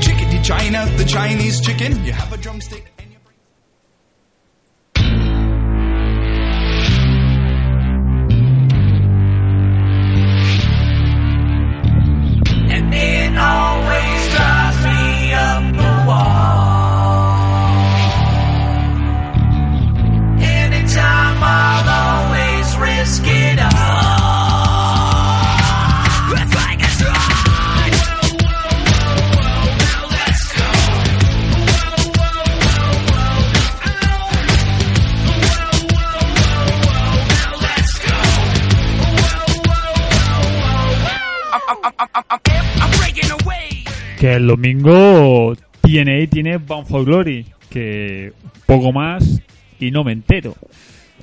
[0.02, 2.04] Chickadee China, the Chinese chicken.
[2.06, 2.92] You have a drumstick.
[3.00, 3.20] and you-
[12.70, 13.38] And
[44.38, 48.34] el domingo TNA tiene Bound for Glory, que
[48.66, 49.42] poco más
[49.80, 50.56] y no me entero.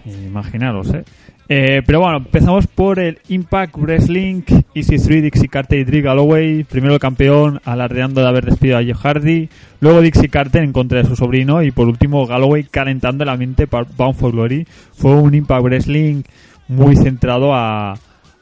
[0.05, 1.05] Imaginaros, ¿eh?
[1.49, 4.43] Eh, pero bueno, empezamos por el Impact Wrestling
[4.75, 6.65] Easy 3 Dixie Carter y Drew Galloway.
[6.65, 9.49] Primero el campeón alardeando de haber despedido a Jeff Hardy.
[9.81, 11.63] Luego Dixie Carter en contra de su sobrino.
[11.63, 14.67] Y por último Galloway calentando la mente para Bound for Glory.
[14.95, 16.23] Fue un Impact Wrestling
[16.67, 17.99] muy centrado a,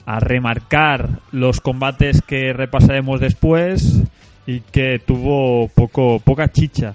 [0.06, 4.04] a remarcar los combates que repasaremos después
[4.46, 6.94] y que tuvo poco poca chicha.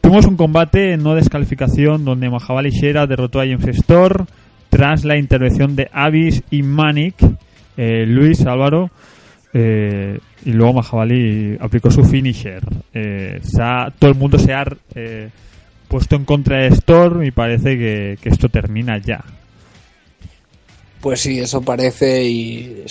[0.00, 4.26] Tuvimos un combate no descalificación donde Mahabali Shera derrotó a James Storr
[4.68, 7.14] tras la intervención de Abyss y Manic,
[7.76, 8.90] eh, Luis Álvaro,
[9.52, 12.62] eh, y luego Mahabali aplicó su finisher.
[12.92, 13.40] Eh,
[13.98, 14.64] todo el mundo se ha
[15.88, 19.22] puesto en contra de Storr y parece que esto termina ya.
[21.02, 22.84] Pues sí, eso parece y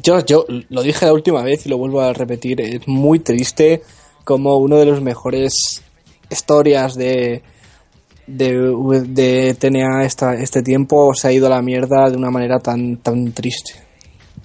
[0.00, 3.82] yo yo lo dije la última vez y lo vuelvo a repetir, es muy triste
[4.22, 5.82] como uno de los mejores
[6.30, 7.42] historias de
[8.28, 12.60] de, de TNA esta, este tiempo se ha ido a la mierda de una manera
[12.60, 13.72] tan tan triste.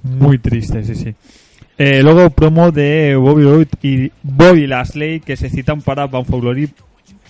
[0.01, 1.13] Muy triste, sí, sí.
[1.77, 6.43] Eh, luego promo de Bobby Roode y Bobby Lashley que se citan para Bound for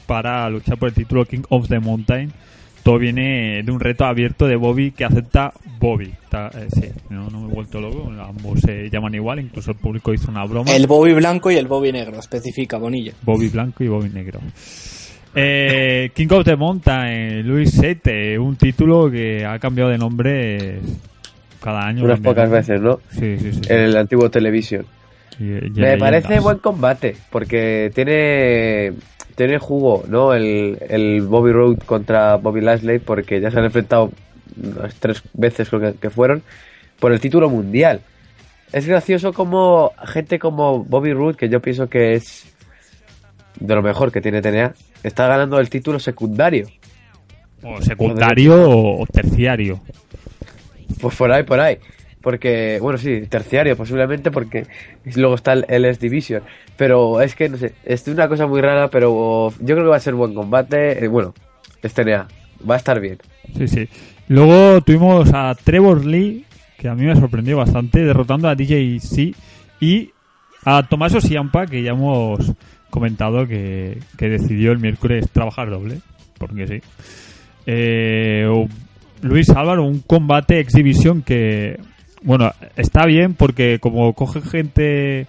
[0.05, 2.31] para luchar por el título King of the Mountain.
[2.83, 6.11] Todo viene de un reto abierto de Bobby que acepta Bobby.
[6.33, 10.13] Eh, sí, no, no me he vuelto loco, ambos se llaman igual, incluso el público
[10.13, 10.71] hizo una broma.
[10.75, 13.13] El Bobby blanco y el Bobby negro, especifica Bonilla.
[13.21, 14.39] Bobby blanco y Bobby negro.
[15.35, 20.79] Eh, King of the Mountain, Luis 7, un título que ha cambiado de nombre
[21.61, 22.03] cada año.
[22.03, 22.59] Unas pocas nombre.
[22.59, 22.99] veces, ¿no?
[23.11, 23.61] Sí, sí, sí.
[23.69, 24.85] En el antiguo Television.
[25.39, 25.99] Y- y Me leyendas.
[25.99, 28.91] parece buen combate, porque tiene
[29.47, 30.33] tiene jugo, ¿no?
[30.33, 34.11] El, el Bobby Roode contra Bobby Lashley, porque ya se han enfrentado
[34.55, 36.43] unas tres veces creo que, que fueron,
[36.99, 38.01] por el título mundial.
[38.71, 42.45] Es gracioso como gente como Bobby Roode, que yo pienso que es
[43.59, 46.67] de lo mejor que tiene TNA, está ganando el título secundario.
[47.63, 49.79] O secundario o, o terciario.
[50.99, 51.79] Pues por ahí, por ahí.
[52.21, 54.65] Porque, bueno, sí, terciario posiblemente, porque
[55.15, 56.43] luego está el LS Division.
[56.77, 59.97] Pero es que, no sé, es una cosa muy rara, pero yo creo que va
[59.97, 61.03] a ser buen combate.
[61.03, 61.33] Eh, bueno,
[61.81, 62.27] es TNA,
[62.69, 63.17] va a estar bien.
[63.57, 63.89] Sí, sí.
[64.27, 66.45] Luego tuvimos a Trevor Lee,
[66.77, 69.35] que a mí me sorprendió bastante, derrotando a DJC
[69.79, 70.11] y
[70.63, 72.53] a Tomaso Siampa, que ya hemos
[72.89, 75.99] comentado que, que decidió el miércoles trabajar doble,
[76.37, 76.81] porque sí.
[77.65, 78.47] Eh,
[79.21, 81.79] Luis Álvaro, un combate exhibición que,
[82.23, 85.27] bueno, está bien porque como coge gente,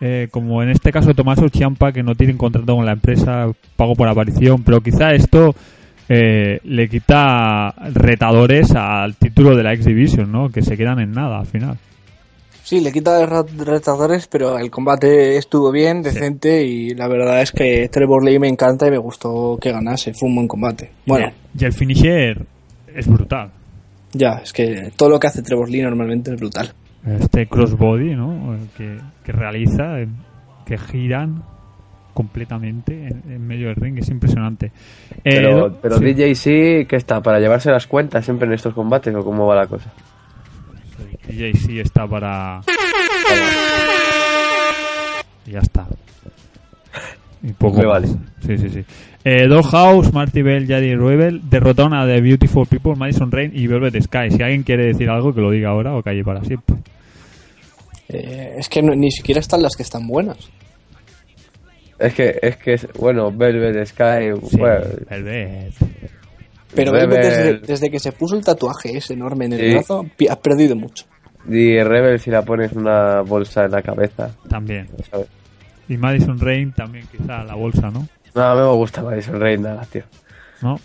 [0.00, 3.94] eh, como en este caso Tomás Chiampa, que no tienen contrato con la empresa, pago
[3.94, 5.54] por aparición, pero quizá esto
[6.08, 10.50] eh, le quita retadores al título de la exhibition, ¿no?
[10.50, 11.78] Que se quedan en nada al final.
[12.62, 17.88] Sí, le quita retadores, pero el combate estuvo bien, decente y la verdad es que
[17.88, 20.12] Trevor Lee me encanta y me gustó que ganase.
[20.14, 20.90] Fue un buen combate.
[21.06, 22.44] Bueno, Y el finisher
[22.92, 23.52] es brutal.
[24.16, 26.72] Ya, es que todo lo que hace Trevor Lee normalmente es brutal.
[27.06, 28.54] este crossbody ¿no?
[28.54, 30.08] Eh, que, que realiza eh,
[30.64, 31.42] que giran
[32.14, 34.72] completamente en, en medio del ring es impresionante
[35.16, 36.04] Eh, Pero, do- pero sí.
[36.04, 39.54] DJ sí que está para llevarse las cuentas siempre en estos combates o cómo va
[39.56, 39.92] la cosa.
[41.28, 42.62] DJ sí está para
[45.46, 45.86] y ya está
[47.42, 48.08] y poco Me vale.
[48.40, 48.84] sí sí sí
[49.28, 54.00] eh, Dollhouse, Marty Bell, Jaddy Rebel derrotaron a The Beautiful People, Madison Rain y Velvet
[54.02, 56.76] Sky si alguien quiere decir algo que lo diga ahora o calle para siempre
[58.08, 60.38] Eh, es que no- ni siquiera están las que están buenas.
[61.98, 65.72] Es que, es que, bueno, Velvet Sky, Sí, bueno, Velvet.
[66.74, 69.70] Pero Velvet desde, desde que se puso el tatuaje ese enorme en el Sí.
[69.72, 71.04] brazo, has perdido mucho.
[71.48, 75.26] y Rebel si la pones una bolsa en la cabeza, también ¿sabes?
[75.88, 78.06] y Madison Rain también quizá la bolsa ¿no?
[78.36, 80.02] No, a mí me gusta Madison Rain nada, tío.
[80.62, 80.78] ¿no?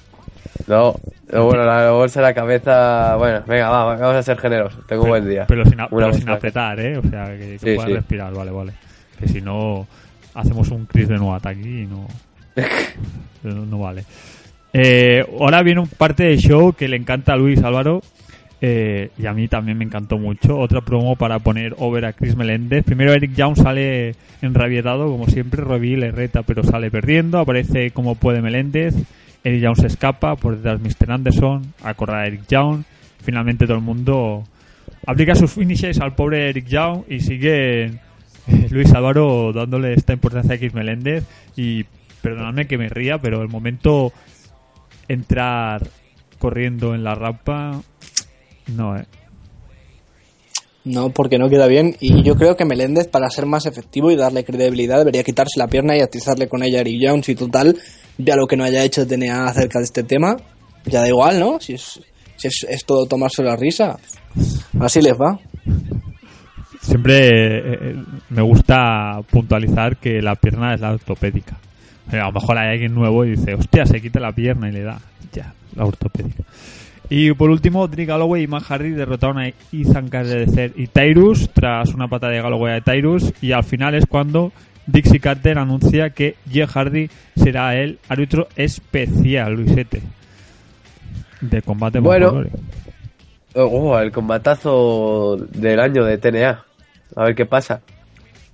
[0.68, 0.96] No,
[1.32, 5.04] no, bueno, la bolsa en la cabeza, bueno, venga, va, vamos a ser generosos, tengo
[5.04, 5.46] un buen día.
[5.48, 6.98] Pero sin, a- pero sin apretar, ¿eh?
[6.98, 7.94] O sea, que, que Sí, puedas sí.
[7.96, 8.74] respirar, vale, vale.
[9.20, 9.88] Que si no,
[10.34, 12.08] hacemos un Chris Benoit aquí y no,
[13.44, 14.04] no, no vale.
[14.74, 18.02] Eh, ahora viene un parte del show que le encanta a Luis Álvaro
[18.64, 20.58] eh, y a mí también me encantó mucho.
[20.60, 22.86] Otra promo para poner over a Chris Meléndez.
[22.86, 25.64] Primero Eric Young sale enrabietado, como siempre.
[25.64, 27.40] Robbie le reta, pero sale perdiendo.
[27.40, 28.96] Aparece como puede Meléndez.
[29.44, 30.36] Eric Young se escapa.
[30.36, 31.12] Por detrás Mr.
[31.12, 31.74] Anderson.
[31.84, 32.84] A correr a Eric Young.
[33.24, 34.44] Finalmente todo el mundo
[35.08, 37.92] aplica sus finishes al pobre Eric Young y sigue eh,
[38.70, 41.26] Luis Álvaro dándole esta importancia a Chris Meléndez.
[41.56, 41.86] Y
[42.22, 44.14] perdonadme que me ría, pero el momento
[45.08, 45.88] entrar
[46.38, 47.82] corriendo en la rampa
[48.76, 49.06] no, eh.
[50.84, 51.96] No, porque no queda bien.
[52.00, 55.68] Y yo creo que Meléndez, para ser más efectivo y darle credibilidad, debería quitarse la
[55.68, 57.30] pierna y atizarle con ella a Eric Jones.
[57.30, 57.78] Y total,
[58.18, 60.38] ya lo que no haya hecho TNA acerca de este tema,
[60.86, 61.60] ya da igual, ¿no?
[61.60, 62.02] Si es,
[62.36, 64.00] si es, es todo tomarse la risa.
[64.80, 65.40] Así les va.
[66.82, 67.96] Siempre eh, eh,
[68.30, 71.58] me gusta puntualizar que la pierna es la ortopédica.
[72.12, 74.82] A lo mejor hay alguien nuevo y dice, hostia, se quita la pierna y le
[74.82, 75.00] da.
[75.32, 76.44] Ya, la ortopédica.
[77.14, 81.94] Y por último, Drake Galloway y Matt Hardy derrotaron a Ethan Carter y Tyrus tras
[81.94, 83.34] una pata de Galloway a Tyrus.
[83.42, 84.54] Y al final es cuando
[84.88, 90.02] Dixie Carter anuncia que Jeff Hardy será el árbitro especial, Luisete,
[91.42, 92.32] de combate Bueno.
[92.32, 92.50] Glory.
[93.56, 96.64] Oh, el combatazo del año de TNA.
[97.18, 97.82] A ver qué pasa.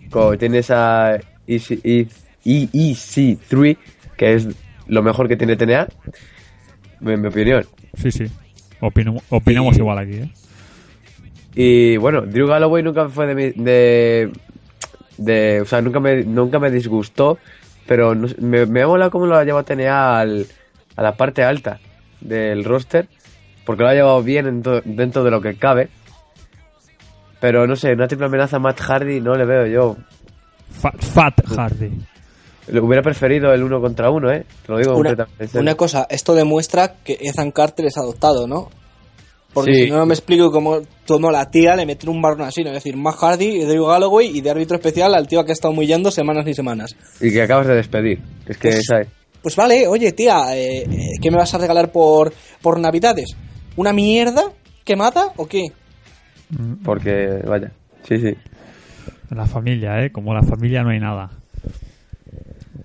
[0.10, 2.08] Como tienes a EC- E-
[2.44, 3.78] EEC3,
[4.18, 4.48] que es
[4.88, 5.88] lo mejor que tiene TNA,
[7.02, 7.64] en mi opinión.
[7.94, 8.26] Sí, sí.
[8.82, 10.30] Opinamos Y- igual aquí, ¿eh?
[11.56, 14.32] Y bueno, Drew Galloway nunca fue de, mi- de,
[15.18, 17.40] de- o sea, nunca me, nunca me disgustó,
[17.88, 20.46] pero no me, me mola cómo lo ha llevado TNA al,
[20.96, 21.80] a la parte alta
[22.22, 23.08] del roster,
[23.66, 25.90] porque lo ha llevado bien en to- dentro de lo que cabe.
[27.40, 29.98] Pero no sé, una triple amenaza a Matt Hardy no le veo yo.
[30.72, 31.92] Fat, Fat Hardy.
[32.68, 34.46] Le hubiera preferido el uno contra uno, ¿eh?
[34.66, 35.60] Te lo digo Una, completamente.
[35.60, 38.70] una cosa, esto demuestra que Ethan Carter es adoptado, ¿no?
[39.54, 39.84] Porque Sí.
[39.86, 42.70] si no, no me explico cómo, cómo la tía le mete un marrón así, ¿no?
[42.70, 45.54] Es decir, Matt Hardy y Drew Galloway y de árbitro especial al tío que ha
[45.54, 46.96] estado humillando semanas y semanas.
[47.22, 48.20] Y que acabas de despedir.
[48.46, 49.08] Es que, Pues- ¿sabes?
[49.42, 50.88] Pues vale, oye, tía, eh, eh,
[51.22, 53.30] ¿qué me vas a regalar por, por Navidades?
[53.78, 54.44] ¿Una mierda
[54.84, 55.64] que mata o qué?
[56.84, 57.72] Porque, vaya.
[58.08, 58.36] Sí, sí.
[59.30, 60.12] La familia, ¿eh?
[60.12, 61.30] Como la familia no hay nada.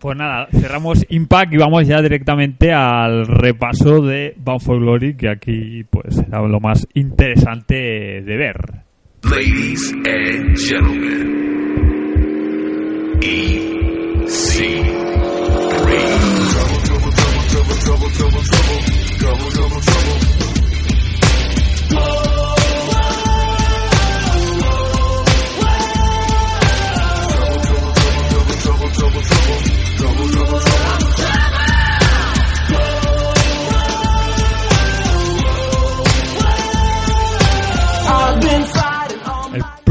[0.02, 5.28] Pues nada, cerramos Impact y vamos ya directamente al repaso de Bound for Glory, que
[5.28, 8.56] aquí pues era lo más interesante de ver.
[9.22, 11.42] Ladies and gentlemen,
[13.22, 13.72] El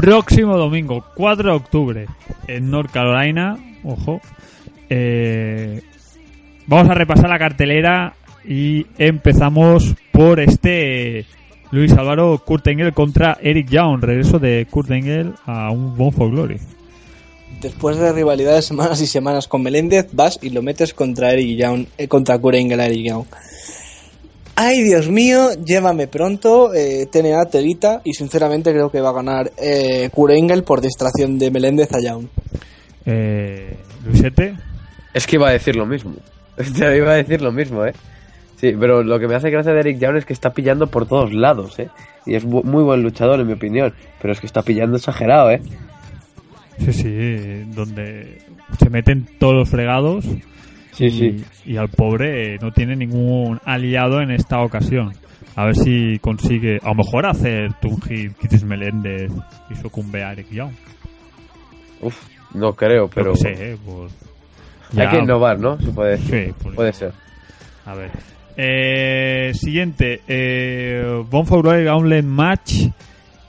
[0.02, 2.08] próximo domingo, 4 de octubre,
[2.48, 4.20] en North Carolina, ojo,
[4.90, 5.82] eh,
[6.66, 11.26] vamos a repasar la cartelera Y empezamos por este
[11.70, 14.04] Luis Álvaro Kurt Engel contra Eric Young.
[14.04, 16.58] Regreso de Kurt Engel a un Bon for Glory.
[17.62, 21.86] Después de rivalidades semanas y semanas con Meléndez, vas y lo metes contra Eric Young,
[22.00, 23.26] eh, contra Kurt Angle a Eric Young.
[24.56, 29.52] Ay, Dios mío, llévame pronto, eh, TNA Telita, y sinceramente creo que va a ganar
[29.58, 32.26] eh, Kurt Angle por distracción de Meléndez a Young.
[33.06, 33.76] Eh,
[34.06, 34.56] Luisete,
[35.14, 36.14] Es que iba a decir lo mismo.
[36.78, 37.94] Te iba a decir lo mismo, ¿eh?
[38.60, 41.08] Sí, pero lo que me hace gracia de Eric Young es que está pillando por
[41.08, 41.90] todos lados, ¿eh?
[42.28, 43.94] Y es bu- muy buen luchador, en mi opinión.
[44.22, 45.62] Pero es que está pillando exagerado, ¿eh?
[46.78, 48.40] sí, sí, donde
[48.80, 50.26] se meten todos los fregados.
[50.92, 51.46] Sí, y, sí.
[51.66, 55.14] y al pobre eh, no tiene ningún aliado en esta ocasión.
[55.56, 59.32] A ver si consigue, a lo mejor hacer un hit Chris Meléndez
[59.70, 60.72] y sucumbe a Eric Young.
[62.02, 62.16] Uf,
[62.54, 63.36] no creo, pero...
[63.36, 64.14] Sé, eh, pues,
[64.98, 65.78] Hay que innovar, ¿no?
[65.80, 66.46] Se puede decir.
[66.48, 67.14] Sí, pues- Puede ser.
[67.86, 68.12] A ver.
[68.58, 70.22] Eh, siguiente.
[70.28, 72.88] Eh, Bon for Glory Gauntlet Match.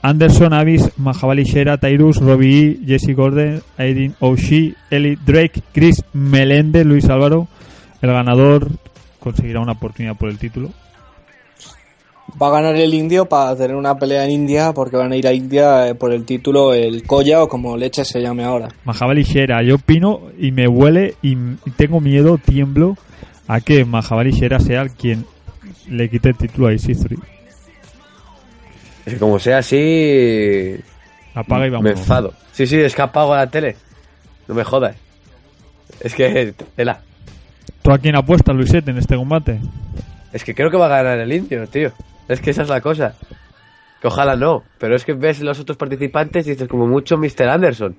[0.03, 6.83] Anderson, Avis, Mahabali Shera, Tyrus, Robbie E, Jesse Gordon, Aiden O'Shea, Eli Drake, Chris Melende,
[6.83, 7.47] Luis Álvaro.
[8.01, 8.67] El ganador
[9.21, 10.71] conseguirá una oportunidad por el título.
[12.41, 15.25] Va a ganar el indio para tener una pelea en India, porque van a ir
[15.25, 18.67] a India eh, por el título el Koya o como leche se llame ahora.
[18.83, 21.37] Mahabali Shera, yo opino y me huele y,
[21.77, 22.97] tengo miedo, tiemblo
[23.47, 25.25] a que Mahabali Shera sea quien
[25.89, 27.32] le quite el título a EC3.
[29.05, 30.75] Es que como sea así...
[31.35, 31.91] Apaga y Me vamos.
[31.91, 32.33] enfado.
[32.51, 33.75] Sí, sí, es que apago la tele.
[34.47, 34.95] No me jodas.
[35.99, 36.53] Es que...
[36.75, 37.01] Tela.
[37.81, 39.59] ¿Tú a quién apuestas, Luisette, en este combate?
[40.31, 41.91] Es que creo que va a ganar el indio, tío.
[42.27, 43.15] Es que esa es la cosa.
[44.01, 44.63] Que ojalá no.
[44.79, 47.49] Pero es que ves los otros participantes y dices como mucho Mr.
[47.49, 47.95] Anderson.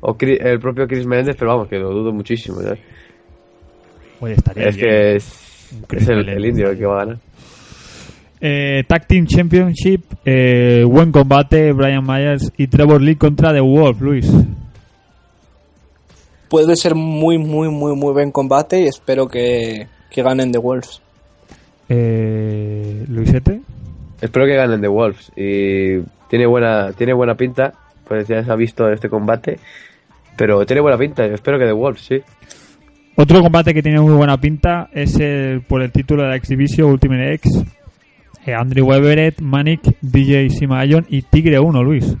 [0.00, 2.60] O el propio Chris Menendez, pero vamos, que lo dudo muchísimo.
[2.60, 2.80] ¿sabes?
[4.20, 4.88] Oye, estaría Es bien.
[4.88, 7.18] que es, es el indio el que va a ganar.
[8.44, 14.00] Eh, Tag Team Championship, eh, buen combate, Brian Myers y Trevor Lee contra The Wolf,
[14.00, 14.28] Luis.
[16.48, 21.00] Puede ser muy, muy, muy, muy buen combate y espero que, que ganen The Wolves.
[21.88, 23.60] Eh, Luisete,
[24.20, 25.30] Espero que ganen The Wolves.
[25.36, 27.74] Y tiene buena, tiene buena pinta.
[28.08, 29.60] Pues ya se ha visto este combate.
[30.36, 31.26] Pero tiene buena pinta.
[31.28, 32.20] Yo espero que The Wolves, sí.
[33.14, 36.90] otro combate que tiene muy buena pinta es el por el título de la Exhibition
[36.90, 37.64] Ultimate X.
[38.46, 42.16] Eh, Andrew Everett, Manic, DJ Simayon y Tigre 1, Luis.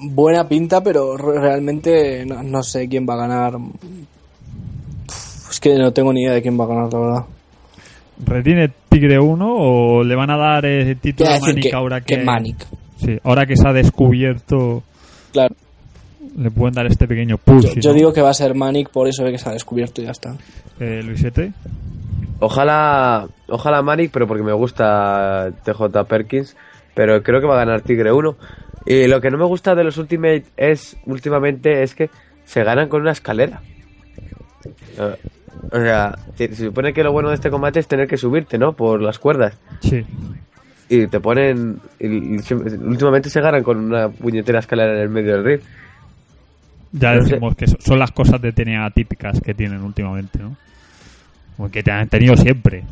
[0.00, 3.56] Buena pinta, pero re- realmente no, no sé quién va a ganar.
[3.56, 7.24] Uf, Es que no tengo ni idea de quién va a ganar, la verdad.
[8.24, 12.16] ¿Retiene Tigre 1 o le van a dar el título a Manic que- ahora que,
[12.18, 12.66] que Manic.
[12.96, 14.82] Sí, ahora que se ha descubierto,
[15.32, 15.54] Claro.
[16.36, 17.74] le pueden dar este pequeño push.
[17.74, 20.00] Yo, yo digo que va a ser Manic por eso de que se ha descubierto
[20.02, 20.36] y ya está.
[20.80, 21.52] Eh, Luisete.
[22.40, 26.56] Ojalá, ojalá Manic, pero porque me gusta TJ Perkins.
[26.94, 28.36] Pero creo que va a ganar Tigre 1.
[28.86, 32.10] Y lo que no me gusta de los Ultimate es, últimamente, es que
[32.44, 33.60] se ganan con una escalera.
[34.98, 35.16] Eh,
[35.72, 38.72] O sea, se supone que lo bueno de este combate es tener que subirte, ¿no?
[38.72, 39.54] Por las cuerdas.
[39.80, 40.04] Sí.
[40.88, 41.80] Y te ponen.
[42.00, 42.36] y-
[42.86, 45.60] últimamente se ganan con una puñetera escalera en el medio del ring.
[46.92, 50.56] Ya decimos que so- son las cosas de TNA típicas que tienen últimamente, ¿no?
[51.58, 52.84] Como que te han tenido siempre.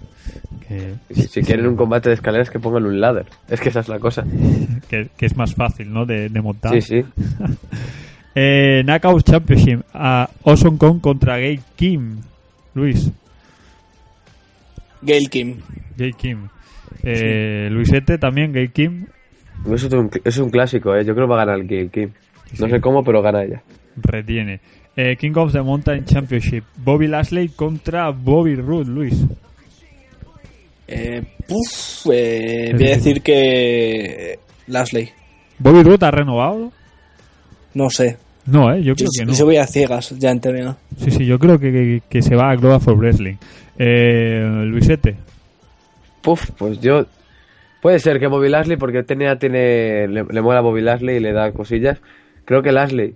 [0.68, 3.24] Que, Si, si quieren un combate de escaleras, que pongan un ladder.
[3.48, 4.24] Es que esa es la cosa.
[4.90, 6.04] que, que es más fácil, ¿no?
[6.04, 6.72] De, de montar.
[6.74, 7.04] Sí, sí.
[8.34, 9.80] eh, Knockout Championship.
[9.94, 12.18] A Awesome Kong contra Gay Kim.
[12.74, 13.10] Luis.
[15.02, 15.56] Gail Kim.
[15.96, 16.48] Gay Kim.
[17.02, 19.06] Eh, Luisete también, Gay Kim.
[19.72, 21.04] Eso es un, es un clásico, ¿eh?
[21.04, 22.10] Yo creo que va a ganar el Gail Kim.
[22.58, 22.70] No Sí.
[22.72, 23.62] sé cómo, pero gana ella.
[23.96, 24.60] Retiene.
[24.96, 26.64] Eh, King of the Mountain Championship.
[26.76, 29.14] Bobby Lashley contra Bobby Roode, Luis.
[30.88, 35.10] Eh, puf, eh, voy a decir que Lashley.
[35.58, 36.72] ¿Bobby Roode ha renovado?
[37.74, 38.16] No sé.
[38.46, 38.78] No, ¿eh?
[38.82, 39.32] Yo Yo, creo que no.
[39.32, 40.76] yo voy a ciegas ya en TNA.
[40.98, 43.34] Sí, sí, yo creo que, que- que se va a Global for Wrestling.
[43.78, 45.16] Eh, Luisete.
[46.22, 47.04] Puf, pues yo.
[47.82, 50.06] Puede ser que Bobby Lashley, porque TNA tiene.
[50.08, 51.98] Le, le mola Bobby Lashley y le da cosillas.
[52.44, 53.14] Creo que Lashley.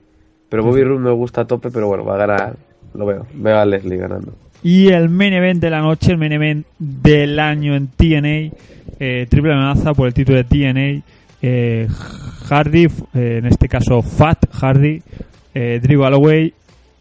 [0.51, 2.57] Pero Bobby Roode me gusta a tope, pero bueno, va a ganar.
[2.95, 3.27] Lo veo.
[3.35, 4.35] Veo a Leslie ganando.
[4.63, 8.51] Y el main event de la noche, el main event del año en TNA.
[9.03, 11.03] eh, triple amenaza por el título de TNA.
[11.41, 11.89] eh,
[12.49, 15.03] Hardy, eh, en este caso Fat Hardy,
[15.55, 16.53] Drew Galloway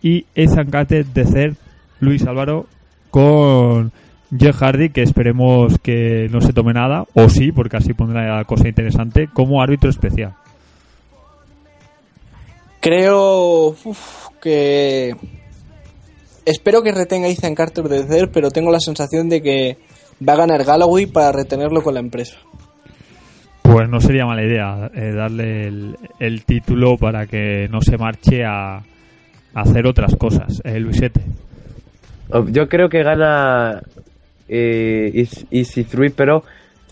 [0.02, 1.54] y Ethan Carter de Cer,
[2.00, 2.68] Luis Álvaro,
[3.12, 3.92] con
[4.38, 8.68] Jeff Hardy, que esperemos que no se tome nada, o sí, porque así pondrá cosa
[8.70, 10.34] interesante, como árbitro especial.
[12.82, 15.16] Creo uf, que
[16.46, 19.78] espero que retenga a Ethan Carter de Zer, pero tengo la sensación de que
[20.28, 22.38] va a ganar Galloway para retenerlo con la empresa.
[23.62, 28.44] Pues no sería mala idea eh, darle el, el título para que no se marche
[28.44, 28.82] a, a
[29.54, 31.22] hacer otras cosas, eh, Luisete.
[32.32, 33.82] Oh, Yo creo que gana
[34.48, 36.44] eh, Easy 3, pero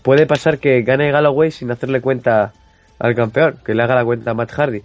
[0.02, 2.52] puede pasar que gane Galloway sin hacerle cuenta
[2.98, 4.82] al campeón, que le haga la cuenta a Matt Hardy.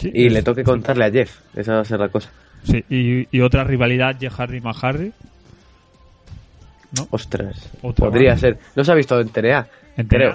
[0.00, 1.38] Sí, y es- le toque contarle a Jeff.
[1.54, 2.30] Esa va a ser la cosa.
[2.64, 5.12] Sí, y, y otra rivalidad, Jeff Hardy más Hardy.
[7.10, 7.70] Ostras.
[7.82, 8.40] Otra Podría más.
[8.40, 8.58] ser.
[8.74, 9.66] ¿No se ha visto en TNA?
[9.96, 10.08] En.
[10.08, 10.34] TNA,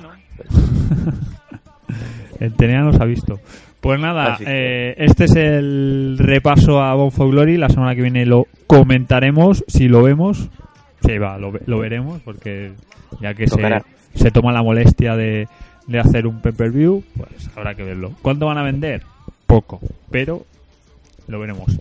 [2.40, 3.40] El Tenea nos ha visto.
[3.82, 7.58] Pues nada, eh, este es el repaso a Bon for Glory.
[7.58, 10.50] La semana que viene lo comentaremos, si lo vemos.
[11.06, 12.72] Sí, va, lo, lo veremos, porque
[13.22, 13.82] ya que se,
[14.16, 15.48] se toma la molestia de,
[15.88, 18.14] de hacer un pay-per-view, pues habrá que verlo.
[18.24, 19.04] ¿Cuánto van a vender?
[19.46, 20.46] Poco, pero
[21.28, 21.78] lo veremos.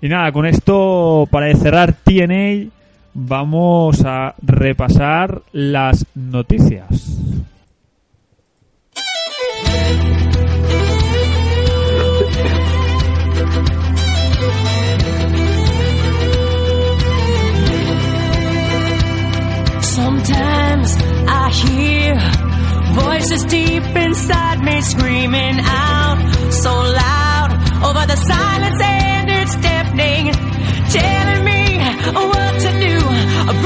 [0.00, 2.70] Y nada, con esto, para cerrar TNA,
[3.14, 6.88] vamos a repasar las noticias.
[19.80, 20.96] Sometimes
[21.28, 22.16] I hear
[22.94, 26.13] voices deep inside me screaming out
[26.62, 27.50] so loud
[27.84, 30.32] over the silence and it's deafening,
[30.90, 31.78] telling me
[32.12, 32.98] what to do.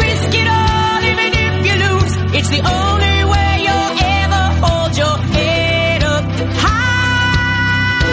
[0.03, 2.17] Risk it all even if you lose.
[2.39, 6.25] It's the only way you'll ever hold your head up
[6.63, 8.09] high.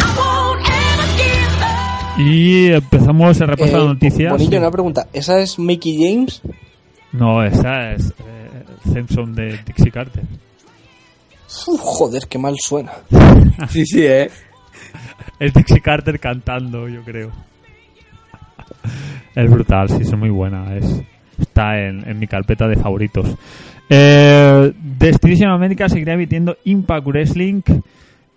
[0.00, 2.18] I won't ever give up.
[2.18, 4.32] Y empezamos el repaso Eh, noticias.
[4.32, 5.06] Bonillo, una pregunta.
[5.12, 6.42] ¿Esa es Mickey James?
[7.12, 10.24] No, esa es eh, Simpson de Dixie Carter.
[11.66, 12.92] Uf, joder, qué mal suena.
[13.70, 14.30] Sí, sí, eh.
[15.40, 17.30] Es Dixie Carter cantando, yo creo.
[19.34, 20.76] Es brutal, sí, es muy buena.
[20.76, 21.02] Es,
[21.38, 23.34] está en, en mi carpeta de favoritos.
[23.88, 27.62] Eh, Destination América seguirá emitiendo Impact Wrestling.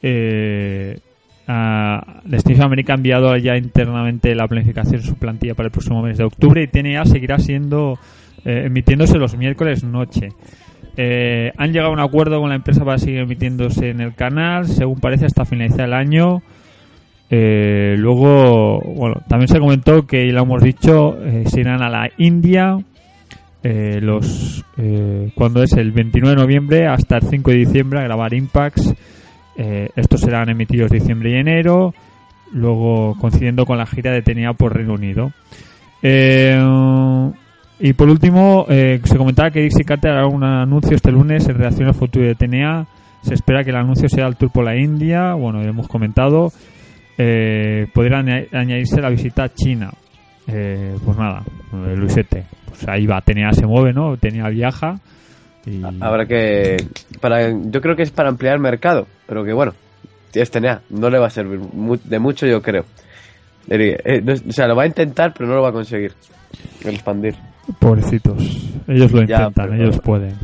[0.02, 1.00] Eh,
[1.48, 6.02] a- Destination América ha enviado ya internamente la planificación de su plantilla para el próximo
[6.02, 7.98] mes de octubre y TNA seguirá siendo
[8.46, 10.30] eh, emitiéndose los miércoles noche.
[10.98, 14.68] Eh, han llegado a un acuerdo con la empresa para seguir emitiéndose en el canal,
[14.68, 16.42] según parece hasta finalizar el año.
[17.34, 21.90] Eh, luego, bueno, también se comentó que, y lo hemos dicho, eh, se irán a
[21.90, 22.78] la India
[23.64, 24.66] eh, los
[25.36, 28.94] cuando es el 29 de noviembre hasta el 5 de diciembre a grabar Impacts.
[29.56, 31.94] Estos serán emitidos diciembre y enero,
[32.52, 35.32] luego coincidiendo con la gira de TNA por Reino Unido.
[37.82, 41.56] Y por último, eh, se comentaba que Dixie Carter hará un anuncio este lunes en
[41.58, 42.86] relación al futuro de TNA.
[43.22, 45.34] Se espera que el anuncio sea el tour por la India.
[45.34, 46.52] Bueno, ya hemos comentado.
[47.18, 49.92] Eh, podría aña- añadirse la visita a China.
[50.48, 51.44] Eh, pues nada,
[51.74, 52.46] eh, Luisete.
[52.68, 54.18] Pues ahí va, TNA se mueve, ¿no?
[54.18, 55.00] TNA viaja.
[55.66, 55.82] Y...
[56.00, 56.78] Habrá que.
[57.20, 59.74] Para, yo creo que es para ampliar el mercado, pero que bueno,
[60.34, 62.86] es TNA, no le va a servir de mucho, yo creo.
[63.70, 66.14] Eh, o sea, lo va a intentar, pero no lo va a conseguir.
[66.84, 67.36] Expandir.
[67.80, 68.42] Pobrecitos.
[68.88, 70.36] Ellos lo Ya, intentan, ellos pueden.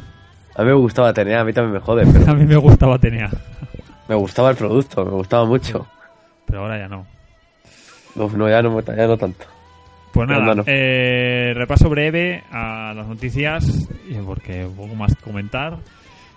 [0.55, 2.97] A mí me gustaba TNA, a mí también me jode, pero A mí me gustaba
[2.97, 3.29] TNA,
[4.07, 5.85] me gustaba el producto, me gustaba mucho.
[6.45, 7.05] pero ahora ya no.
[8.15, 9.45] Uf, no, ya no, ya no tanto.
[10.13, 10.63] Pues nada, no.
[10.65, 13.87] eh, repaso breve a las noticias,
[14.25, 15.77] porque poco más que comentar.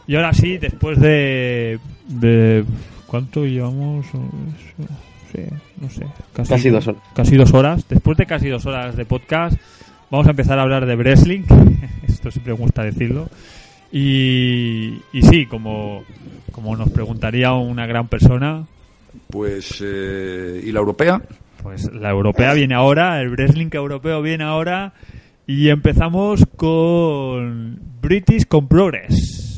[0.07, 2.65] Y ahora sí, después de, de
[3.07, 4.05] ¿cuánto llevamos?
[5.33, 5.45] Sí,
[5.81, 6.05] no sé,
[6.35, 7.03] casi, Casi dos horas.
[7.15, 7.89] Casi dos horas.
[7.89, 9.57] Después de casi dos horas de podcast,
[10.11, 11.43] vamos a empezar a hablar de wrestling.
[12.09, 13.29] Esto siempre me gusta decirlo.
[13.93, 16.05] Y, y sí, como,
[16.53, 18.67] como nos preguntaría una gran persona,
[19.29, 21.21] Pues, eh, ¿y la europea?
[21.63, 24.95] Pues la europea viene ahora, el wrestling europeo viene ahora
[25.47, 29.50] y empezamos con British con Progress.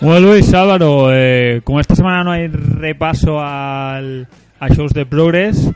[0.00, 4.28] Bueno Luis Álvaro, eh, como esta semana no hay repaso al,
[4.58, 5.70] a shows de Progress,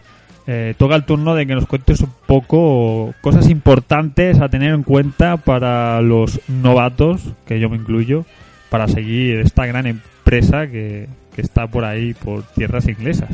[0.47, 4.83] eh, toca el turno de que nos cuentes un poco cosas importantes a tener en
[4.83, 8.25] cuenta para los novatos, que yo me incluyo,
[8.71, 11.07] para seguir esta gran empresa que,
[11.37, 13.29] que está por ahí, por tierras inglesas.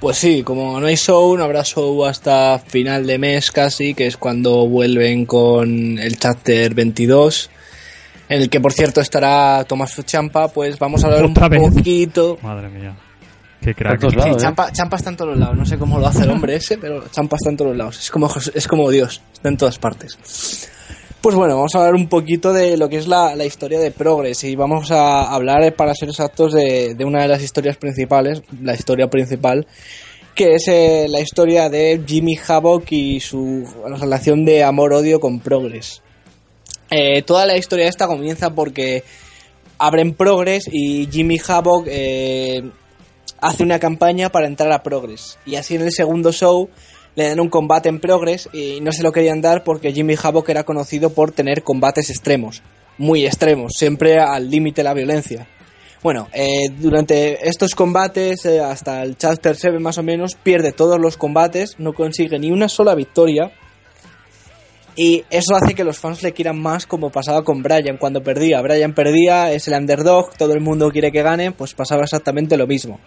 [0.00, 4.08] Pues sí, como no hay show, no habrá show hasta final de mes casi, que
[4.08, 7.50] es cuando vuelven con el chapter 22,
[8.30, 11.60] en el que por cierto estará Tomás Champa, pues vamos a hablar un vez.
[11.60, 12.38] poquito.
[12.42, 12.96] Madre mía.
[13.60, 14.00] Qué crack.
[14.00, 14.40] Todos Sí, lados, ¿eh?
[14.40, 16.78] Champa, Champa está en todos los lados, no sé cómo lo hace el hombre ese,
[16.78, 17.98] pero Champa está en todos los lados.
[17.98, 20.16] Es como, es como Dios, está en todas partes.
[21.20, 23.90] Pues bueno, vamos a hablar un poquito de lo que es la, la historia de
[23.90, 27.76] Progress y vamos a hablar, eh, para ser exactos, de, de una de las historias
[27.76, 29.66] principales, la historia principal,
[30.34, 33.66] que es eh, la historia de Jimmy Havoc y su
[34.00, 36.00] relación de amor-odio con Progress.
[36.90, 39.04] Eh, toda la historia esta comienza porque
[39.78, 42.62] abren Progress y Jimmy Havoc eh,
[43.40, 45.38] hace una campaña para entrar a Progress.
[45.46, 46.68] Y así en el segundo show
[47.16, 50.48] le dan un combate en Progress y no se lo querían dar porque Jimmy Havoc
[50.48, 52.62] era conocido por tener combates extremos,
[52.98, 55.48] muy extremos, siempre al límite de la violencia.
[56.02, 60.98] Bueno, eh, durante estos combates, eh, hasta el Chapter 7 más o menos, pierde todos
[60.98, 63.52] los combates, no consigue ni una sola victoria.
[65.02, 68.60] Y eso hace que los fans le quieran más como pasaba con Brian cuando perdía.
[68.60, 72.66] Brian perdía, es el underdog, todo el mundo quiere que gane, pues pasaba exactamente lo
[72.66, 73.00] mismo.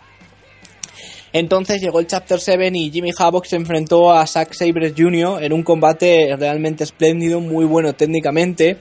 [1.32, 5.44] Entonces llegó el Chapter 7 y Jimmy Havoc se enfrentó a Zack Sabre Jr.
[5.44, 8.78] en un combate realmente espléndido, muy bueno técnicamente,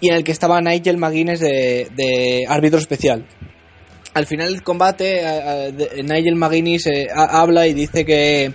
[0.00, 3.26] y en el que estaba Nigel McGuinness de, de árbitro especial.
[4.12, 8.52] Al final del combate, eh, eh, Nigel McGuinness eh, ha- habla y dice que,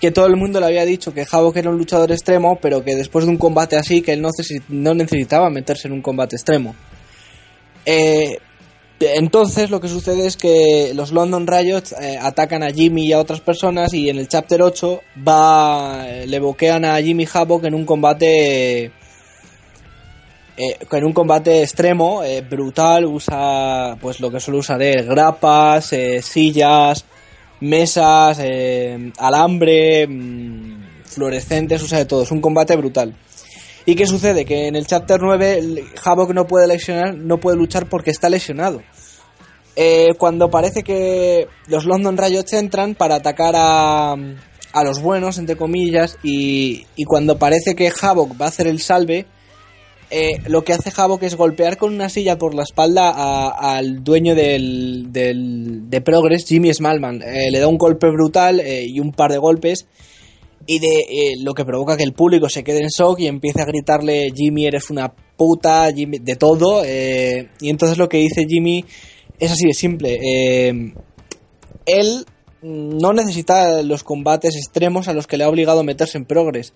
[0.00, 2.94] que todo el mundo le había dicho que Havoc era un luchador extremo, pero que
[2.94, 6.36] después de un combate así, que él no, necesi- no necesitaba meterse en un combate
[6.36, 6.74] extremo.
[7.86, 8.38] Eh,
[9.00, 13.18] entonces lo que sucede es que los London Riots eh, atacan a Jimmy y a
[13.20, 17.74] otras personas y en el Chapter 8 va, eh, le boquean a Jimmy Havoc en
[17.74, 18.84] un combate...
[18.84, 25.94] eh, en un combate extremo, eh, brutal, usa pues lo que suele usar él, grapas,
[26.22, 27.04] sillas,
[27.60, 33.16] mesas, eh, alambre, mm, fluorescentes, usa de todo, es un combate brutal.
[33.84, 34.44] ¿Y qué sucede?
[34.44, 38.28] Que en el Chapter 9 el Havoc no puede lesionar, no puede luchar porque está
[38.28, 38.82] lesionado.
[39.76, 45.56] Eh, cuando parece que los London Riots entran para atacar a, a los buenos, entre
[45.56, 49.26] comillas, y, y cuando parece que Havoc va a hacer el salve,
[50.10, 54.04] eh, lo que hace Havoc es golpear con una silla por la espalda a- al
[54.04, 57.22] dueño del, del- de Progress, Jimmy Smallman.
[57.22, 59.86] Eh, le da un golpe brutal eh, y un par de golpes
[60.66, 63.60] y de eh, lo que provoca que el público se quede en shock y empiece
[63.62, 66.82] a gritarle Jimmy eres una puta, Jimmy, de todo.
[66.84, 68.84] y entonces lo que dice Jimmy
[69.38, 70.18] es así de simple.
[71.86, 72.24] él
[72.62, 76.72] no necesita los combates extremos a los que le ha obligado a meterse en Progress.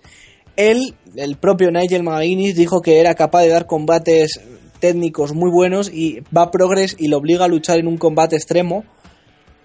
[0.69, 4.39] Él, el propio Nigel McGuinness, dijo que era capaz de dar combates
[4.79, 8.35] técnicos muy buenos y va a Progress y lo obliga a luchar en un combate
[8.35, 8.83] extremo,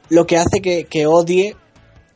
[0.09, 1.57] lo que hace que, odie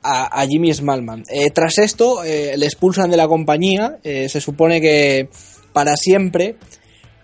[0.03, 1.25] a, a Jimmy Smallman.
[1.29, 5.29] Eh, tras esto, eh, le expulsan de la compañía, eh, se supone que
[5.73, 6.57] para siempre,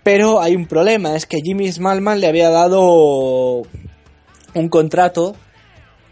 [0.03, 3.63] pero hay un problema, es que Jimmy Smallman le había dado
[4.53, 5.35] un contrato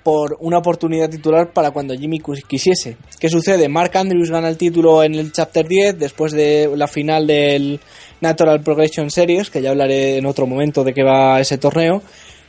[0.06, 2.95] por una oportunidad titular para cuando Jimmy quisiese.
[3.19, 3.68] ¿Qué sucede?
[3.68, 7.80] Mark Andrews gana el título en el Chapter 10 después de la final del
[8.22, 12.03] Natural Progression Series, que ya hablaré en otro momento de qué va ese torneo.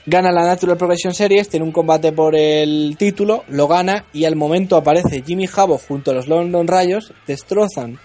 [0.05, 4.37] Gana la Natural Progression Series, tiene un combate por el título, lo gana y al
[4.37, 7.99] momento aparece Jimmy Havoc junto a los London Rayos, destrozan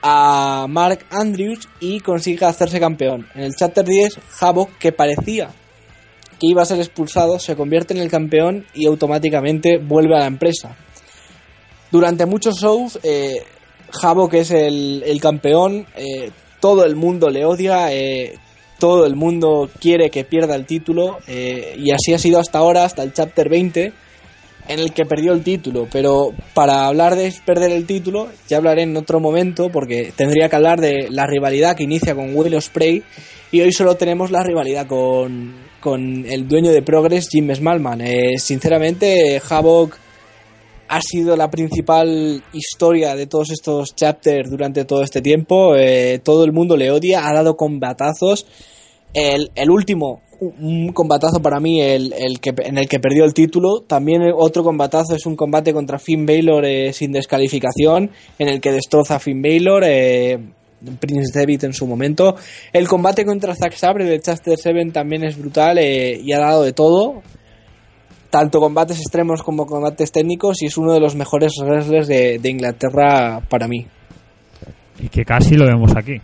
[0.00, 3.26] a Mark Andrews y consigue hacerse campeón.
[3.34, 5.50] En el Chapter 10, Havoc, que parecía
[6.38, 10.26] que iba a ser expulsado, se convierte en el campeón y automáticamente vuelve a la
[10.26, 10.76] empresa.
[11.90, 13.42] Durante muchos shows, eh,
[14.02, 16.30] Havoc es el, campeón, eh,
[16.60, 18.36] todo el mundo le odia, eh,
[18.78, 23.04] todo el mundo quiere que pierda el título y así ha sido hasta ahora, hasta
[23.04, 23.92] el Chapter 20,
[24.68, 25.86] en el que perdió el título.
[25.90, 30.56] Pero para hablar de perder el título, ya hablaré en otro momento porque tendría que
[30.56, 33.02] hablar de la rivalidad que inicia con Will Ospreay
[33.52, 35.54] y hoy solo tenemos la rivalidad con,
[35.84, 38.00] con el dueño de Progress, Jim Smallman.
[38.00, 39.98] Eh, sinceramente, Havoc
[40.88, 45.76] ha sido la principal historia de todos estos chapters durante todo este tiempo.
[45.76, 48.46] Eh, todo el mundo le odia, ha dado combatazos.
[49.12, 53.82] El, último, un combatazo para mí, el, que, en el que perdió el título.
[53.86, 58.72] También otro combatazo es un combate contra Finn Balor eh, sin descalificación, en el que
[58.72, 59.84] destroza a Finn Balor.
[60.98, 62.36] Prince David en su momento.
[62.72, 66.62] El combate contra Zack Sabre de Chapter 7 también es brutal eh, y ha dado
[66.62, 67.22] de todo
[68.34, 72.50] tanto combates extremos como combates técnicos y es uno de los mejores wrestlers de, de
[72.50, 73.86] Inglaterra para mí.
[74.98, 76.20] Y que casi lo vemos aquí.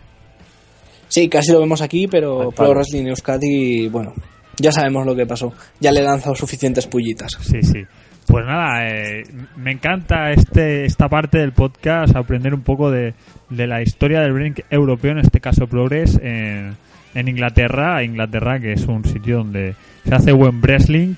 [1.07, 2.71] Sí, casi lo vemos aquí, pero Pro.
[2.71, 4.13] Wrestling Euskadi, bueno,
[4.57, 5.53] ya sabemos lo que pasó.
[5.79, 7.31] Ya le he lanzado suficientes pullitas.
[7.41, 7.79] Sí, sí.
[8.31, 9.25] Pues nada, eh,
[9.57, 13.13] me encanta este esta parte del podcast, aprender un poco de,
[13.49, 16.77] de la historia del wrestling europeo, en este caso Progress, en,
[17.13, 18.01] en Inglaterra.
[18.05, 19.75] Inglaterra, que es un sitio donde
[20.05, 21.15] se hace buen wrestling.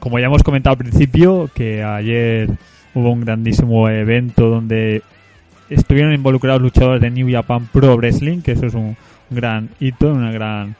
[0.00, 2.50] Como ya hemos comentado al principio, que ayer
[2.94, 5.02] hubo un grandísimo evento donde
[5.70, 8.96] estuvieron involucrados luchadores de New Japan Pro Wrestling, que eso es un
[9.30, 10.74] gran hito, una gran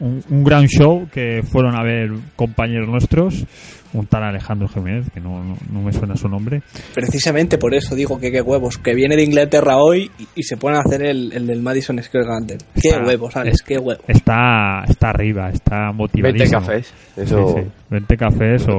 [0.00, 3.44] un, un gran show que fueron a ver compañeros nuestros,
[3.92, 6.62] un tal Alejandro Jiménez, que no, no, no me suena su nombre.
[6.94, 10.56] Precisamente por eso digo que qué huevos, que viene de Inglaterra hoy y, y se
[10.56, 12.58] pone a hacer el, el del Madison Square Garden.
[12.80, 14.04] Qué Está- huevos, Alex, qué huevos.
[14.06, 16.60] Está, está arriba, está motivadísimo.
[16.60, 18.78] 20 cafés, eso- Sí, sí, 20 cafés o,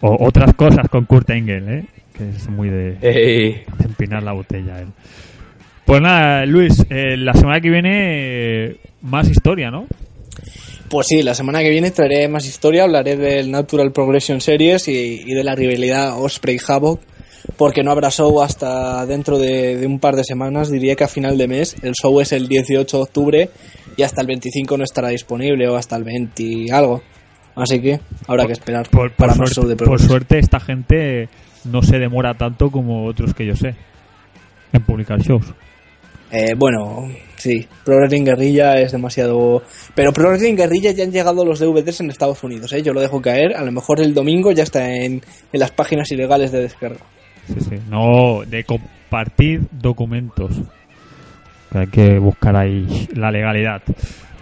[0.00, 1.84] o otras cosas con Kurt Engel, ¿eh?
[2.16, 3.62] que es muy de Ey.
[3.84, 4.80] empinar la botella.
[4.80, 4.88] él.
[5.84, 9.86] Pues nada, Luis, eh, la semana que viene eh, más historia, ¿no?
[10.88, 15.22] Pues sí, la semana que viene traeré más historia, hablaré del Natural Progression Series y,
[15.26, 17.00] y de la rivalidad Osprey Havoc,
[17.56, 21.08] porque no habrá show hasta dentro de, de un par de semanas, diría que a
[21.08, 21.76] final de mes.
[21.82, 23.50] El show es el 18 de octubre
[23.96, 27.02] y hasta el 25 no estará disponible o hasta el 20 y algo.
[27.54, 30.60] Así que habrá que esperar Por, para por más show de suerte, por suerte, esta
[30.60, 31.28] gente
[31.64, 33.74] no se demora tanto como otros que yo sé
[34.72, 35.44] en publicar shows.
[36.30, 37.08] Eh, bueno,
[37.38, 39.62] sí, Pro Wrestling Guerrilla es demasiado...
[39.94, 42.82] Pero Pro Wrestling Guerrilla ya han llegado los DVDs en Estados Unidos, ¿eh?
[42.82, 46.10] Yo lo dejo caer, a lo mejor el domingo ya está en, en las páginas
[46.12, 47.00] ilegales de descarga.
[47.46, 47.76] Sí, sí.
[47.88, 50.60] No, de compartir documentos.
[51.72, 53.82] Hay que buscar ahí la legalidad.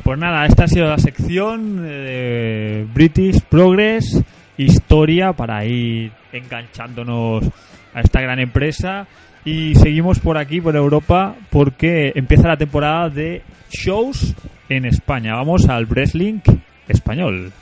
[0.02, 4.22] Pues nada, esta ha sido la sección de British Progress,
[4.56, 7.44] historia para ir enganchándonos
[7.92, 9.08] a esta gran empresa.
[9.46, 14.34] Y seguimos por aquí, por Europa, porque empieza la temporada de shows
[14.68, 15.36] en España.
[15.36, 16.40] Vamos al wrestling
[16.88, 17.52] español.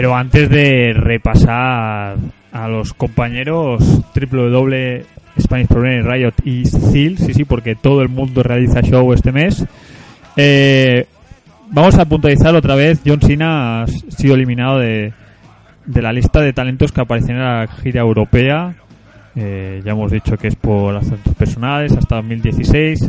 [0.00, 2.16] Pero antes de repasar
[2.52, 5.04] a los compañeros www
[5.38, 9.62] Spanish Problem Riot y Steel, sí, sí, porque todo el mundo realiza show este mes.
[10.38, 11.04] eh,
[11.68, 13.02] vamos a puntualizar otra vez.
[13.04, 15.12] John Cena ha sido eliminado de,
[15.84, 18.74] de la lista de talentos que aparecen en la gira europea.
[19.36, 23.06] Eh, ya hemos dicho que es por asuntos personales hasta 2016.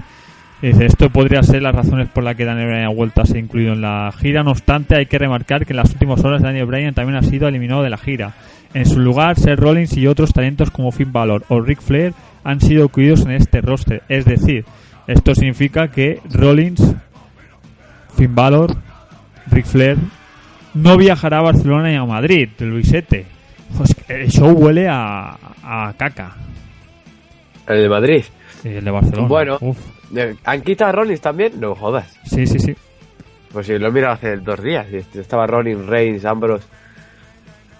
[0.61, 3.37] Dice, esto podría ser las razones por las que Daniel Bryan ha vuelto a ser
[3.37, 4.43] incluido en la gira.
[4.43, 7.47] No obstante, hay que remarcar que en las últimas horas Daniel Bryan también ha sido
[7.47, 8.33] eliminado de la gira.
[8.73, 12.13] En su lugar, Seth Rollins y otros talentos como Finn Balor o Ric Flair
[12.43, 14.03] han sido incluidos en este roster.
[14.07, 14.63] Es decir,
[15.07, 16.95] esto significa que Rollins,
[18.15, 18.75] Finn Balor,
[19.49, 19.97] Ric Flair
[20.75, 23.25] no viajará a Barcelona ni a Madrid, Luisete.
[23.75, 26.35] Pues el show huele a, a caca.
[27.67, 28.23] El de Madrid.
[28.61, 29.27] Sí, el de Barcelona.
[29.27, 29.77] Bueno, Uf.
[30.43, 31.59] ¿Han quitado a Rollins también?
[31.59, 32.17] No jodas.
[32.25, 32.75] Sí, sí, sí.
[33.51, 34.87] Pues sí, lo he mirado hace dos días.
[34.91, 36.65] y Estaba Rollins, Reigns, Ambrose.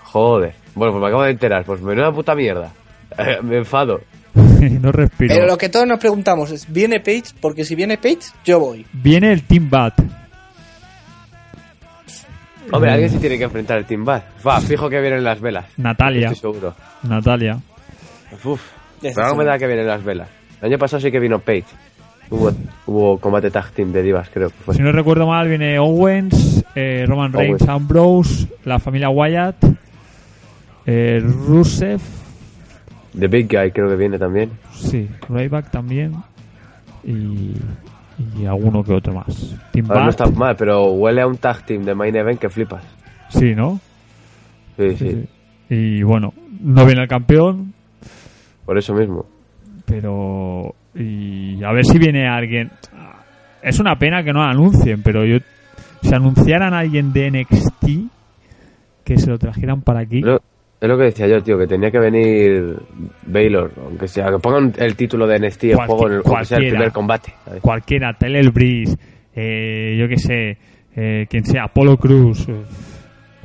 [0.04, 0.54] Joder.
[0.76, 1.64] Bueno, pues me acabo de enterar.
[1.66, 2.72] Pues menuda puta mierda.
[3.18, 4.02] Eh, me enfado.
[4.34, 5.34] no respiro.
[5.34, 7.34] Pero lo que todos nos preguntamos es, ¿viene Page?
[7.40, 8.86] Porque si viene Page, yo voy.
[8.94, 10.02] Viene el Team Bat.
[12.72, 14.24] Hombre, alguien se tiene que enfrentar al Team Bad.
[14.48, 15.66] Va, fijo que vienen las velas.
[15.78, 16.30] Natalia.
[16.32, 16.76] Estoy seguro.
[17.04, 17.60] Natalia.
[18.44, 18.62] Uf.
[19.02, 20.30] Pero algo me da que vienen las velas.
[20.62, 21.66] El año pasado sí que vino Page.
[22.32, 22.52] Hubo,
[22.88, 24.74] hubo combate tag team de divas, creo que fue.
[24.76, 27.70] Si no recuerdo mal, viene Owens, eh, Roman Reigns, Owens.
[27.70, 29.58] Ambrose, la familia Wyatt,
[30.86, 32.00] eh, Rusev,
[33.20, 34.50] The Big Guy creo que viene también.
[34.74, 36.16] sí, Ryback también
[37.04, 37.52] y,
[38.40, 39.56] y alguno que otro más.
[39.74, 42.50] Team Ahora no está mal, pero huele a un tag team de main event que
[42.50, 42.84] flipas.
[43.30, 43.80] sí, ¿no?
[44.78, 45.26] Sí, sí.
[45.70, 47.74] Y bueno, no viene el campeón,
[48.66, 49.26] Por eso mismo.
[49.86, 52.70] pero y a ver si viene alguien.
[53.62, 55.38] Es una pena que no anuncien, pero yo
[56.02, 57.86] si anunciaran a alguien de NXT
[59.04, 60.24] que se lo trajeran para aquí.
[60.82, 62.76] Es lo que decía yo, tío, que tenía que venir
[63.28, 66.92] Baylor, aunque sea, que pongan el título de NXT en juego, en el, sea primer
[66.92, 67.34] combate.
[67.46, 67.62] ¿sabes?
[67.62, 68.98] Cualquiera, Tyler Breeze,
[69.36, 70.58] eh, yo que sé,
[70.96, 72.64] eh, quien sea, Apolo Cruz, eh,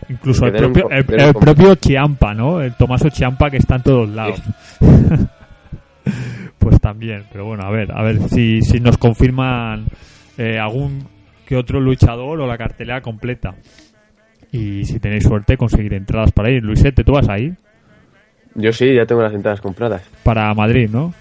[0.08, 2.62] incluso el un propio, el, propio Chiampa, ¿no?
[2.62, 4.42] El Tomaso Chiampa que está en todos lados.
[6.68, 9.86] pues también, pero bueno, a ver, a ver si, si nos confirman
[10.36, 11.06] eh, algún
[11.46, 13.54] que otro luchador o la cartelera completa.
[14.50, 16.64] Y si tenéis suerte, conseguir entradas para ir.
[16.64, 17.52] Luisete, ¿tú vas ahí?
[18.56, 20.02] Yo sí, ya tengo las entradas compradas.
[20.24, 21.14] Para Madrid, ¿no?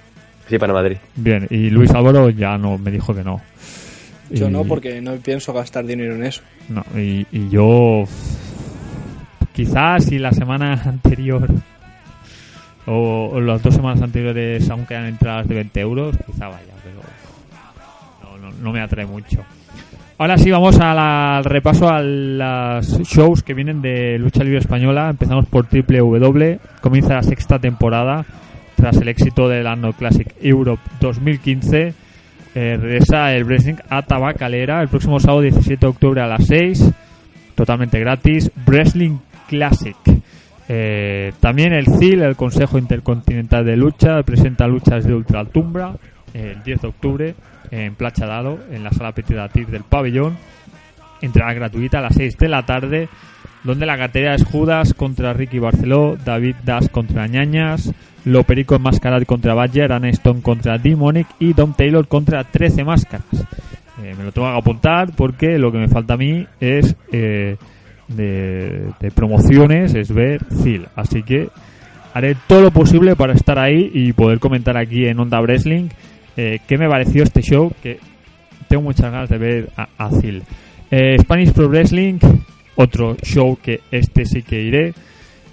[0.47, 0.97] Sí, para Madrid.
[1.15, 3.39] Bien, y Luis Álvaro ya no me dijo que no.
[4.31, 6.41] Yo Y- no, porque no pienso gastar dinero en eso.
[6.69, 8.05] No, y, y yo.
[9.53, 11.47] Quizás si la semana anterior
[12.87, 18.39] o, o las dos semanas anteriores aún quedan entradas de 20 euros, quizá vaya, pero
[18.41, 19.39] no, no, me atrae mucho.
[20.17, 24.59] Ahora sí, vamos a la- al repaso a las shows que vienen de lucha libre
[24.59, 25.09] española.
[25.09, 26.59] Empezamos por Triple W.
[26.81, 28.23] Comienza la sexta temporada
[28.77, 31.93] tras el éxito del Anno Classic Europe 2015.
[32.57, 36.89] Eh, regresa el Wrestling a Tabacalera el próximo sábado 17 de octubre a las 6,
[37.55, 38.49] totalmente gratis.
[38.65, 39.17] Wrestling
[39.49, 39.97] Classic.
[40.67, 45.95] Eh, también el CIL, el Consejo Intercontinental de Lucha, presenta luchas de Ultratumbra
[46.35, 47.35] el 10 de octubre
[47.71, 50.37] en Placha Dado, en la sala Petit Tir del pabellón.
[51.21, 53.07] Entrada gratuita a las 6 de la tarde,
[53.63, 57.93] donde la cartera es Judas contra Ricky Barceló, David Das contra Ñañas,
[58.25, 63.25] Loperico Enmascarad contra Badger, Aniston contra Demonic y Dom Taylor contra 13 máscaras.
[64.03, 67.55] Eh, me lo tengo que apuntar porque lo que me falta a mí es eh,
[68.07, 70.87] de, promociones, es ver Zil.
[70.95, 71.49] Así que
[72.13, 75.89] haré todo lo posible para estar ahí y poder comentar aquí en Onda Wrestling
[76.37, 77.99] eh, qué me pareció este show, que
[78.67, 80.43] tengo muchas ganas de ver a, a Zil.
[80.91, 82.19] Eh, Spanish Pro Wrestling,
[82.75, 84.93] otro show que este sí que iré.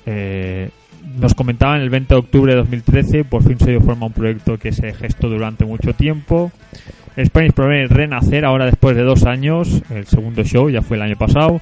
[0.07, 0.71] Eh,
[1.19, 4.57] nos comentaban el 20 de octubre de 2013, por fin se dio forma un proyecto
[4.57, 6.51] que se gestó durante mucho tiempo.
[7.23, 11.03] Spanish Pro Wrestling Renacer, ahora después de dos años, el segundo show ya fue el
[11.03, 11.61] año pasado.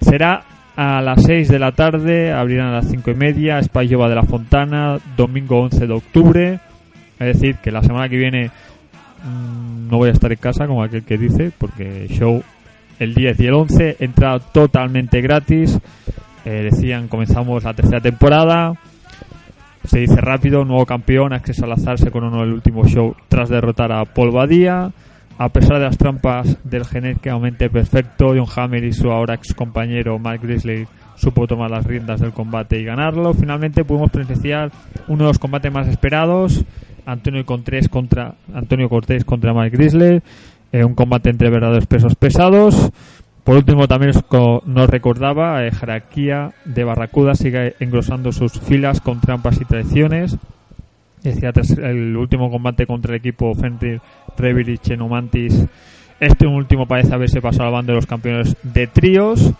[0.00, 0.44] Será
[0.76, 4.22] a las 6 de la tarde, abrirán a las 5 y media, Espallova de la
[4.22, 6.60] Fontana, domingo 11 de octubre.
[7.18, 8.50] Es decir, que la semana que viene
[9.24, 12.42] mm, no voy a estar en casa, como aquel que dice, porque show
[12.98, 15.78] el 10 y el 11, entrada totalmente gratis.
[16.44, 18.74] Eh, decían, comenzamos la tercera temporada.
[19.84, 23.92] Se dice rápido, nuevo campeón, acceso al azar, se coronó el último show tras derrotar
[23.92, 24.92] a Paul Badía.
[25.42, 30.18] A pesar de las trampas del genéticamente perfecto, John Hammer y su ahora ex compañero
[30.18, 30.86] Mark Grizzly
[31.16, 33.32] supo tomar las riendas del combate y ganarlo.
[33.32, 34.70] Finalmente pudimos presenciar
[35.08, 36.62] uno de los combates más esperados,
[37.06, 40.20] Antonio Cortés contra Antonio Cortés contra Mark Grizzly,
[40.72, 42.90] eh, un combate entre verdaderos pesos pesados.
[43.42, 49.00] Por último, también nos co- nos recordaba eh, jerarquía de Barracuda sigue engrosando sus filas
[49.00, 50.36] con trampas y traiciones.
[51.22, 51.52] Decía
[51.82, 54.00] el último combate contra el equipo Fenrir,
[54.36, 55.66] Revir y Chenomantis.
[56.18, 59.52] Este último parece haberse pasado al bando de los campeones de tríos.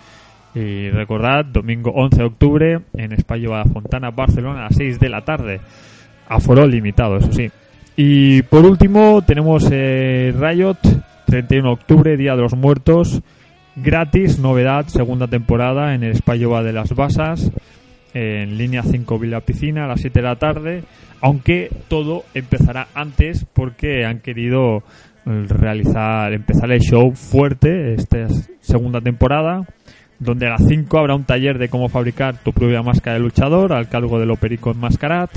[0.55, 5.23] Y recordad, domingo 11 de octubre en España Fontana, Barcelona, a las 6 de la
[5.23, 5.61] tarde.
[6.29, 7.51] Aforo limitado, eso sí.
[7.97, 10.79] Y por último, tenemos eh, Riot,
[11.27, 13.23] 31 de octubre, Día de los Muertos.
[13.77, 17.51] Gratis, novedad, segunda temporada en el España de las Basas.
[18.13, 20.83] En línea 5 Villa Piscina a las 7 de la tarde.
[21.21, 24.79] Aunque todo empezará antes porque han querido
[25.27, 28.27] eh, realizar, empezar el show fuerte esta
[28.61, 29.67] segunda temporada
[30.21, 33.73] donde a las 5 habrá un taller de cómo fabricar tu propia máscara de luchador
[33.73, 35.31] al cargo del Operico Enmascarat.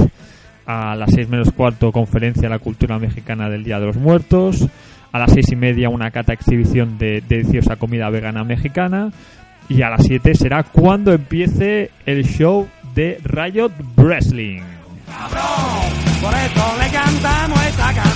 [0.66, 4.68] A las 6 menos cuarto, conferencia de la cultura mexicana del Día de los Muertos.
[5.12, 9.12] A las 6 y media, una cata exhibición de deliciosa comida vegana mexicana.
[9.70, 14.62] Y a las 7 será cuando empiece el show de Riot Wrestling.
[16.22, 18.14] Por eso le cantamos esta canción.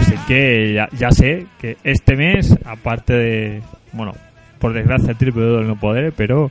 [0.00, 4.14] Así que ya, ya sé que este mes, aparte de, bueno,
[4.58, 6.50] por desgracia el triple no poder, pero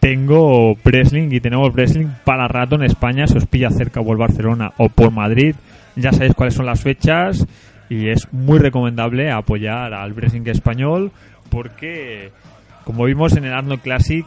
[0.00, 4.72] tengo wrestling y tenemos wrestling para rato en España, si os pilla cerca por Barcelona
[4.76, 5.54] o por Madrid,
[5.96, 7.46] ya sabéis cuáles son las fechas
[7.88, 11.10] y es muy recomendable apoyar al wrestling español
[11.50, 12.30] porque
[12.84, 14.24] como vimos en el Arnold Classic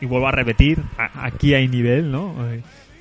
[0.00, 0.78] y- vuelvo a repetir,
[1.14, 2.34] aquí hay nivel, ¿no?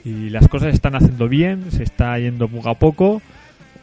[0.04, 3.22] Y las cosas se están haciendo bien, se está yendo poco a poco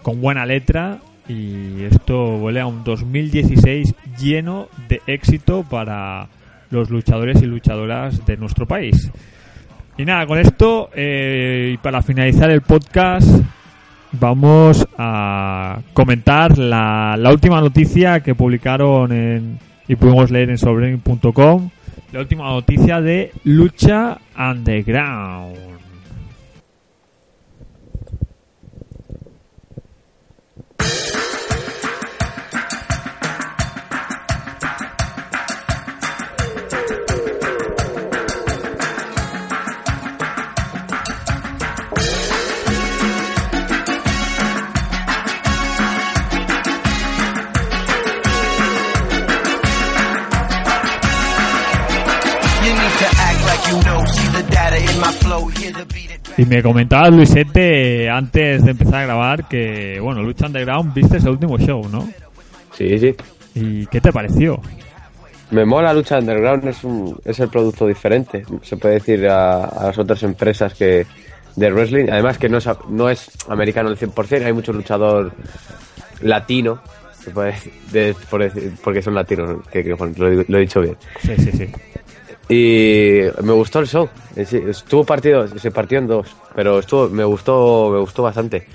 [0.02, 0.98] con buena letra
[1.28, 6.28] y esto huele a un 2016 lleno de éxito para
[6.70, 9.10] los luchadores y luchadoras de nuestro país.
[9.98, 13.28] Y nada, con esto eh, y para finalizar el podcast
[14.12, 21.70] vamos a comentar la, última noticia que publicaron en, y pudimos leer en sobrening.com.
[22.12, 25.76] La última noticia de Lucha Underground.
[56.38, 61.28] Y me comentaba Luisete antes de empezar a grabar que, bueno, Lucha Underground viste el
[61.28, 62.08] último show, ¿no?
[62.72, 63.14] Sí, sí.
[63.54, 64.60] ¿Y qué te pareció?
[65.50, 69.86] Me mola Lucha Underground, es, un, es el producto diferente, se puede decir a, a
[69.86, 71.06] las otras empresas que
[71.54, 72.08] de wrestling.
[72.10, 75.32] Además que no es, no es americano al 100%, hay mucho luchador
[76.20, 76.80] latino,
[77.22, 80.60] se puede decir, de- por decir- porque son latinos, que, que, bueno, lo, lo he
[80.60, 80.96] dicho bien.
[81.22, 81.68] Sí, sí, sí.
[82.48, 84.08] Y me gustó el show.
[84.44, 88.66] sí, Estuvo partido, se partió en dos, pero estuvo, me gustó, me gustó bastante.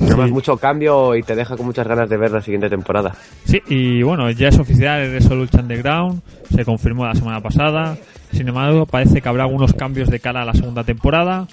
[0.00, 3.14] Además, mucho cambio y te deja con muchas ganas de ver la siguiente temporada.
[3.44, 6.22] Sí, y bueno, ya es oficial el de Lucha Underground,
[6.54, 7.96] se confirmó la semana pasada.
[8.32, 11.48] Sin embargo, parece que habrá algunos cambios de cara a la segunda temporada.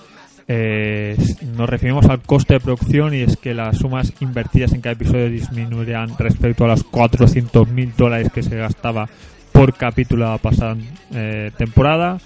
[0.48, 1.18] Eh,
[1.57, 5.28] nos referimos al coste de producción y es que las sumas invertidas en cada episodio
[5.28, 9.10] disminuirán respecto a los 400 mil dólares que se gastaba
[9.56, 10.76] por capítulo la pasada
[11.14, 12.19] eh, temporada,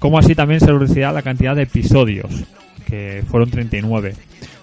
[0.00, 2.44] como así también se reducirá la cantidad de episodios,
[2.88, 4.14] que fueron 39.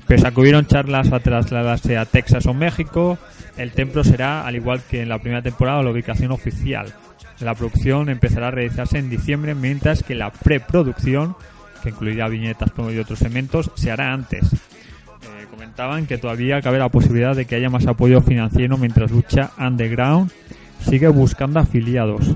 [0.05, 3.17] Pese a que hubieron charlas a trasladarse a Texas o México,
[3.55, 6.93] el templo será, al igual que en la primera temporada, la ubicación oficial.
[7.39, 11.37] La producción empezará a realizarse en diciembre, mientras que la preproducción,
[11.83, 14.51] que incluirá viñetas y otros elementos, se hará antes.
[14.51, 19.51] Eh, comentaban que todavía cabe la posibilidad de que haya más apoyo financiero mientras lucha
[19.57, 20.31] Underground
[20.79, 22.35] sigue buscando afiliados.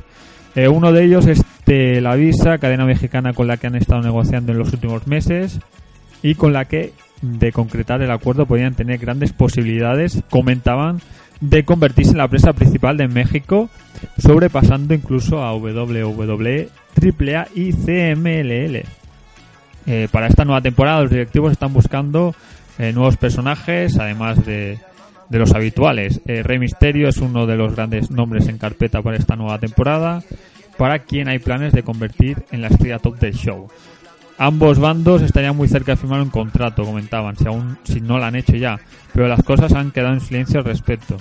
[0.55, 4.59] Eh, uno de ellos es Televisa, cadena mexicana con la que han estado negociando en
[4.59, 5.59] los últimos meses
[6.21, 10.99] y con la que, de concretar el acuerdo, podrían tener grandes posibilidades, comentaban,
[11.39, 13.69] de convertirse en la presa principal de México,
[14.17, 16.69] sobrepasando incluso a WWE,
[17.01, 18.83] AAA y CMLL.
[19.85, 22.33] Eh, para esta nueva temporada los directivos están buscando
[22.77, 24.79] eh, nuevos personajes, además de,
[25.29, 26.21] de los habituales.
[26.25, 30.23] Eh, Rey Misterio es uno de los grandes nombres en carpeta para esta nueva temporada,
[30.77, 33.69] para quien hay planes de convertir en la estrella top del show.
[34.37, 38.25] Ambos bandos estarían muy cerca de firmar un contrato, comentaban, si aún si no lo
[38.25, 38.79] han hecho ya,
[39.13, 41.17] pero las cosas han quedado en silencio al respecto.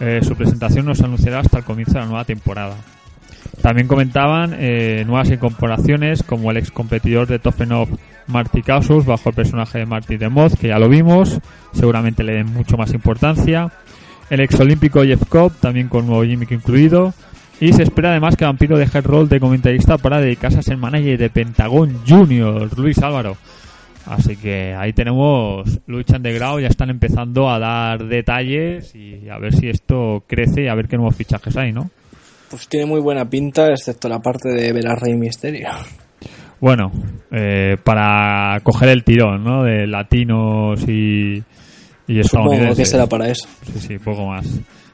[0.00, 2.76] Eh, su presentación no se anunciará hasta el comienzo de la nueva temporada.
[3.60, 7.54] También comentaban eh, nuevas incorporaciones como el ex competidor de Tough
[8.26, 11.40] Marty Casus bajo el personaje de Marty de Moth, que ya lo vimos,
[11.72, 13.70] seguramente le den mucho más importancia.
[14.30, 17.12] El ex olímpico Jeff Cobb, también con nuevo gimmick incluido.
[17.60, 20.76] Y se espera además que Vampiro deje el rol de comentarista para dedicarse a ser
[20.76, 23.36] manager de Pentagón Junior, Luis Álvaro.
[24.06, 29.54] Así que ahí tenemos Lucha Underground, ya están empezando a dar detalles y a ver
[29.54, 31.90] si esto crece y a ver qué nuevos fichajes hay, ¿no?
[32.54, 35.70] Pues tiene muy buena pinta, excepto la parte de ver a Rey Misterio.
[36.60, 36.92] Bueno,
[37.32, 39.64] eh, para coger el tirón, ¿no?
[39.64, 41.42] De latinos y,
[42.06, 43.48] y Supongo que será para eso.
[43.72, 44.46] Sí, sí, poco más.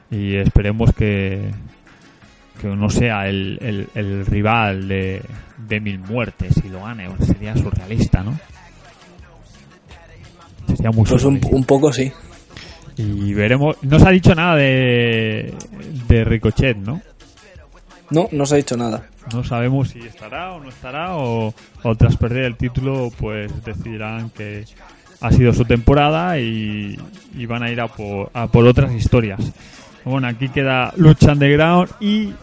[0.09, 1.51] Y esperemos que,
[2.59, 5.21] que no sea el, el, el rival de,
[5.59, 7.09] de Mil Muertes y lo gane.
[7.19, 8.39] Sería surrealista, ¿no?
[10.65, 12.11] Sería muy Pues un, un poco sí.
[12.97, 13.77] Y veremos.
[13.83, 15.53] No se ha dicho nada de,
[16.07, 16.99] de Ricochet, ¿no?
[18.11, 19.03] No, no se ha dicho nada.
[19.33, 24.29] No sabemos si estará o no estará o, o tras perder el título pues decidirán
[24.31, 24.65] que
[25.21, 26.99] ha sido su temporada y,
[27.35, 29.39] y van a ir a por, a por otras historias.
[30.03, 32.33] Bueno, aquí queda Lucha Underground y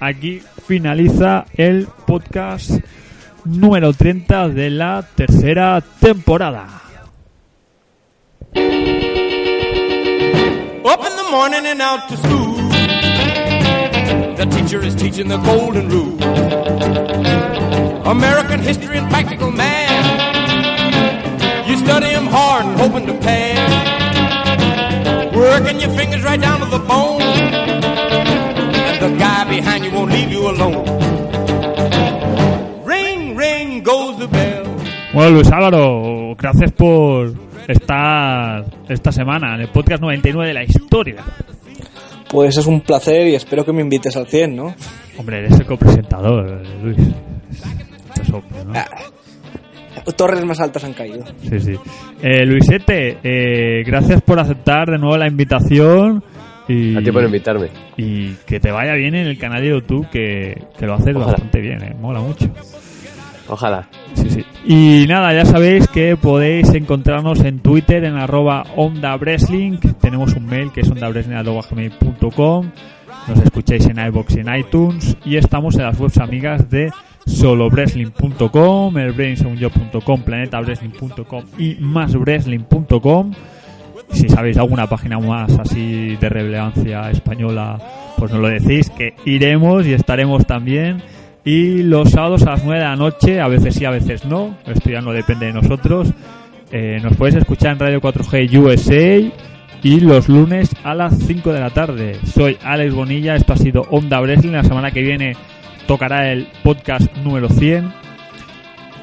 [0.00, 2.72] aquí finaliza el podcast
[3.44, 6.82] número 30 de la tercera temporada.
[10.84, 12.65] Up in the morning and out to school.
[14.36, 16.22] The teacher is teaching the golden rule.
[18.06, 20.06] American history and practical math.
[21.66, 23.72] You study 'em hard and hoping to pass.
[25.34, 27.22] Working your fingers right down to the bone.
[27.22, 30.84] And the guy behind you won't leave you alone.
[32.84, 34.66] Ring, ring goes the bell.
[35.14, 37.32] Bueno, Luis Álvaro, gracias por
[37.68, 41.24] estar esta semana en el podcast 99 de la historia.
[42.28, 44.74] Pues es un placer y espero que me invites al 100, ¿no?
[45.18, 46.98] Hombre, eres el copresentador, Luis.
[48.20, 48.72] Es obvio, ¿no?
[50.12, 51.24] torres más altas han caído.
[51.42, 51.74] Sí, sí.
[52.22, 56.22] Eh, Luisete, eh, gracias por aceptar de nuevo la invitación.
[56.68, 57.68] Y, A ti por invitarme.
[57.96, 61.32] Y que te vaya bien en el canal de YouTube, que, que lo haces Ojalá.
[61.32, 62.46] bastante bien, eh, mola mucho.
[63.48, 63.88] Ojalá.
[64.14, 64.44] Sí, sí.
[64.64, 69.18] Y nada, ya sabéis que podéis encontrarnos en Twitter en arroba Onda.
[70.00, 72.70] Tenemos un mail que es ondawrestling.com.
[73.28, 75.16] Nos escucháis en iBox y en iTunes.
[75.24, 76.90] Y estamos en las webs amigas de
[77.26, 83.32] solowrestling.com, elbrainsonyo.com, planetawrestling.com y máswrestling.com.
[84.10, 87.78] Si sabéis alguna página más así de relevancia española,
[88.16, 91.02] pues nos lo decís, que iremos y estaremos también.
[91.46, 94.58] Y los sábados a las 9 de la noche, a veces sí, a veces no,
[94.66, 96.08] esto ya no depende de nosotros,
[96.72, 99.32] eh, nos podéis escuchar en Radio 4G USA
[99.80, 102.16] y los lunes a las 5 de la tarde.
[102.34, 105.36] Soy Alex Bonilla, esto ha sido Onda Wrestling, la semana que viene
[105.86, 107.92] tocará el podcast número 100.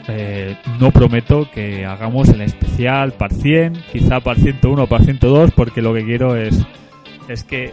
[0.09, 5.51] Eh, no prometo que hagamos el especial par 100, quizá par 101 o par 102,
[5.51, 6.61] porque lo que quiero es,
[7.29, 7.71] es que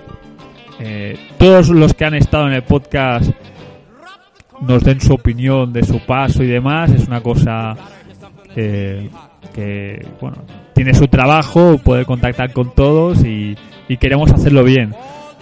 [0.78, 3.32] eh, todos los que han estado en el podcast
[4.61, 6.91] nos den su opinión de su paso y demás.
[6.93, 7.77] Es una cosa
[8.55, 9.09] que,
[9.55, 10.39] que, bueno,
[10.74, 13.57] tiene su trabajo, puede contactar con todos y,
[13.89, 14.95] y queremos hacerlo bien.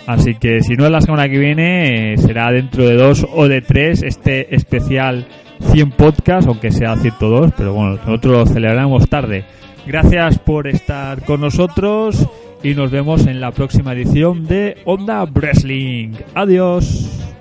[0.07, 3.47] Así que si no es la semana que viene, eh, será dentro de dos o
[3.47, 5.27] de tres este especial
[5.61, 9.45] 100 podcast, aunque sea 102, pero bueno, nosotros lo celebraremos tarde.
[9.87, 12.27] Gracias por estar con nosotros
[12.63, 16.13] y nos vemos en la próxima edición de Onda Wrestling.
[16.35, 17.38] Adiós.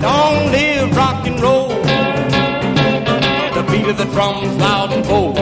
[0.00, 1.68] Don't live rock and roll.
[3.56, 5.38] The beat of the drums loud and bold.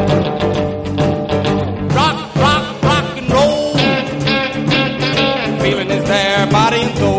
[1.93, 3.75] Rock, rock, rock and roll.
[5.63, 7.16] Feeling is there, body and soul.